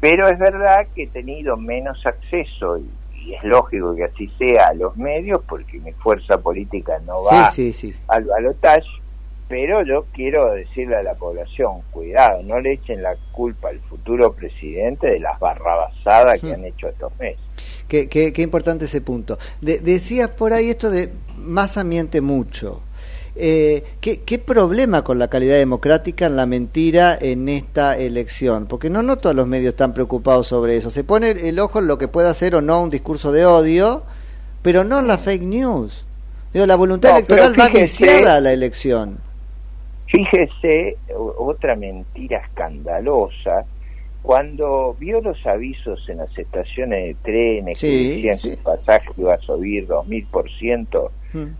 pero 0.00 0.28
es 0.28 0.38
verdad 0.38 0.86
que 0.94 1.04
he 1.04 1.06
tenido 1.06 1.56
menos 1.56 2.04
acceso 2.04 2.76
y, 2.76 2.90
y 3.24 3.34
es 3.34 3.42
lógico 3.44 3.94
que 3.96 4.04
así 4.04 4.28
sea 4.38 4.66
a 4.68 4.74
los 4.74 4.94
medios 4.98 5.40
porque 5.48 5.80
mi 5.80 5.92
fuerza 5.92 6.38
política 6.38 6.98
no 7.06 7.24
va 7.24 7.50
sí. 7.50 7.94
al 8.08 8.24
balotaje, 8.24 8.86
pero 9.48 9.82
yo 9.84 10.04
quiero 10.12 10.52
decirle 10.52 10.96
a 10.96 11.02
la 11.02 11.14
población, 11.14 11.80
cuidado, 11.90 12.42
no 12.42 12.60
le 12.60 12.72
echen 12.74 13.02
la 13.02 13.16
culpa 13.32 13.70
al 13.70 13.80
futuro 13.80 14.32
presidente 14.34 15.06
de 15.06 15.20
las 15.20 15.38
barrabasadas 15.40 16.40
que 16.40 16.52
han 16.52 16.64
hecho 16.64 16.88
estos 16.88 17.12
meses. 17.18 17.40
Qué, 17.88 18.08
qué- 18.08 18.32
qué 18.32 18.42
importante 18.42 18.84
ese 18.84 19.00
punto. 19.00 19.38
De- 19.60 19.78
decías 19.78 20.28
por 20.30 20.52
ahí 20.52 20.70
esto 20.70 20.90
de 20.90 21.10
masa 21.38 21.82
miente 21.84 22.20
mucho. 22.20 22.82
Eh, 23.40 23.84
¿qué, 24.00 24.20
qué 24.22 24.38
problema 24.40 25.04
con 25.04 25.18
la 25.20 25.28
calidad 25.28 25.56
democrática 25.56 26.26
en 26.26 26.34
la 26.36 26.44
mentira 26.44 27.16
en 27.20 27.48
esta 27.48 27.96
elección? 27.96 28.66
Porque 28.66 28.90
no, 28.90 29.02
no 29.02 29.16
todos 29.16 29.36
los 29.36 29.46
medios 29.46 29.70
están 29.70 29.94
preocupados 29.94 30.48
sobre 30.48 30.76
eso. 30.76 30.90
Se 30.90 31.04
pone 31.04 31.30
el 31.30 31.58
ojo 31.60 31.78
en 31.78 31.86
lo 31.86 31.98
que 31.98 32.08
pueda 32.08 32.30
hacer 32.30 32.54
o 32.56 32.60
no 32.60 32.82
un 32.82 32.90
discurso 32.90 33.30
de 33.30 33.46
odio, 33.46 34.02
pero 34.60 34.82
no 34.84 34.98
en 34.98 35.06
la 35.06 35.18
fake 35.18 35.42
news. 35.44 36.04
Digo, 36.52 36.66
la 36.66 36.74
voluntad 36.76 37.10
No, 37.10 37.16
electoral 37.18 37.54
va 37.58 37.68
viciada 37.68 38.36
a 38.36 38.40
la 38.40 38.52
elección. 38.52 39.20
Fíjese 40.08 40.96
otra 41.38 41.76
mentira 41.76 42.38
escandalosa. 42.38 43.64
Cuando 44.22 44.94
vio 44.98 45.20
los 45.20 45.46
avisos 45.46 46.06
en 46.08 46.18
las 46.18 46.36
estaciones 46.36 47.04
de 47.04 47.14
trenes 47.22 47.80
que 47.80 47.88
Sí, 47.88 48.08
decían 48.08 48.38
que 48.38 48.48
el 48.54 48.62
pasaje 48.62 49.08
iba 49.16 49.34
a 49.34 49.38
subir 49.38 49.86
2000%, 49.86 51.10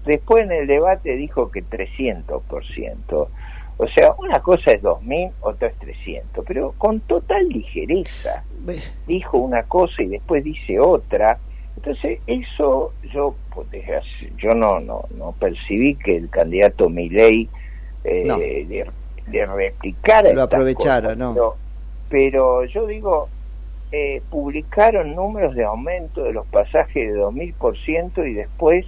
después 0.04 0.42
en 0.42 0.52
el 0.52 0.66
debate 0.66 1.16
dijo 1.16 1.50
que 1.50 1.62
300%. 1.62 3.28
O 3.80 3.86
sea, 3.94 4.12
una 4.18 4.40
cosa 4.40 4.72
es 4.72 4.82
2000, 4.82 5.30
otra 5.40 5.68
es 5.68 5.78
300, 5.78 6.44
pero 6.46 6.74
con 6.78 7.00
total 7.00 7.48
ligereza. 7.48 8.42
Dijo 9.06 9.38
una 9.38 9.62
cosa 9.62 10.02
y 10.02 10.08
después 10.08 10.42
dice 10.42 10.80
otra. 10.80 11.38
Entonces, 11.76 12.18
eso 12.26 12.92
yo 13.14 13.36
pues, 13.54 13.68
yo 14.36 14.50
no 14.54 14.80
no 14.80 15.04
no 15.16 15.32
percibí 15.38 15.94
que 15.94 16.16
el 16.16 16.28
candidato 16.28 16.88
Milei 16.88 17.48
eh, 18.04 18.22
No. 18.26 18.38
le, 18.38 18.64
le 19.30 19.46
replicara 19.46 20.32
Lo 20.32 20.48
cosas, 20.48 21.16
no. 21.16 21.54
pero 22.08 22.64
yo 22.64 22.86
digo, 22.86 23.28
eh, 23.92 24.22
publicaron 24.30 25.14
números 25.14 25.54
de 25.54 25.64
aumento 25.64 26.22
de 26.24 26.32
los 26.32 26.46
pasajes 26.46 27.12
de 27.12 27.18
2000% 27.20 28.26
y 28.30 28.34
después 28.34 28.86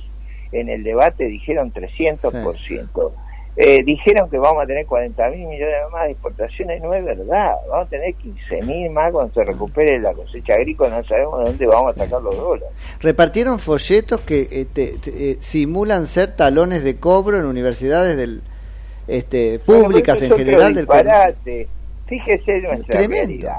en 0.53 0.69
el 0.69 0.83
debate 0.83 1.27
dijeron 1.27 1.73
300%. 1.73 3.13
Eh, 3.57 3.83
dijeron 3.85 4.31
que 4.31 4.39
vamos 4.39 4.63
a 4.63 4.67
tener 4.67 4.87
40 4.87 5.29
mil 5.31 5.47
millones 5.49 5.75
más 5.93 6.05
de 6.07 6.13
exportaciones, 6.13 6.81
no 6.81 6.95
es 6.95 7.05
verdad. 7.05 7.53
Vamos 7.69 7.87
a 7.89 7.91
tener 7.91 8.15
15 8.15 8.63
mil 8.63 8.91
más 8.91 9.13
cuando 9.13 9.35
se 9.35 9.45
recupere 9.45 9.99
la 9.99 10.13
cosecha 10.15 10.55
agrícola, 10.55 10.99
no 10.99 11.05
sabemos 11.05 11.41
de 11.41 11.45
dónde 11.47 11.67
vamos 11.67 11.97
a 11.97 12.05
sacar 12.05 12.23
los 12.23 12.37
dólares. 12.37 12.69
Repartieron 13.01 13.59
folletos 13.59 14.21
que 14.21 14.43
este, 14.51 14.95
te- 15.03 15.33
eh, 15.33 15.37
simulan 15.41 16.07
ser 16.07 16.35
talones 16.37 16.85
de 16.85 16.97
cobro 17.01 17.37
en 17.39 17.45
universidades 17.45 18.17
del 18.17 18.41
este, 19.11 19.59
públicas 19.61 20.21
en 20.23 20.33
general 20.37 20.75
del 20.75 20.87
país. 20.87 21.03
disparate. 21.05 21.69
Fíjese 22.07 22.61
nuestra 22.63 22.99
Tremendo. 22.99 23.27
realidad. 23.27 23.57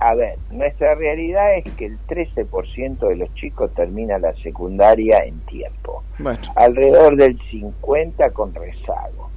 A 0.00 0.14
ver, 0.14 0.36
nuestra 0.50 0.94
realidad 0.96 1.56
es 1.56 1.64
que 1.74 1.86
el 1.86 1.98
13% 2.08 3.08
de 3.08 3.16
los 3.16 3.32
chicos 3.34 3.72
termina 3.74 4.18
la 4.18 4.34
secundaria 4.42 5.18
en 5.24 5.38
tiempo. 5.46 6.02
Bueno, 6.18 6.38
alrededor 6.56 7.16
del 7.16 7.38
50 7.50 8.30
con 8.30 8.52
rezago. 8.54 9.30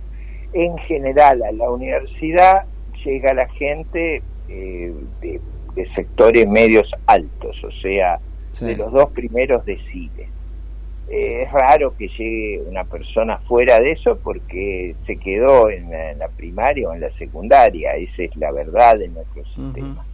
En 0.53 0.77
general 0.79 1.43
a 1.43 1.51
la 1.51 1.69
universidad 1.69 2.65
llega 3.05 3.33
la 3.33 3.47
gente 3.49 4.21
eh, 4.49 4.93
de, 5.21 5.39
de 5.75 5.93
sectores 5.93 6.47
medios 6.47 6.91
altos, 7.05 7.55
o 7.63 7.71
sea, 7.81 8.19
Sí. 8.51 8.65
de 8.65 8.75
los 8.77 8.91
dos 8.91 9.11
primeros 9.11 9.63
deciles. 9.65 10.27
Eh, 11.09 11.43
es 11.43 11.51
raro 11.51 11.95
que 11.95 12.09
llegue 12.09 12.61
una 12.67 12.83
persona 12.83 13.37
fuera 13.47 13.79
de 13.79 13.91
eso 13.91 14.19
porque 14.21 14.93
se 15.05 15.15
quedó 15.17 15.69
en 15.69 15.89
la, 15.89 16.11
en 16.11 16.19
la 16.19 16.27
primaria 16.27 16.89
o 16.89 16.93
en 16.93 16.99
la 16.99 17.11
secundaria, 17.11 17.95
esa 17.95 18.23
es 18.23 18.35
la 18.35 18.51
verdad 18.51 18.97
de 18.97 19.07
nuestro 19.07 19.45
sistema. 19.45 20.05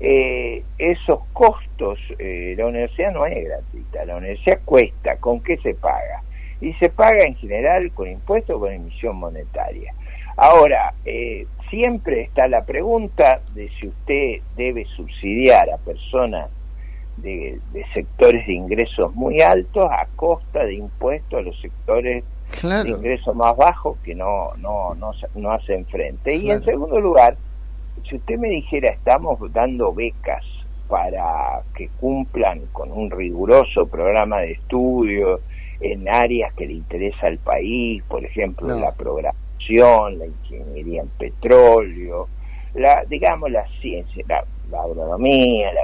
Eh, 0.00 0.62
esos 0.78 1.20
costos, 1.32 1.98
eh, 2.18 2.54
la 2.56 2.66
universidad 2.66 3.12
no 3.12 3.26
es 3.26 3.44
gratuita, 3.44 4.04
la 4.04 4.16
universidad 4.16 4.60
cuesta, 4.64 5.16
¿con 5.16 5.40
qué 5.40 5.56
se 5.58 5.74
paga? 5.74 6.22
Y 6.60 6.72
se 6.74 6.88
paga 6.88 7.22
en 7.24 7.36
general 7.36 7.90
con 7.92 8.08
impuestos 8.08 8.56
o 8.56 8.60
con 8.60 8.72
emisión 8.72 9.16
monetaria. 9.16 9.94
Ahora, 10.36 10.94
eh, 11.04 11.46
siempre 11.70 12.22
está 12.22 12.46
la 12.48 12.64
pregunta 12.64 13.40
de 13.54 13.68
si 13.70 13.88
usted 13.88 14.40
debe 14.56 14.84
subsidiar 14.96 15.70
a 15.70 15.78
personas 15.78 16.50
de, 17.22 17.58
de 17.72 17.84
sectores 17.94 18.46
de 18.46 18.52
ingresos 18.54 19.14
muy 19.14 19.40
altos 19.40 19.84
a 19.90 20.06
costa 20.16 20.64
de 20.64 20.74
impuestos 20.74 21.38
a 21.38 21.42
los 21.42 21.60
sectores 21.60 22.24
de 22.84 22.90
ingresos 22.90 23.34
más 23.36 23.56
bajos 23.56 23.98
que 24.04 24.14
no, 24.14 24.52
no, 24.56 24.94
no, 24.94 25.12
no 25.34 25.50
hacen 25.52 25.84
frente. 25.86 26.34
Y 26.34 26.50
en 26.50 26.64
segundo 26.64 26.98
lugar, 27.00 27.36
si 28.08 28.16
usted 28.16 28.38
me 28.38 28.48
dijera 28.48 28.92
estamos 28.92 29.38
dando 29.52 29.92
becas 29.92 30.44
para 30.88 31.62
que 31.76 31.88
cumplan 32.00 32.60
con 32.72 32.90
un 32.90 33.10
riguroso 33.10 33.86
programa 33.86 34.38
de 34.40 34.52
estudio 34.52 35.40
en 35.80 36.08
áreas 36.08 36.52
que 36.54 36.66
le 36.66 36.72
interesa 36.72 37.26
al 37.26 37.38
país, 37.38 38.02
por 38.08 38.24
ejemplo, 38.24 38.66
No. 38.68 38.80
la 38.80 38.92
programación, 38.92 40.18
la 40.18 40.26
ingeniería 40.26 41.02
en 41.02 41.08
petróleo, 41.10 42.28
la, 42.74 43.04
digamos, 43.04 43.50
la 43.50 43.66
ciencia, 43.80 44.24
la, 44.28 44.44
la 44.70 44.82
agronomía, 44.82 45.72
la 45.72 45.82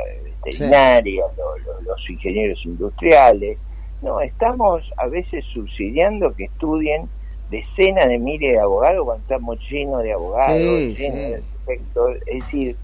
los 1.84 2.10
ingenieros 2.10 2.64
industriales. 2.64 3.58
No, 4.02 4.20
estamos 4.20 4.82
a 4.96 5.06
veces 5.06 5.44
subsidiando 5.52 6.34
que 6.34 6.44
estudien 6.44 7.08
decenas 7.50 8.08
de 8.08 8.18
miles 8.18 8.52
de 8.52 8.58
abogados 8.60 9.04
cuando 9.04 9.22
estamos 9.22 9.58
llenos 9.70 10.02
de 10.02 10.12
abogados, 10.12 10.56
Sí, 10.58 10.94
llenos 10.94 11.18
sí. 11.18 11.30
de 11.30 11.34
arquitectos. 11.36 12.16
Es 12.26 12.44
decir, 12.44 12.76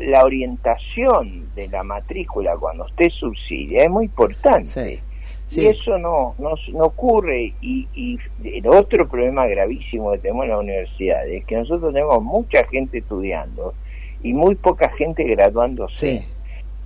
la 0.00 0.24
orientación 0.24 1.48
de 1.54 1.68
la 1.68 1.82
matrícula 1.84 2.56
cuando 2.56 2.84
usted 2.84 3.10
subsidia 3.10 3.84
es 3.84 3.90
muy 3.90 4.06
importante. 4.06 4.66
Sí. 4.66 5.00
Y 5.62 5.66
eso 5.66 5.98
no, 5.98 6.34
no, 6.38 6.54
no 6.72 6.84
ocurre. 6.86 7.52
Y, 7.60 7.86
y 7.94 8.18
el 8.44 8.66
otro 8.66 9.08
problema 9.08 9.46
gravísimo 9.46 10.10
que 10.12 10.18
tenemos 10.18 10.44
en 10.44 10.50
la 10.50 10.58
universidad 10.58 11.28
es 11.28 11.44
que 11.44 11.56
nosotros 11.56 11.92
tenemos 11.92 12.22
mucha 12.22 12.66
gente 12.66 12.98
estudiando 12.98 13.74
y 14.22 14.32
muy 14.32 14.54
poca 14.56 14.88
gente 14.90 15.22
graduándose. 15.22 16.24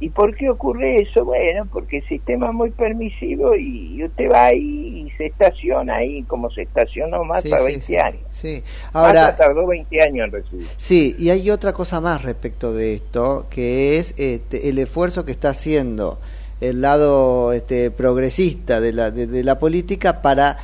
¿Y 0.01 0.11
por 0.11 0.36
qué 0.36 0.49
ocurre 0.49 1.03
eso? 1.03 1.24
Bueno, 1.24 1.66
porque 1.72 1.99
el 1.99 2.09
sistema 2.09 2.49
es 2.49 2.55
muy 2.55 2.70
permisivo 2.70 3.57
y, 3.57 4.05
usted 4.05 4.30
va 4.30 4.46
ahí 4.46 5.07
y 5.07 5.11
se 5.16 5.26
estaciona 5.26 5.96
ahí 5.96 6.22
como 6.22 6.51
se 6.51 6.62
estacionó 6.62 7.24
más 7.24 7.42
Sí, 7.42 7.51
para 7.51 7.62
sí, 7.62 7.68
20 7.68 7.86
sí. 7.86 7.96
años. 7.96 8.22
Sí. 8.30 8.62
Ahora 8.92 9.36
tardó 9.36 9.66
20 9.66 10.01
años 10.01 10.26
en 10.26 10.32
recibir. 10.32 10.66
Sí, 10.76 11.16
y 11.18 11.30
hay 11.30 11.51
otra 11.51 11.72
cosa 11.72 12.01
más 12.01 12.22
respecto 12.22 12.72
de 12.72 12.94
esto, 12.94 13.46
que 13.51 13.99
es 13.99 14.14
este, 14.18 14.68
el 14.68 14.78
esfuerzo 14.78 15.24
que 15.24 15.32
está 15.32 15.51
haciendo 15.51 16.20
el 16.61 16.80
lado 16.80 17.53
este, 17.53 17.90
progresista 17.90 18.80
de 18.80 18.92
la, 18.92 19.11
de, 19.11 19.26
de 19.26 19.44
la 19.44 19.59
política 19.59 20.22
para 20.22 20.59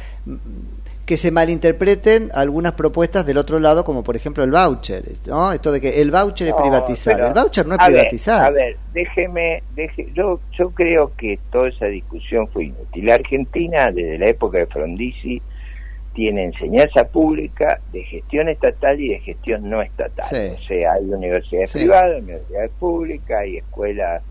que 1.07 1.17
se 1.17 1.31
malinterpreten 1.31 2.31
algunas 2.35 2.73
propuestas 2.73 3.27
del 3.27 3.37
otro 3.37 3.59
lado, 3.59 3.85
como 3.85 4.03
por 4.03 4.17
ejemplo 4.17 4.43
el 4.43 4.51
voucher, 4.51 5.03
¿no? 5.27 5.53
Esto 5.53 5.71
de 5.71 5.81
que 5.81 6.01
el 6.01 6.11
voucher 6.11 6.49
es 6.49 6.55
privatizar. 6.55 7.21
el 7.21 7.33
voucher 7.35 7.67
no 7.67 7.75
es 7.75 7.81
a 7.81 7.89
ver, 7.89 7.95
privatizar. 7.97 8.47
a 8.47 8.51
ver, 8.51 8.77
déjeme, 8.93 9.63
deje, 9.75 10.09
yo, 10.15 10.41
yo 10.59 10.71
creo 10.71 11.13
que 11.17 11.39
toda 11.53 11.69
esa 11.69 11.87
discusión 11.87 12.49
fue 12.49 12.65
inútil. 12.67 13.05
La 13.07 13.15
Argentina, 13.15 13.91
desde 13.91 14.19
la 14.19 14.27
época 14.27 14.59
de 14.59 14.67
Frondizi, 14.67 15.43
tiene 16.15 16.45
enseñanza 16.45 17.05
pública 17.09 17.81
de 17.93 18.03
gestión 18.05 18.49
estatal 18.49 18.99
y 19.01 19.09
de 19.09 19.21
gestión 19.21 19.69
no 19.69 19.83
estatal. 19.83 20.27
Sí. 20.27 20.57
O 20.63 20.67
sea, 20.69 20.93
hay 20.93 21.05
universidades 21.05 21.71
Sí. 21.71 21.81
privadas, 21.81 22.23
universidades 22.23 22.71
públicas, 22.79 23.41
hay 23.41 23.57
escuelas 23.59 24.23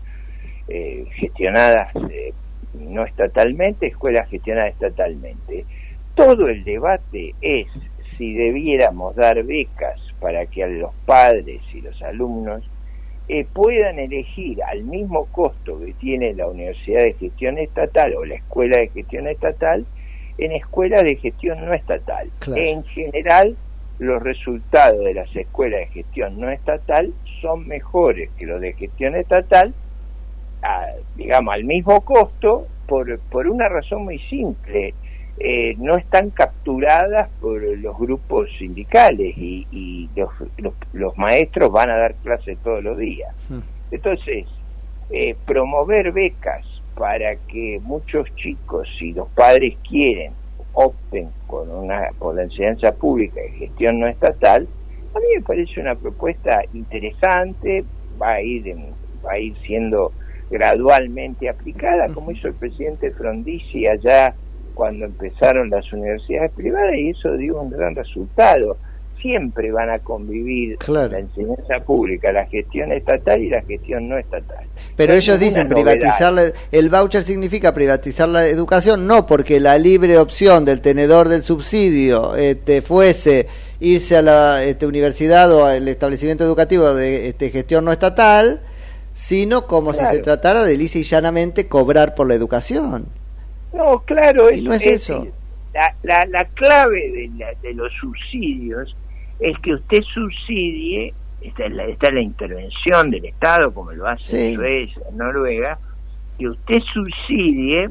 eh, 0.66 1.04
gestionadas 1.16 1.94
eh, 2.10 2.32
no 2.72 3.04
estatalmente, 3.04 3.86
escuelas 3.86 4.28
gestionadas 4.28 4.72
estatalmente. 4.72 5.66
Todo 6.14 6.48
el 6.48 6.64
debate 6.64 7.34
es 7.40 7.66
si 8.16 8.34
debiéramos 8.34 9.16
dar 9.16 9.42
becas 9.42 10.00
para 10.20 10.46
que 10.46 10.62
a 10.62 10.68
los 10.68 10.92
padres 11.04 11.60
y 11.74 11.80
los 11.80 12.00
alumnos 12.02 12.62
eh, 13.28 13.44
puedan 13.52 13.98
elegir 13.98 14.62
al 14.62 14.84
mismo 14.84 15.26
costo 15.26 15.80
que 15.80 15.92
tiene 15.94 16.34
la 16.34 16.46
Universidad 16.46 17.02
de 17.02 17.14
Gestión 17.14 17.58
Estatal 17.58 18.14
o 18.14 18.24
la 18.24 18.36
Escuela 18.36 18.76
de 18.76 18.88
Gestión 18.88 19.26
Estatal 19.26 19.84
en 20.38 20.52
escuelas 20.52 21.04
de 21.04 21.14
gestión 21.16 21.64
no 21.64 21.72
estatal. 21.74 22.28
Claro. 22.40 22.60
En 22.60 22.82
general, 22.84 23.56
los 24.00 24.20
resultados 24.20 25.04
de 25.04 25.14
las 25.14 25.34
escuelas 25.36 25.80
de 25.80 25.86
gestión 25.88 26.40
no 26.40 26.50
estatal 26.50 27.12
son 27.40 27.68
mejores 27.68 28.30
que 28.36 28.44
los 28.46 28.60
de 28.60 28.72
gestión 28.72 29.14
estatal, 29.14 29.72
a- 30.62 30.88
digamos, 31.14 31.54
al 31.54 31.62
mismo 31.64 32.00
costo, 32.00 32.66
por, 32.88 33.18
por 33.30 33.46
una 33.46 33.68
razón 33.68 34.04
muy 34.04 34.18
simple. 34.28 34.92
Eh, 35.38 35.74
no 35.78 35.96
están 35.96 36.30
capturadas 36.30 37.28
por 37.40 37.60
los 37.60 37.98
grupos 37.98 38.48
sindicales 38.56 39.36
y, 39.36 39.66
y 39.72 40.08
los, 40.14 40.30
los, 40.58 40.74
los 40.92 41.18
maestros 41.18 41.72
van 41.72 41.90
a 41.90 41.96
dar 41.96 42.14
clases 42.22 42.56
todos 42.62 42.84
los 42.84 42.96
días. 42.96 43.34
Mm. 43.48 43.58
Entonces, 43.90 44.46
eh, 45.10 45.34
promover 45.44 46.12
becas 46.12 46.64
para 46.94 47.34
que 47.48 47.80
muchos 47.82 48.32
chicos, 48.36 48.88
si 48.98 49.12
los 49.12 49.28
padres 49.30 49.74
quieren, 49.88 50.32
opten 50.72 51.28
por, 51.48 51.68
una, 51.68 52.10
por 52.18 52.36
la 52.36 52.44
enseñanza 52.44 52.92
pública 52.92 53.40
y 53.44 53.58
gestión 53.58 53.98
no 53.98 54.06
estatal, 54.06 54.68
a 55.14 55.18
mí 55.18 55.26
me 55.36 55.42
parece 55.42 55.80
una 55.80 55.96
propuesta 55.96 56.62
interesante, 56.72 57.84
va 58.22 58.34
a 58.34 58.40
ir, 58.40 58.68
en- 58.68 58.92
va 59.26 59.32
a 59.32 59.38
ir 59.38 59.56
siendo 59.66 60.12
gradualmente 60.50 61.48
aplicada, 61.48 62.08
como 62.14 62.30
hizo 62.30 62.48
el 62.48 62.54
presidente 62.54 63.10
Frondizi 63.10 63.86
allá 63.86 64.34
cuando 64.74 65.06
empezaron 65.06 65.70
las 65.70 65.90
universidades 65.92 66.50
privadas, 66.52 66.94
y 66.96 67.10
eso 67.10 67.36
dio 67.36 67.60
un 67.60 67.70
gran 67.70 67.94
resultado. 67.94 68.76
Siempre 69.22 69.72
van 69.72 69.88
a 69.88 70.00
convivir 70.00 70.76
la 71.10 71.18
enseñanza 71.18 71.80
pública, 71.86 72.30
la 72.30 72.44
gestión 72.44 72.92
estatal 72.92 73.40
y 73.42 73.48
la 73.48 73.62
gestión 73.62 74.06
no 74.06 74.18
estatal. 74.18 74.66
Pero 74.96 75.12
No 75.14 75.18
ellos 75.18 75.40
dicen 75.40 75.68
privatizar 75.70 76.30
la- 76.34 76.52
el 76.70 76.90
voucher 76.90 77.22
significa 77.22 77.72
privatizar 77.72 78.28
la 78.28 78.46
educación, 78.46 79.06
no 79.06 79.24
porque 79.26 79.60
la 79.60 79.78
libre 79.78 80.18
opción 80.18 80.66
del 80.66 80.82
tenedor 80.82 81.30
del 81.30 81.42
subsidio 81.42 82.36
este, 82.36 82.82
fuese 82.82 83.46
irse 83.80 84.18
a 84.18 84.22
la 84.22 84.62
este, 84.62 84.84
universidad 84.86 85.50
o 85.54 85.64
al 85.64 85.88
establecimiento 85.88 86.44
educativo 86.44 86.92
de 86.92 87.28
este, 87.28 87.48
gestión 87.48 87.86
no 87.86 87.92
estatal, 87.92 88.60
sino 89.14 89.66
como 89.66 89.94
si 89.94 90.04
se 90.04 90.18
tratara 90.18 90.64
de 90.64 90.76
lisa 90.76 90.98
y 90.98 91.04
llanamente 91.04 91.66
cobrar 91.66 92.14
por 92.14 92.26
la 92.28 92.34
educación. 92.34 93.06
No, 93.74 93.98
claro, 94.04 94.50
Y 94.52 94.62
no 94.62 94.72
es 94.72 94.86
eso. 94.86 95.18
decir, 95.20 95.32
La, 95.74 95.94
la, 96.02 96.26
la 96.26 96.44
clave 96.44 97.10
de, 97.10 97.30
la- 97.36 97.54
de 97.62 97.74
los 97.74 97.92
subsidios 98.00 98.96
es 99.40 99.58
que 99.58 99.74
usted 99.74 100.00
subsidie, 100.14 101.12
está 101.42 101.68
la, 101.68 101.84
está 101.86 102.10
la 102.12 102.20
intervención 102.20 103.10
del 103.10 103.24
Estado, 103.24 103.74
como 103.74 103.90
lo 103.92 104.06
hace 104.06 104.22
Sí. 104.36 104.52
en 104.52 104.54
Suecia, 104.54 105.02
en 105.10 105.16
Noruega, 105.16 105.78
que 106.38 106.48
usted 106.48 106.78
subsidie 106.92 107.90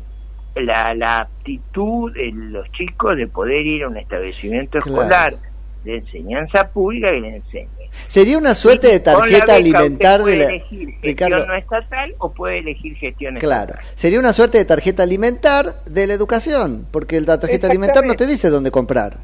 la, 0.55 0.93
la 0.95 1.19
aptitud 1.19 2.13
de 2.13 2.31
los 2.33 2.71
chicos 2.71 3.17
de 3.17 3.27
poder 3.27 3.65
ir 3.65 3.83
a 3.83 3.89
un 3.89 3.97
establecimiento 3.97 4.79
Claro. 4.79 5.01
escolar 5.01 5.35
de 5.83 5.97
enseñanza 5.97 6.69
pública 6.71 7.11
que 7.11 7.19
le 7.19 7.35
enseñe 7.37 7.82
Sería 8.07 8.37
una 8.37 8.55
suerte 8.55 8.87
de 8.87 8.99
tarjeta 8.99 9.55
alimentar 9.55 10.23
de 10.23 10.37
la... 10.37 10.43
elegir 10.45 10.89
gestión 10.89 11.01
Ricardo, 11.01 11.45
no 11.45 11.55
estatal 11.55 12.15
o 12.19 12.31
puede 12.31 12.59
elegir 12.59 12.95
gestión 12.95 13.35
claro. 13.35 13.71
estatal. 13.71 13.91
Sería 13.95 14.19
una 14.19 14.33
suerte 14.33 14.57
de 14.57 14.65
tarjeta 14.65 15.03
alimentar 15.03 15.83
de 15.85 16.07
la 16.07 16.13
educación, 16.13 16.85
porque 16.91 17.19
la 17.21 17.39
tarjeta 17.39 17.67
alimentar 17.67 18.05
no 18.05 18.15
te 18.15 18.27
dice 18.27 18.49
dónde 18.49 18.71
comprar. 18.71 19.17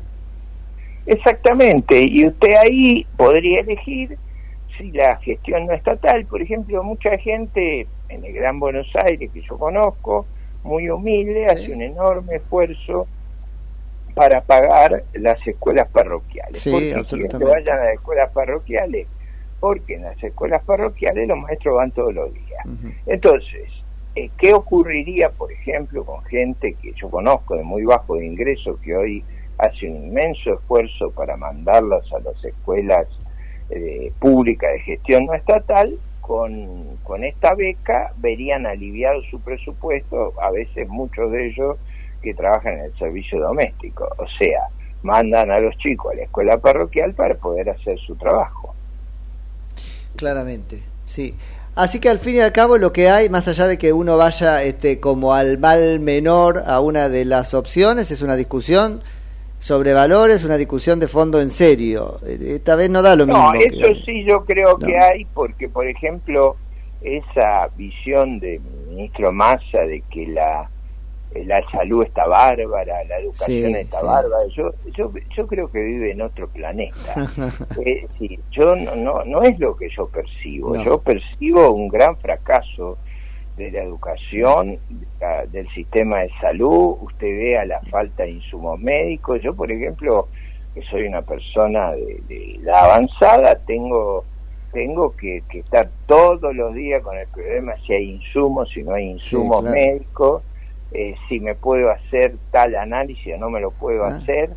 Exactamente, 1.05 2.03
y 2.03 2.27
usted 2.27 2.53
ahí 2.63 3.05
podría 3.17 3.61
elegir 3.61 4.17
si 4.77 4.91
la 4.91 5.17
gestión 5.17 5.65
no 5.65 5.73
estatal, 5.73 6.25
por 6.25 6.41
ejemplo, 6.41 6.83
mucha 6.83 7.17
gente 7.17 7.87
en 8.09 8.25
el 8.25 8.33
Gran 8.33 8.59
Buenos 8.59 8.87
Aires 8.95 9.29
que 9.33 9.41
yo 9.41 9.57
conozco, 9.57 10.25
muy 10.63 10.89
humilde, 10.89 11.45
hace 11.45 11.73
un 11.73 11.81
enorme 11.81 12.35
esfuerzo 12.35 13.07
para 14.13 14.41
pagar 14.41 15.03
las 15.13 15.45
escuelas 15.47 15.87
parroquiales. 15.89 16.59
Sí, 16.59 16.71
¿Por 16.71 16.79
qué 16.79 16.85
quieren 16.85 16.93
que 16.93 16.99
absolutamente. 16.99 17.53
vayan 17.53 17.79
a 17.79 17.83
las 17.85 17.93
escuelas 17.93 18.31
parroquiales? 18.31 19.07
Porque 19.59 19.95
en 19.95 20.03
las 20.03 20.23
escuelas 20.23 20.63
parroquiales 20.63 21.27
los 21.27 21.37
maestros 21.37 21.75
van 21.75 21.91
todos 21.91 22.13
los 22.13 22.33
días. 22.33 22.65
Entonces, 23.05 23.69
eh, 24.15 24.29
¿qué 24.37 24.53
ocurriría, 24.53 25.29
por 25.29 25.51
ejemplo, 25.51 26.03
con 26.05 26.23
gente 26.25 26.75
que 26.81 26.93
yo 26.93 27.09
conozco 27.09 27.55
de 27.55 27.63
muy 27.63 27.83
bajo 27.83 28.15
de 28.15 28.25
ingreso 28.25 28.79
que 28.81 28.95
hoy 28.95 29.23
hace 29.57 29.89
un 29.89 30.05
inmenso 30.07 30.53
esfuerzo 30.53 31.11
para 31.11 31.35
mandarlas 31.35 32.11
a 32.13 32.19
las 32.19 32.43
escuelas 32.43 33.07
eh, 33.69 34.11
públicas 34.19 34.71
de 34.73 34.79
gestión 34.79 35.25
no 35.25 35.33
estatal? 35.33 35.97
Con, 36.21 36.97
con 37.03 37.23
esta 37.23 37.55
beca 37.55 38.13
verían 38.17 38.67
aliviado 38.67 39.19
su 39.31 39.41
presupuesto, 39.41 40.33
a 40.39 40.51
veces 40.51 40.87
muchos 40.87 41.31
de 41.31 41.47
ellos 41.47 41.77
que 42.21 42.33
trabajan 42.33 42.73
en 42.79 42.85
el 42.85 42.97
servicio 42.97 43.39
doméstico. 43.39 44.07
O 44.17 44.25
sea, 44.37 44.63
mandan 45.03 45.49
a 45.51 45.59
los 45.59 45.77
chicos 45.77 46.11
a 46.13 46.15
la 46.15 46.23
escuela 46.23 46.57
parroquial 46.57 47.13
para 47.13 47.35
poder 47.35 47.69
hacer 47.69 47.97
su 47.99 48.15
trabajo. 48.15 48.73
Claramente, 50.15 50.81
sí. 51.05 51.35
Así 51.75 51.99
que 52.01 52.09
al 52.09 52.19
fin 52.19 52.35
y 52.35 52.39
al 52.39 52.51
cabo 52.51 52.77
lo 52.77 52.91
que 52.91 53.09
hay, 53.09 53.29
más 53.29 53.47
allá 53.47 53.67
de 53.67 53.77
que 53.77 53.93
uno 53.93 54.17
vaya 54.17 54.63
este, 54.63 54.99
como 54.99 55.33
al 55.33 55.57
mal 55.59 55.99
menor 56.01 56.63
a 56.65 56.81
una 56.81 57.07
de 57.07 57.23
las 57.25 57.53
opciones, 57.53 58.11
es 58.11 58.21
una 58.21 58.35
discusión 58.35 59.01
sobre 59.59 59.93
valores, 59.93 60.43
una 60.43 60.57
discusión 60.57 60.99
de 60.99 61.07
fondo 61.07 61.39
en 61.39 61.49
serio. 61.51 62.19
Eh, 62.25 62.55
Esta 62.55 62.75
vez 62.75 62.89
no 62.89 63.01
da 63.01 63.15
lo 63.15 63.27
mismo. 63.27 63.53
No, 63.53 63.59
que- 63.59 63.65
eso 63.67 63.87
sí 64.05 64.25
yo 64.25 64.43
creo 64.45 64.77
No. 64.77 64.85
que 64.87 64.97
hay, 64.97 65.25
porque 65.25 65.69
por 65.69 65.87
ejemplo, 65.87 66.57
esa 67.01 67.67
visión 67.77 68.39
del 68.39 68.59
ministro 68.89 69.31
Massa 69.31 69.79
de 69.87 70.01
que 70.11 70.27
la, 70.27 70.63
eh, 70.63 70.67
la 71.35 71.61
salud 71.71 72.03
está 72.03 72.25
bárbara, 72.27 73.03
la 73.05 73.19
educación 73.19 73.75
Sí, 73.75 73.81
está 73.81 73.99
sí. 73.99 74.05
bárbara, 74.05 74.47
yo, 74.55 74.71
yo, 74.97 75.11
yo 75.35 75.47
creo 75.47 75.71
que 75.71 75.79
vive 75.79 76.11
en 76.11 76.21
otro 76.21 76.47
planeta. 76.49 77.15
Eh, 77.85 78.07
sí, 78.17 78.39
yo 78.51 78.75
no, 78.75 78.95
no, 78.95 79.23
no 79.25 79.41
es 79.43 79.57
lo 79.59 79.75
que 79.75 79.89
yo 79.89 80.07
percibo, 80.09 80.75
No. 80.75 80.83
yo 80.83 81.01
percibo 81.01 81.71
un 81.71 81.87
gran 81.87 82.17
fracaso 82.17 82.97
de 83.57 83.71
la 83.71 83.83
educación, 83.83 84.79
a- 85.21 85.45
del 85.45 85.67
sistema 85.69 86.19
de 86.21 86.29
salud, 86.41 86.97
usted 87.01 87.27
vea 87.27 87.65
la 87.65 87.81
falta 87.91 88.23
de 88.23 88.31
insumos 88.31 88.79
médicos, 88.79 89.41
yo 89.41 89.53
por 89.55 89.71
ejemplo, 89.71 90.27
que 90.73 90.81
soy 90.83 91.07
una 91.07 91.21
persona 91.21 91.91
de, 91.91 92.21
de 92.27 92.55
edad 92.55 92.85
avanzada, 92.85 93.55
tengo 93.65 94.25
tengo 94.71 95.15
que, 95.15 95.43
que 95.49 95.59
estar 95.59 95.89
todos 96.05 96.55
los 96.55 96.75
días 96.75 97.01
con 97.01 97.17
el 97.17 97.27
problema 97.29 97.73
si 97.85 97.93
hay 97.93 98.11
insumos, 98.11 98.69
si 98.71 98.83
no 98.83 98.93
hay 98.93 99.05
insumos 99.05 99.61
claro. 99.61 99.71
médicos, 99.71 100.43
eh, 100.91 101.15
si 101.27 101.39
me 101.39 101.55
puedo 101.55 101.91
hacer 101.91 102.35
tal 102.51 102.75
análisis 102.75 103.33
o 103.35 103.37
no 103.37 103.49
me 103.49 103.59
lo 103.59 103.71
puedo 103.71 104.03
Ah. 104.05 104.15
hacer. 104.17 104.51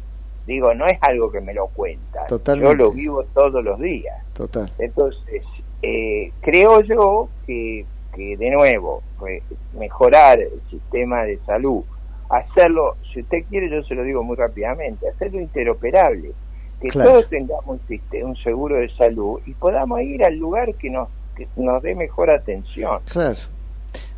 Digo, 0.47 0.75
no 0.75 0.87
es 0.87 0.99
algo 1.03 1.31
que 1.31 1.41
me 1.41 1.55
lo 1.55 1.69
cuenta, 1.69 2.27
Totalmente. 2.27 2.77
yo 2.77 2.85
lo 2.85 2.91
vivo 2.91 3.25
todos 3.33 3.63
los 3.63 3.79
días. 3.79 4.17
Total. 4.35 4.73
Entonces, 4.79 5.43
eh, 5.83 6.33
creo 6.41 6.81
yo 6.81 7.29
que, 7.47 7.85
que 8.15 8.37
de 8.37 8.51
nuevo, 8.51 9.03
re- 9.21 9.43
mejorar 9.79 10.41
el 10.41 10.61
sistema 10.69 11.23
de 11.23 11.39
salud, 11.47 11.85
hacerlo, 12.29 12.97
si 13.13 13.21
usted 13.21 13.45
quiere, 13.49 13.71
yo 13.71 13.83
se 13.85 13.95
lo 13.95 14.03
digo 14.03 14.23
muy 14.25 14.35
rápidamente, 14.37 15.09
hacerlo 15.09 15.41
interoperable, 15.41 16.33
que 16.81 16.89
Claro. 16.89 17.11
todos 17.11 17.29
tengamos 17.29 17.65
un, 17.67 17.81
siste- 17.87 18.25
un 18.25 18.35
seguro 18.37 18.77
de 18.77 18.89
salud 18.97 19.41
y 19.47 19.53
podamos 19.55 20.01
ir 20.01 20.25
al 20.25 20.37
lugar 20.37 20.75
que 20.75 20.91
nos, 20.91 21.09
que 21.37 21.47
nos 21.57 21.81
dé 21.83 21.95
mejor 21.95 22.31
atención. 22.31 22.99
Claro. 23.11 23.37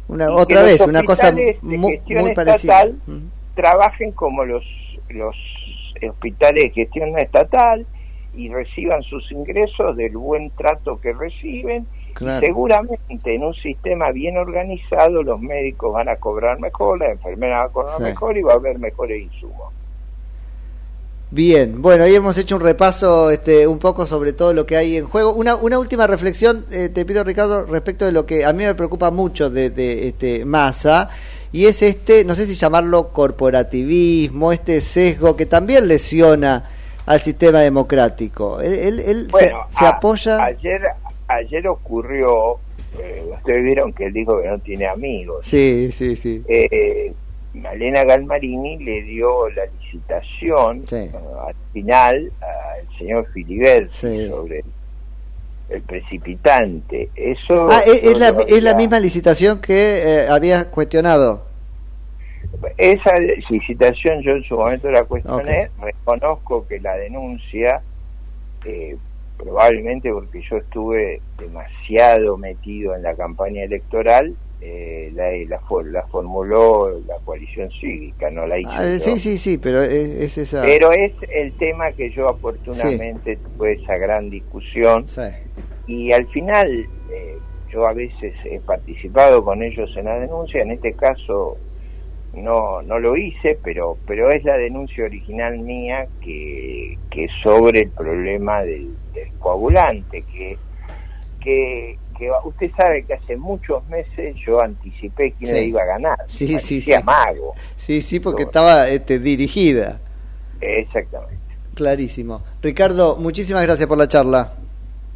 Una, 0.09 0.31
otra 0.33 0.63
vez, 0.63 0.81
una 0.83 1.03
cosa 1.03 1.29
hospitales 1.29 1.59
de 1.63 1.79
mu- 1.79 1.89
gestión 1.89 2.21
muy 2.23 2.35
parecida. 2.35 2.83
estatal 2.83 2.99
trabajen 3.55 4.13
como 4.13 4.45
los, 4.45 4.65
los 5.09 5.37
hospitales 6.09 6.65
de 6.65 6.71
gestión 6.71 7.19
estatal 7.19 7.87
y 8.35 8.49
reciban 8.53 9.03
sus 9.05 9.31
ingresos 9.33 9.97
del 9.97 10.17
buen 10.17 10.51
trato 10.51 11.01
que 11.01 11.13
reciben. 11.13 11.87
Claro. 12.15 12.47
Seguramente 12.47 13.35
en 13.35 13.43
un 13.43 13.55
sistema 13.55 14.13
bien 14.13 14.37
organizado 14.37 15.23
los 15.25 15.41
médicos 15.41 15.93
van 15.93 16.09
a 16.09 16.17
cobrar 16.17 16.61
mejor, 16.61 17.01
la 17.01 17.11
enfermera 17.11 17.59
va 17.61 17.65
a 17.65 17.69
cobrar 17.71 17.97
Sí. 17.99 18.03
mejor 18.05 18.37
y 18.37 18.43
va 18.43 18.53
a 18.53 18.57
haber 18.57 18.79
mejores 18.79 19.21
insumos. 19.23 19.73
Bien, 21.39 21.83
bueno, 21.83 22.05
hoy 22.05 22.15
hemos 22.15 22.39
hecho 22.39 22.55
un 22.55 22.63
repaso 22.63 23.29
este, 23.29 23.67
un 23.67 23.81
poco 23.81 24.07
sobre 24.07 24.33
todo 24.33 24.53
lo 24.55 24.67
que 24.67 24.77
hay 24.77 24.97
en 24.97 25.05
juego. 25.05 25.33
Una, 25.35 25.57
una 25.57 25.81
última 25.81 26.07
reflexión, 26.07 26.65
eh, 26.71 26.91
te 26.91 27.05
pido 27.05 27.25
Ricardo, 27.25 27.65
respecto 27.67 28.05
de 28.05 28.13
lo 28.13 28.25
que 28.25 28.45
a 28.45 28.53
mí 28.53 28.63
me 28.63 28.73
preocupa 28.77 29.11
mucho 29.11 29.51
de, 29.51 29.71
de 29.71 30.07
este 30.07 30.45
Massa, 30.45 31.11
y 31.51 31.67
es 31.67 31.83
este, 31.83 32.25
no 32.25 32.37
sé 32.37 32.47
si 32.47 32.55
llamarlo 32.55 33.09
corporativismo, 33.09 34.53
este 34.53 34.81
sesgo 34.81 35.35
que 35.35 35.47
también 35.47 35.89
lesiona 35.89 36.71
al 37.05 37.21
sistema 37.21 37.63
democrático. 37.63 38.61
Él, 38.61 39.01
él- 39.01 39.25
se- 39.25 39.31
Bueno, 39.33 39.59
se, 39.71 39.85
a- 39.87 39.89
apoya... 39.89 40.41
Ayer, 40.45 40.83
ayer 41.27 41.67
ocurrió, 41.67 42.59
eh, 42.97 43.25
ustedes 43.37 43.65
vieron 43.65 43.93
que 43.93 44.07
él 44.07 44.13
dijo 44.13 44.41
que 44.41 44.47
no 44.47 44.59
tiene 44.61 44.87
amigos. 44.87 45.45
Sí, 45.45 45.91
sí, 45.91 46.15
sí. 46.15 46.45
eh, 46.47 47.13
Malena 47.55 48.05
Galmarini 48.05 48.79
le 48.85 49.03
dio 49.03 49.49
la 49.51 49.63
licitación 49.67 50.83
al 51.47 51.55
final 51.73 52.33
al 52.41 52.99
señor 52.99 53.27
Filiberti 53.33 53.95
sobre 54.29 54.59
el, 54.59 54.65
el 55.71 55.83
precipitante. 55.83 57.09
Eso 57.15 57.69
Ah, 57.71 57.81
es, 57.87 58.19
la, 58.19 58.35
es 58.49 58.63
la 58.63 58.75
misma 58.75 58.99
licitación 59.01 59.61
que 59.61 59.75
eh, 60.03 60.27
había 60.29 60.71
cuestionado. 60.71 61.47
Esa 62.77 63.13
licitación 63.51 64.21
yo 64.23 64.33
en 64.33 64.43
su 64.45 64.57
momento 64.57 64.91
la 64.91 65.05
cuestioné, 65.05 65.71
reconozco 65.81 66.67
que 66.67 66.81
la 66.81 66.95
denuncia, 66.97 67.83
eh, 68.65 68.97
probablemente 69.39 70.11
porque 70.13 70.43
yo 70.49 70.57
estuve 70.59 71.21
demasiado 71.39 72.37
metido 72.37 72.95
en 72.95 73.03
la 73.03 73.15
campaña 73.15 73.63
electoral, 73.65 74.35
eh, 74.65 75.11
la, 75.13 75.31
la, 75.49 75.61
for- 75.61 75.87
la 75.91 76.03
formuló 76.09 76.91
la 77.07 77.17
coalición 77.25 77.71
cívica, 77.81 78.31
no 78.31 78.47
la 78.47 78.59
hice 78.59 78.71
Ah, 78.71 78.83
yo. 78.99 79.05
sí, 79.05 79.19
sí, 79.19 79.39
sí, 79.39 79.59
pero 79.59 79.83
es, 79.83 79.93
es 79.93 80.39
esa... 80.39 80.65
Pero 80.67 80.91
es 80.93 81.13
el 81.35 81.53
tema 81.59 81.93
que 81.93 82.11
yo 82.11 82.29
oportunamente 82.29 83.37
tuve 83.37 83.75
esa 83.75 83.97
gran 83.99 84.31
discusión. 84.31 85.05
Y 85.87 86.13
al 86.13 86.27
final 86.29 86.87
eh, 87.13 87.39
yo 87.73 87.87
a 87.87 87.93
veces 87.93 88.33
he 88.45 88.61
participado 88.61 89.45
con 89.45 89.63
ellos 89.63 89.91
en 89.97 90.07
la 90.07 90.19
denuncia, 90.19 90.63
en 90.63 90.71
este 90.71 90.95
caso 90.95 91.59
no 92.33 92.83
no 92.83 92.99
lo 92.99 93.17
hice, 93.17 93.59
pero 93.63 93.99
pero 94.07 94.31
es 94.31 94.43
la 94.45 94.57
denuncia 94.57 95.05
original 95.05 95.59
mía 95.59 96.09
que, 96.21 96.97
que 97.11 97.29
sobre 97.43 97.81
el 97.81 97.91
problema 97.93 98.63
del, 98.63 98.97
del 99.13 99.29
coagulante, 99.39 100.23
que, 100.33 100.59
que 101.41 101.99
que 102.43 102.49
usted 102.49 102.71
sabe 102.77 103.05
que 103.05 103.15
hace 103.15 103.37
muchos 103.37 103.87
meses 103.89 104.37
yo 104.47 104.61
anticipé 104.61 105.33
quién 105.33 105.51
Sí. 105.51 105.53
le 105.53 105.65
iba 105.67 105.83
a 105.83 105.87
ganar. 105.87 106.19
Sí, 106.29 106.47
sí, 106.47 106.55
Parecía 106.55 106.99
sí. 106.99 107.05
mago. 107.05 107.55
Sí, 107.77 108.01
sí, 108.01 108.21
porque 108.21 108.45
estaba 108.45 108.89
este, 108.89 109.19
dirigida. 109.19 110.01
Exactamente. 110.61 111.35
Clarísimo. 111.75 112.43
Ricardo, 112.63 113.17
muchísimas 113.17 113.63
gracias 113.65 113.89
por 113.89 113.99
la 113.99 114.09
charla. 114.09 114.55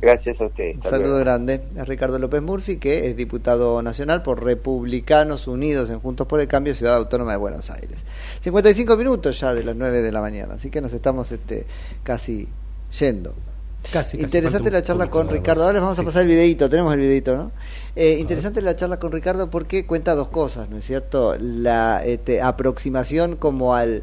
Gracias 0.00 0.40
a 0.40 0.44
usted. 0.44 0.76
Un 0.76 0.82
saludo 0.82 1.18
grande. 1.18 1.61
Es 1.76 1.88
Ricardo 1.88 2.18
López 2.20 2.40
Murphy, 2.40 2.76
que 2.76 3.09
es 3.09 3.16
diputado 3.16 3.82
nacional 3.82 4.22
por 4.22 4.44
Republicanos 4.44 5.48
Unidos 5.48 5.90
en 5.90 5.98
Juntos 5.98 6.26
por 6.28 6.40
el 6.40 6.46
Cambio, 6.46 6.74
Ciudad 6.74 6.94
Autónoma 6.94 7.32
de 7.32 7.38
Buenos 7.38 7.68
Aires. 7.70 8.04
55 8.40 8.96
minutos 8.96 9.40
ya 9.40 9.54
de 9.54 9.64
las 9.64 9.74
9 9.74 10.00
de 10.02 10.12
la 10.12 10.20
mañana, 10.20 10.54
así 10.54 10.70
que 10.70 10.80
nos 10.80 10.92
estamos 10.92 11.32
este, 11.32 11.66
casi 12.04 12.48
yendo. 12.96 13.34
Casi, 13.83 14.18
casi, 14.18 14.22
interesante 14.22 14.70
la 14.70 14.83
charla 14.83 15.09
con 15.09 15.31
Ricardo. 15.31 15.62
Ahora 15.62 15.74
les 15.74 15.83
vamos 15.83 15.99
a 15.99 16.03
pasar 16.05 16.22
el 16.22 16.29
videito, 16.29 16.68
tenemos 16.68 16.93
el 16.93 17.01
videito, 17.01 17.37
¿no? 17.37 17.53
Eh, 17.97 18.18
interesante 18.20 18.61
la 18.61 18.76
charla 18.76 18.99
con 18.99 19.12
Ricardo 19.12 19.51
porque 19.51 19.87
cuenta 19.87 20.14
dos 20.14 20.29
cosas, 20.29 20.68
¿no 20.68 20.76
es 20.76 20.85
cierto? 20.85 21.37
La 21.41 22.05
este, 22.05 22.43
aproximación 22.43 23.37
como 23.37 23.74
al 23.74 24.03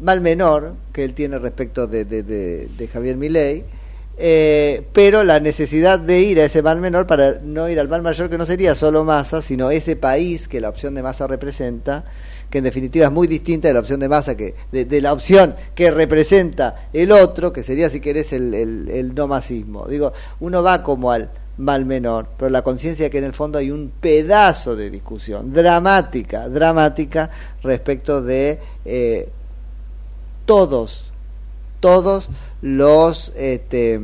mal 0.00 0.20
menor 0.20 0.74
que 0.92 1.04
él 1.04 1.12
tiene 1.12 1.38
respecto 1.38 1.86
de, 1.86 2.04
de, 2.04 2.22
de- 2.22 2.68
de 2.68 2.88
Javier 2.88 3.16
Milei 3.16 3.64
eh, 4.20 4.84
pero 4.92 5.22
la 5.22 5.38
necesidad 5.40 5.98
de 6.00 6.20
ir 6.20 6.40
a 6.40 6.44
ese 6.44 6.60
mal 6.62 6.80
menor 6.80 7.06
para 7.06 7.38
no 7.42 7.68
ir 7.68 7.78
al 7.78 7.88
mal 7.88 8.02
mayor 8.02 8.28
que 8.30 8.36
no 8.38 8.46
sería 8.46 8.74
solo 8.74 9.04
masa, 9.04 9.42
sino 9.42 9.70
ese 9.70 9.94
país 9.96 10.48
que 10.48 10.60
la 10.60 10.68
opción 10.70 10.94
de 10.96 11.02
masa 11.02 11.28
representa, 11.28 12.04
que 12.50 12.58
en 12.58 12.64
definitiva 12.64 13.06
es 13.06 13.12
muy 13.12 13.26
distinta 13.26 13.68
de 13.68 13.74
la 13.74 13.80
opción 13.80 14.00
de 14.00 14.08
masa 14.08 14.36
que 14.36 14.54
de, 14.72 15.00
la 15.00 15.12
opción 15.12 15.54
que 15.74 15.90
representa 15.90 16.88
el 16.92 17.12
otro, 17.12 17.52
que 17.52 17.62
sería 17.62 17.88
si 17.90 18.00
querés 18.00 18.32
el, 18.32 18.54
el, 18.54 19.14
no 19.14 19.28
masismo. 19.28 19.86
Digo, 19.86 20.12
uno 20.40 20.62
va 20.62 20.82
como 20.82 21.10
al 21.10 21.30
mal 21.58 21.84
menor, 21.84 22.28
pero 22.38 22.50
la 22.50 22.62
conciencia 22.62 23.10
que 23.10 23.18
en 23.18 23.24
el 23.24 23.34
fondo 23.34 23.58
hay 23.58 23.70
un 23.70 23.92
pedazo 24.00 24.76
de 24.76 24.90
discusión 24.90 25.52
dramática, 25.52 26.48
dramática 26.48 27.30
respecto 27.62 28.22
de 28.22 28.60
eh, 28.84 29.28
todos, 30.46 31.12
todos 31.80 32.30
los, 32.62 33.32
este, 33.36 34.00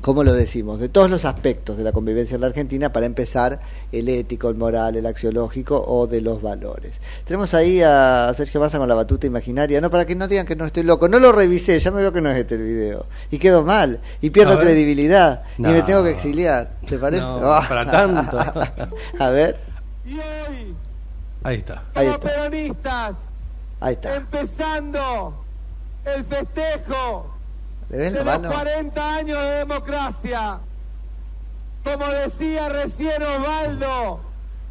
¿cómo 0.00 0.22
lo 0.22 0.32
decimos? 0.34 0.78
De 0.80 0.88
todos 0.88 1.10
los 1.10 1.24
aspectos 1.24 1.76
de 1.76 1.82
la 1.84 1.92
convivencia 1.92 2.34
en 2.36 2.40
la 2.42 2.46
Argentina, 2.48 2.92
para 2.92 3.06
empezar, 3.06 3.60
el 3.92 4.08
ético, 4.08 4.48
el 4.48 4.54
moral, 4.54 4.96
el 4.96 5.06
axiológico 5.06 5.82
o 5.86 6.06
de 6.06 6.20
los 6.20 6.42
valores. 6.42 7.00
Tenemos 7.24 7.54
ahí 7.54 7.82
a 7.82 8.32
Sergio 8.36 8.60
Massa 8.60 8.78
con 8.78 8.88
la 8.88 8.94
batuta 8.94 9.26
imaginaria, 9.26 9.80
no, 9.80 9.90
para 9.90 10.04
que 10.06 10.14
no 10.14 10.28
digan 10.28 10.46
que 10.46 10.54
no 10.56 10.64
estoy 10.64 10.84
loco, 10.84 11.08
no 11.08 11.18
lo 11.18 11.32
revisé, 11.32 11.78
ya 11.80 11.90
me 11.90 12.00
veo 12.02 12.12
que 12.12 12.20
no 12.20 12.30
es 12.30 12.36
este 12.38 12.54
el 12.56 12.62
video, 12.62 13.06
y 13.30 13.38
quedo 13.38 13.62
mal, 13.64 14.00
y 14.20 14.30
pierdo 14.30 14.58
credibilidad, 14.58 15.42
No. 15.58 15.70
y 15.70 15.72
me 15.74 15.82
tengo 15.82 16.04
que 16.04 16.10
exiliar, 16.10 16.70
¿te 16.86 16.98
parece? 16.98 17.22
No, 17.22 17.52
Ah. 17.52 17.64
para 17.68 17.90
tanto. 17.90 18.38
a 19.18 19.30
ver, 19.30 19.58
Ahí 21.42 21.56
está. 21.58 21.82
ahí 21.94 22.06
Como 22.06 22.18
está, 22.18 22.28
peronistas, 22.28 23.16
ahí 23.80 23.94
está. 23.94 24.14
empezando 24.16 25.44
el 26.04 26.24
festejo 26.24 26.56
¿Le 26.84 27.24
ves 27.24 27.35
de 27.88 28.10
la 28.10 28.16
los 28.18 28.24
mano? 28.24 28.50
40 28.50 29.14
años 29.16 29.38
de 29.40 29.50
democracia. 29.58 30.58
Como 31.84 32.06
decía 32.06 32.68
recién 32.68 33.22
Osvaldo 33.22 34.20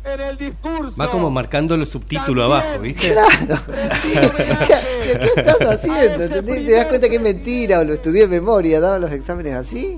en 0.03 0.19
el 0.21 0.37
discurso. 0.37 0.95
Va 0.99 1.09
como 1.09 1.29
marcando 1.31 1.75
los 1.77 1.89
subtítulos 1.89 2.45
abajo, 2.45 2.79
¿viste? 2.79 3.11
Claro. 3.13 3.61
¿Qué, 4.67 5.19
qué 5.19 5.29
estás 5.35 5.61
haciendo? 5.61 6.23
¿Entendés? 6.25 6.65
¿Te 6.65 6.71
das 6.73 6.85
cuenta 6.87 7.09
que 7.09 7.15
es 7.15 7.21
mentira 7.21 7.79
o 7.79 7.83
lo 7.83 7.93
estudié 7.93 8.21
de 8.21 8.27
memoria? 8.27 8.79
¿Daban 8.79 9.01
los 9.01 9.11
exámenes 9.11 9.53
así? 9.53 9.97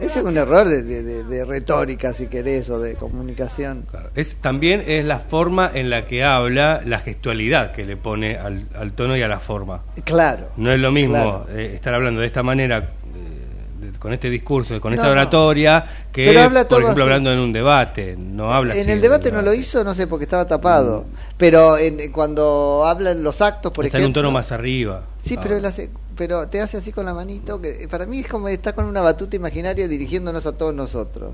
Ese 0.00 0.20
es 0.20 0.24
un 0.24 0.36
error 0.36 0.68
de, 0.68 0.82
de- 0.82 1.02
de- 1.02 1.24
de 1.24 1.44
retórica, 1.44 2.14
si 2.14 2.26
querés, 2.28 2.70
o 2.70 2.78
de 2.78 2.94
comunicación. 2.94 3.84
Es, 4.14 4.36
también 4.36 4.82
es 4.86 5.04
la 5.04 5.18
forma 5.18 5.70
en 5.74 5.90
la 5.90 6.04
que 6.06 6.22
habla, 6.24 6.80
la 6.84 7.00
gestualidad 7.00 7.72
que 7.72 7.84
le 7.84 7.96
pone 7.96 8.36
al, 8.38 8.68
al 8.74 8.92
tono 8.92 9.16
y 9.16 9.22
a 9.22 9.28
la 9.28 9.40
forma. 9.40 9.82
Claro. 10.04 10.48
No 10.56 10.70
es 10.72 10.78
lo 10.78 10.92
mismo 10.92 11.14
Claro. 11.14 11.46
eh, 11.50 11.72
estar 11.74 11.94
hablando 11.94 12.20
de 12.20 12.26
esta 12.28 12.42
manera, 12.44 12.78
eh, 12.78 13.86
de- 13.92 13.98
con 13.98 14.12
este 14.12 14.30
discurso, 14.30 14.80
con 14.80 14.92
esta 14.92 15.06
No, 15.08 15.14
no. 15.14 15.20
oratoria, 15.20 15.84
que, 16.12 16.26
Pero 16.26 16.42
habla 16.42 16.68
por 16.68 16.80
ejemplo, 16.80 17.02
así. 17.04 17.08
hablando 17.10 17.32
en 17.32 17.38
un 17.40 17.52
debate. 17.52 18.14
No 18.16 18.52
habla 18.52 18.74
En 18.74 18.80
así 18.82 18.90
el 18.92 19.00
debate 19.00 19.32
no 19.32 19.42
lo 19.42 19.52
hizo, 19.52 19.82
no 19.82 19.94
sé, 19.94 20.06
porque 20.06 20.24
estaba 20.24 20.46
tapado. 20.46 21.06
Pero 21.36 21.76
en, 21.76 22.12
cuando 22.12 22.84
hablan 22.86 23.22
los 23.24 23.40
actos, 23.42 23.72
por 23.72 23.84
Está 23.84 23.98
en 23.98 24.02
un 24.02 24.06
ejemplo. 24.06 24.22
tono 24.22 24.30
más 24.30 24.52
arriba. 24.52 25.02
Sí, 25.22 25.36
pero 25.42 25.56
él 25.56 25.64
hace, 25.64 25.90
pero 26.18 26.48
te 26.48 26.60
hace 26.60 26.76
así 26.76 26.90
con 26.92 27.06
la 27.06 27.14
manito, 27.14 27.60
que 27.62 27.86
para 27.88 28.04
mí 28.04 28.18
es 28.18 28.26
como 28.28 28.48
está 28.48 28.74
con 28.74 28.84
una 28.84 29.00
batuta 29.00 29.36
imaginaria 29.36 29.86
dirigiéndonos 29.88 30.44
a 30.46 30.52
todos 30.52 30.74
nosotros. 30.74 31.32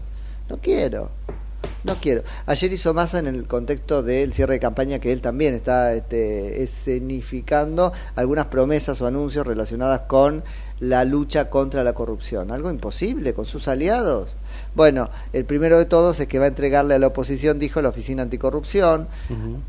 No 0.51 0.59
quiero, 0.59 1.09
no 1.85 1.99
quiero. 2.01 2.23
Ayer 2.45 2.71
hizo 2.73 2.93
Massa 2.93 3.19
en 3.19 3.27
el 3.27 3.47
contexto 3.47 4.03
del 4.03 4.35
cierre 4.35 4.55
de 4.55 4.61
campaña 4.61 4.99
que 4.99 5.11
él 5.11 5.23
también 5.23 5.55
está 5.55 5.95
este, 5.95 6.63
escenificando 6.63 7.93
algunas 8.15 8.47
promesas 8.47 9.01
o 9.01 9.07
anuncios 9.07 9.47
relacionadas 9.47 10.01
con 10.01 10.45
la 10.81 11.05
lucha 11.05 11.49
contra 11.49 11.83
la 11.83 11.95
corrupción. 11.95 12.51
Algo 12.51 12.69
imposible 12.71 13.33
con 13.33 13.47
sus 13.47 13.69
aliados. 13.69 14.35
Bueno, 14.75 15.09
el 15.33 15.47
primero 15.47 15.79
de 15.79 15.87
todos 15.87 16.21
es 16.21 16.29
que 16.29 16.39
va 16.39 16.45
a 16.45 16.49
entregarle 16.49 16.95
a 16.95 16.99
la 16.99 17.07
oposición, 17.07 17.59
dijo 17.59 17.81
la 17.81 17.89
Oficina 17.89 18.23
Anticorrupción, 18.23 19.09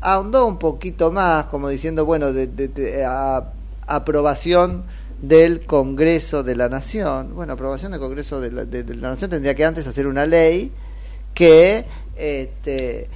ahondó 0.02 0.46
un 0.46 0.58
poquito 0.58 1.10
más, 1.10 1.46
como 1.46 1.68
diciendo, 1.70 2.04
bueno, 2.04 2.32
de, 2.34 2.48
de- 2.48 2.68
de- 2.68 3.04
a- 3.06 3.52
aprobación 3.86 4.82
del 5.20 5.64
Congreso 5.66 6.42
de 6.42 6.56
la 6.56 6.68
Nación. 6.68 7.34
Bueno, 7.34 7.54
aprobación 7.54 7.92
del 7.92 8.00
Congreso 8.00 8.40
de 8.40 8.50
la, 8.52 9.10
Nación 9.10 9.30
tendría 9.30 9.54
que 9.54 9.64
antes 9.64 9.86
hacer 9.86 10.06
una 10.06 10.26
ley 10.26 10.72
que 11.34 11.86
este, 12.16 13.08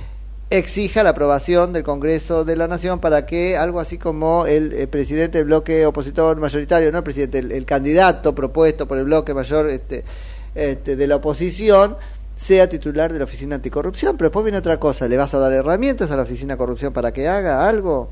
exija 0.51 1.03
la 1.03 1.11
aprobación 1.11 1.73
del 1.73 1.85
Congreso 1.85 2.45
de 2.45 2.57
la 2.57 2.69
Nación 2.69 3.01
para 3.01 3.27
que 3.27 3.57
algo 3.57 3.81
así 3.81 3.99
como 3.99 4.47
el, 4.47 4.73
eh, 4.73 4.87
presidente 4.87 5.39
del 5.39 5.47
bloque 5.47 5.87
opositor 5.87 6.39
mayoritario, 6.39 6.91
no 6.91 6.99
el 6.99 7.05
presidente, 7.05 7.39
el, 7.39 7.53
el 7.53 7.65
candidato 7.65 8.35
propuesto 8.35 8.87
por 8.89 8.99
el 8.99 9.05
bloque 9.05 9.35
mayor 9.35 9.69
este, 9.69 10.05
este, 10.55 10.97
de 10.97 11.07
la 11.07 11.17
oposición 11.17 11.97
sea 12.35 12.69
titular 12.69 13.13
de 13.13 13.19
la 13.19 13.25
Oficina 13.25 13.57
Anticorrupción. 13.57 14.17
Pero 14.17 14.29
después 14.31 14.45
viene 14.45 14.59
otra 14.59 14.81
cosa, 14.81 15.07
¿le 15.07 15.17
vas 15.17 15.35
a 15.35 15.39
dar 15.39 15.53
herramientas 15.53 16.11
a 16.11 16.17
la 16.17 16.23
Oficina 16.23 16.57
Corrupción 16.57 16.93
para 16.93 17.13
que 17.13 17.29
haga 17.29 17.69
algo? 17.69 18.11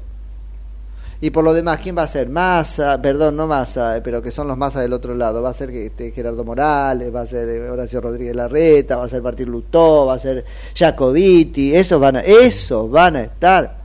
Y 1.21 1.31
por 1.31 1.43
lo 1.43 1.53
demás, 1.53 1.81
¿quién 1.83 1.97
va 1.99 2.05
a 2.05 2.09
ser? 2.09 2.29
Massa, 2.29 3.03
perdón, 3.03 3.37
no 3.37 3.49
Massa, 3.49 3.97
eh, 3.97 4.03
pero 4.03 4.23
que 4.23 4.31
son 4.31 4.47
los 4.47 4.57
Massa 4.57 4.81
del 4.81 4.93
otro 4.93 5.15
lado. 5.15 5.43
Va 5.43 5.51
a 5.51 5.55
ser 5.55 5.71
este, 5.71 6.13
Gerardo 6.13 6.45
Morales, 6.45 7.13
va 7.15 7.23
a 7.23 7.27
ser 7.27 7.49
eh, 7.49 7.69
Horacio 7.69 8.01
Rodríguez 8.01 8.37
Larreta, 8.37 8.97
va 8.97 9.05
a 9.05 9.09
ser 9.09 9.21
Martín 9.21 9.51
Lutó, 9.51 10.07
va 10.07 10.15
a 10.15 10.19
ser 10.19 10.45
Jacobiti. 10.77 11.75
Esos 11.75 12.01
van 12.01 12.17
a, 12.17 12.21
esos 12.21 12.89
van 12.89 13.17
a 13.17 13.21
estar 13.23 13.79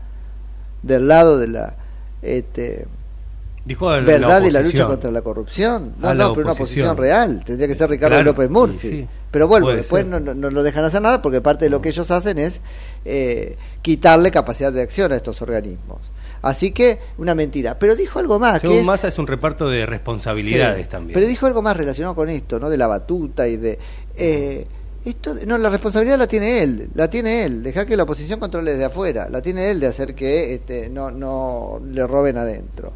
del 0.83 1.07
lado 1.07 1.39
de 1.39 1.47
la 1.47 1.73
este, 2.21 2.85
Dijo 3.65 3.89
la 3.89 4.01
verdad 4.01 4.43
y 4.43 4.51
la 4.51 4.61
lucha 4.61 4.85
contra 4.87 5.09
la 5.09 5.21
corrupción. 5.21 5.93
No, 5.99 6.13
no, 6.13 6.33
pero 6.33 6.45
una 6.45 6.51
oposición 6.51 6.97
real. 6.97 7.43
Tendría 7.45 7.67
que 7.67 7.75
ser 7.75 7.89
Ricardo 7.89 8.15
Claro, 8.15 8.31
López 8.31 8.49
Murphy. 8.49 8.87
sí, 8.89 9.07
pero 9.31 9.47
vuelvo, 9.47 9.73
después 9.73 10.05
no, 10.05 10.19
no, 10.19 10.35
no 10.35 10.51
lo 10.51 10.63
dejan 10.63 10.83
hacer 10.85 11.01
nada 11.01 11.21
porque 11.21 11.41
parte 11.41 11.65
de 11.65 11.71
lo 11.71 11.81
que 11.81 11.89
ellos 11.89 12.11
hacen 12.11 12.37
es 12.37 12.61
eh, 13.05 13.57
quitarle 13.81 14.31
capacidad 14.31 14.71
de 14.71 14.81
acción 14.81 15.11
a 15.11 15.15
estos 15.15 15.41
organismos. 15.41 15.99
Así 16.43 16.71
que, 16.71 16.99
una 17.17 17.33
mentira. 17.33 17.79
Pero 17.79 17.95
dijo 17.95 18.19
algo 18.19 18.37
más. 18.37 18.55
que 18.61 18.67
Según 18.67 18.77
es- 18.81 18.85
Massa 18.85 19.07
es 19.07 19.17
un 19.17 19.25
reparto 19.27 19.67
de 19.67 19.85
responsabilidades 19.87 20.83
Sí, 20.85 20.89
también. 20.91 21.13
Pero 21.15 21.25
dijo 21.25 21.47
algo 21.47 21.61
más 21.63 21.75
relacionado 21.75 22.13
con 22.15 22.29
esto, 22.29 22.59
¿no? 22.59 22.69
De 22.69 22.77
la 22.77 22.85
batuta 22.87 23.47
y 23.47 23.57
de... 23.57 23.79
eh, 24.15 24.67
esto, 25.05 25.35
no, 25.45 25.57
la 25.57 25.69
responsabilidad 25.69 26.17
la 26.17 26.27
tiene 26.27 26.63
él, 26.63 26.89
la 26.93 27.09
tiene 27.09 27.43
él. 27.43 27.61
Deja 27.63 27.85
que 27.85 27.97
la 27.97 28.03
oposición 28.03 28.39
controle 28.39 28.71
desde 28.71 28.85
afuera. 28.85 29.27
La 29.29 29.41
tiene 29.41 29.69
él 29.69 29.79
de 29.81 29.87
hacer 29.87 30.15
que 30.15 30.53
este, 30.53 30.87
no, 30.89 31.11
no 31.11 31.81
le 31.85 32.07
roben 32.07 32.37
adentro. 32.37 32.93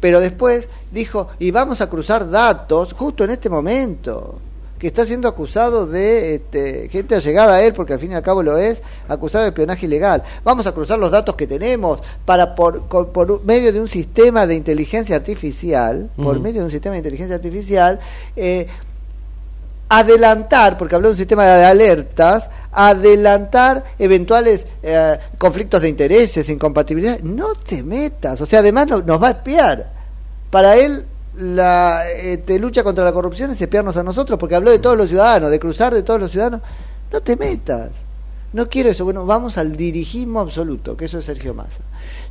Pero 0.00 0.18
después 0.20 0.68
dijo, 0.90 1.28
y 1.38 1.52
vamos 1.52 1.80
a 1.80 1.88
cruzar 1.88 2.28
datos 2.28 2.92
justo 2.92 3.22
en 3.24 3.30
este 3.30 3.48
momento 3.48 4.40
que 4.84 4.88
está 4.88 5.06
siendo 5.06 5.28
acusado 5.28 5.86
de 5.86 6.34
este, 6.34 6.90
gente 6.90 7.14
allegada 7.14 7.54
a 7.54 7.62
él, 7.62 7.72
porque 7.72 7.94
al 7.94 7.98
fin 7.98 8.12
y 8.12 8.14
al 8.16 8.22
cabo 8.22 8.42
lo 8.42 8.58
es, 8.58 8.82
acusado 9.08 9.44
de 9.44 9.48
espionaje 9.48 9.86
ilegal. 9.86 10.22
Vamos 10.44 10.66
a 10.66 10.72
cruzar 10.72 10.98
los 10.98 11.10
datos 11.10 11.36
que 11.36 11.46
tenemos 11.46 12.00
para 12.26 12.54
por, 12.54 13.42
medio 13.46 13.72
de 13.72 13.80
un 13.80 13.88
sistema 13.88 14.46
de 14.46 14.56
inteligencia 14.56 15.16
artificial, 15.16 16.10
por 16.22 16.38
medio 16.38 16.60
de 16.60 16.64
un 16.66 16.70
sistema 16.70 16.92
de 16.92 16.98
inteligencia 16.98 17.34
artificial, 17.36 17.98
eh, 18.36 18.66
adelantar, 19.88 20.76
porque 20.76 20.96
habló 20.96 21.08
de 21.08 21.12
un 21.12 21.18
sistema 21.18 21.44
de 21.46 21.64
alertas, 21.64 22.50
adelantar 22.70 23.84
eventuales 23.98 24.66
eh, 24.82 25.18
conflictos 25.38 25.80
de 25.80 25.88
intereses, 25.88 26.48
incompatibilidades. 26.50 27.22
No 27.24 27.54
te 27.54 27.82
metas, 27.82 28.38
o 28.40 28.44
sea, 28.44 28.58
además 28.58 28.86
no- 28.86 29.00
nos 29.02 29.22
va 29.22 29.28
a 29.28 29.30
espiar. 29.30 29.92
Para 30.50 30.76
él, 30.76 31.06
la 31.36 32.08
este, 32.10 32.58
lucha 32.58 32.82
contra 32.82 33.04
la 33.04 33.12
corrupción 33.12 33.50
es 33.50 33.60
espiarnos 33.60 33.96
a 33.96 34.02
nosotros, 34.02 34.38
porque 34.38 34.54
habló 34.54 34.70
de 34.70 34.78
todos 34.78 34.96
los 34.96 35.08
ciudadanos, 35.08 35.50
de 35.50 35.58
cruzar 35.58 35.94
de 35.94 36.02
todos 36.02 36.20
los 36.20 36.30
ciudadanos. 36.30 36.60
No 37.12 37.20
te 37.20 37.36
metas. 37.36 37.90
No 38.52 38.68
quiero 38.68 38.88
eso. 38.90 39.04
Bueno, 39.04 39.26
vamos 39.26 39.58
al 39.58 39.76
dirigismo 39.76 40.40
absoluto, 40.40 40.96
que 40.96 41.06
eso 41.06 41.18
es 41.18 41.24
Sergio 41.24 41.54
Massa. 41.54 41.82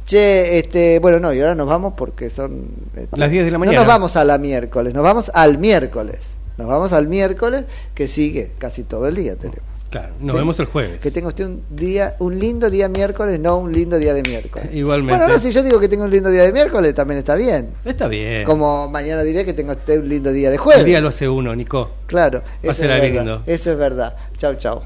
Che, 0.05 0.57
este, 0.59 0.99
bueno, 0.99 1.19
no, 1.19 1.33
y 1.33 1.39
ahora 1.41 1.55
nos 1.55 1.67
vamos 1.67 1.93
porque 1.97 2.29
son... 2.29 2.67
este, 2.95 3.17
Las 3.17 3.29
10 3.29 3.45
de 3.45 3.51
la 3.51 3.57
No 3.57 3.59
mañana. 3.59 3.77
nos 3.79 3.87
vamos 3.87 4.15
a 4.15 4.23
la 4.23 4.37
miércoles, 4.37 4.93
nos 4.93 5.03
vamos 5.03 5.31
al 5.33 5.57
miércoles. 5.57 6.19
Nos 6.57 6.67
vamos 6.67 6.93
al 6.93 7.07
miércoles, 7.07 7.65
que 7.95 8.07
sigue 8.07 8.51
casi 8.59 8.83
todo 8.83 9.07
el 9.07 9.15
día 9.15 9.35
tenemos. 9.35 9.63
Claro, 9.93 10.13
nos 10.19 10.31
Sí. 10.31 10.37
vemos 10.39 10.59
el 10.59 10.65
jueves. 10.65 10.99
Que 10.99 11.11
tenga 11.11 11.27
usted 11.27 11.45
un 11.45 11.63
día, 11.69 12.15
un 12.17 12.39
lindo 12.39 12.67
día 12.71 12.89
miércoles, 12.89 13.39
no 13.39 13.57
un 13.59 13.71
lindo 13.71 13.99
día 13.99 14.15
de 14.15 14.23
miércoles. 14.23 14.69
Igualmente. 14.73 15.19
Bueno, 15.19 15.31
no, 15.35 15.39
si 15.39 15.51
yo 15.51 15.61
digo 15.61 15.79
que 15.79 15.87
tengo 15.87 16.05
un 16.05 16.09
lindo 16.09 16.31
día 16.31 16.41
de 16.41 16.51
miércoles, 16.51 16.95
también 16.95 17.19
está 17.19 17.35
bien. 17.35 17.69
Está 17.85 18.07
bien. 18.07 18.43
Como 18.43 18.89
mañana 18.89 19.21
diré 19.21 19.45
que 19.45 19.53
tengo 19.53 19.73
usted 19.73 19.99
un 19.99 20.09
lindo 20.09 20.31
día 20.31 20.49
de 20.49 20.57
jueves. 20.57 20.79
El 20.79 20.87
día 20.87 20.99
lo 20.99 21.09
hace 21.09 21.29
uno, 21.29 21.55
Nico. 21.55 21.91
Claro, 22.07 22.41
Va 22.67 22.71
a 22.71 22.73
ser 22.73 22.89
es 22.89 23.13
lindo. 23.13 23.43
Eso 23.45 23.71
es 23.71 23.77
verdad. 23.77 24.15
Chau, 24.35 24.55
chau. 24.55 24.81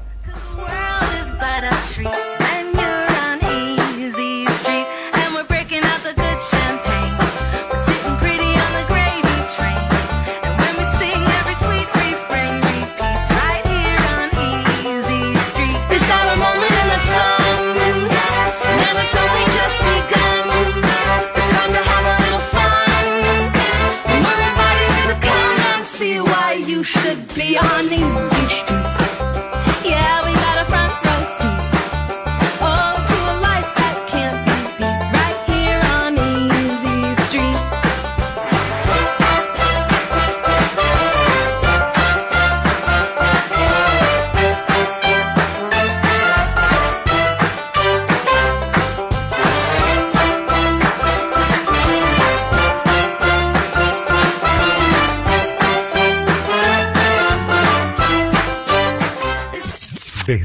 beyond. 27.34 27.77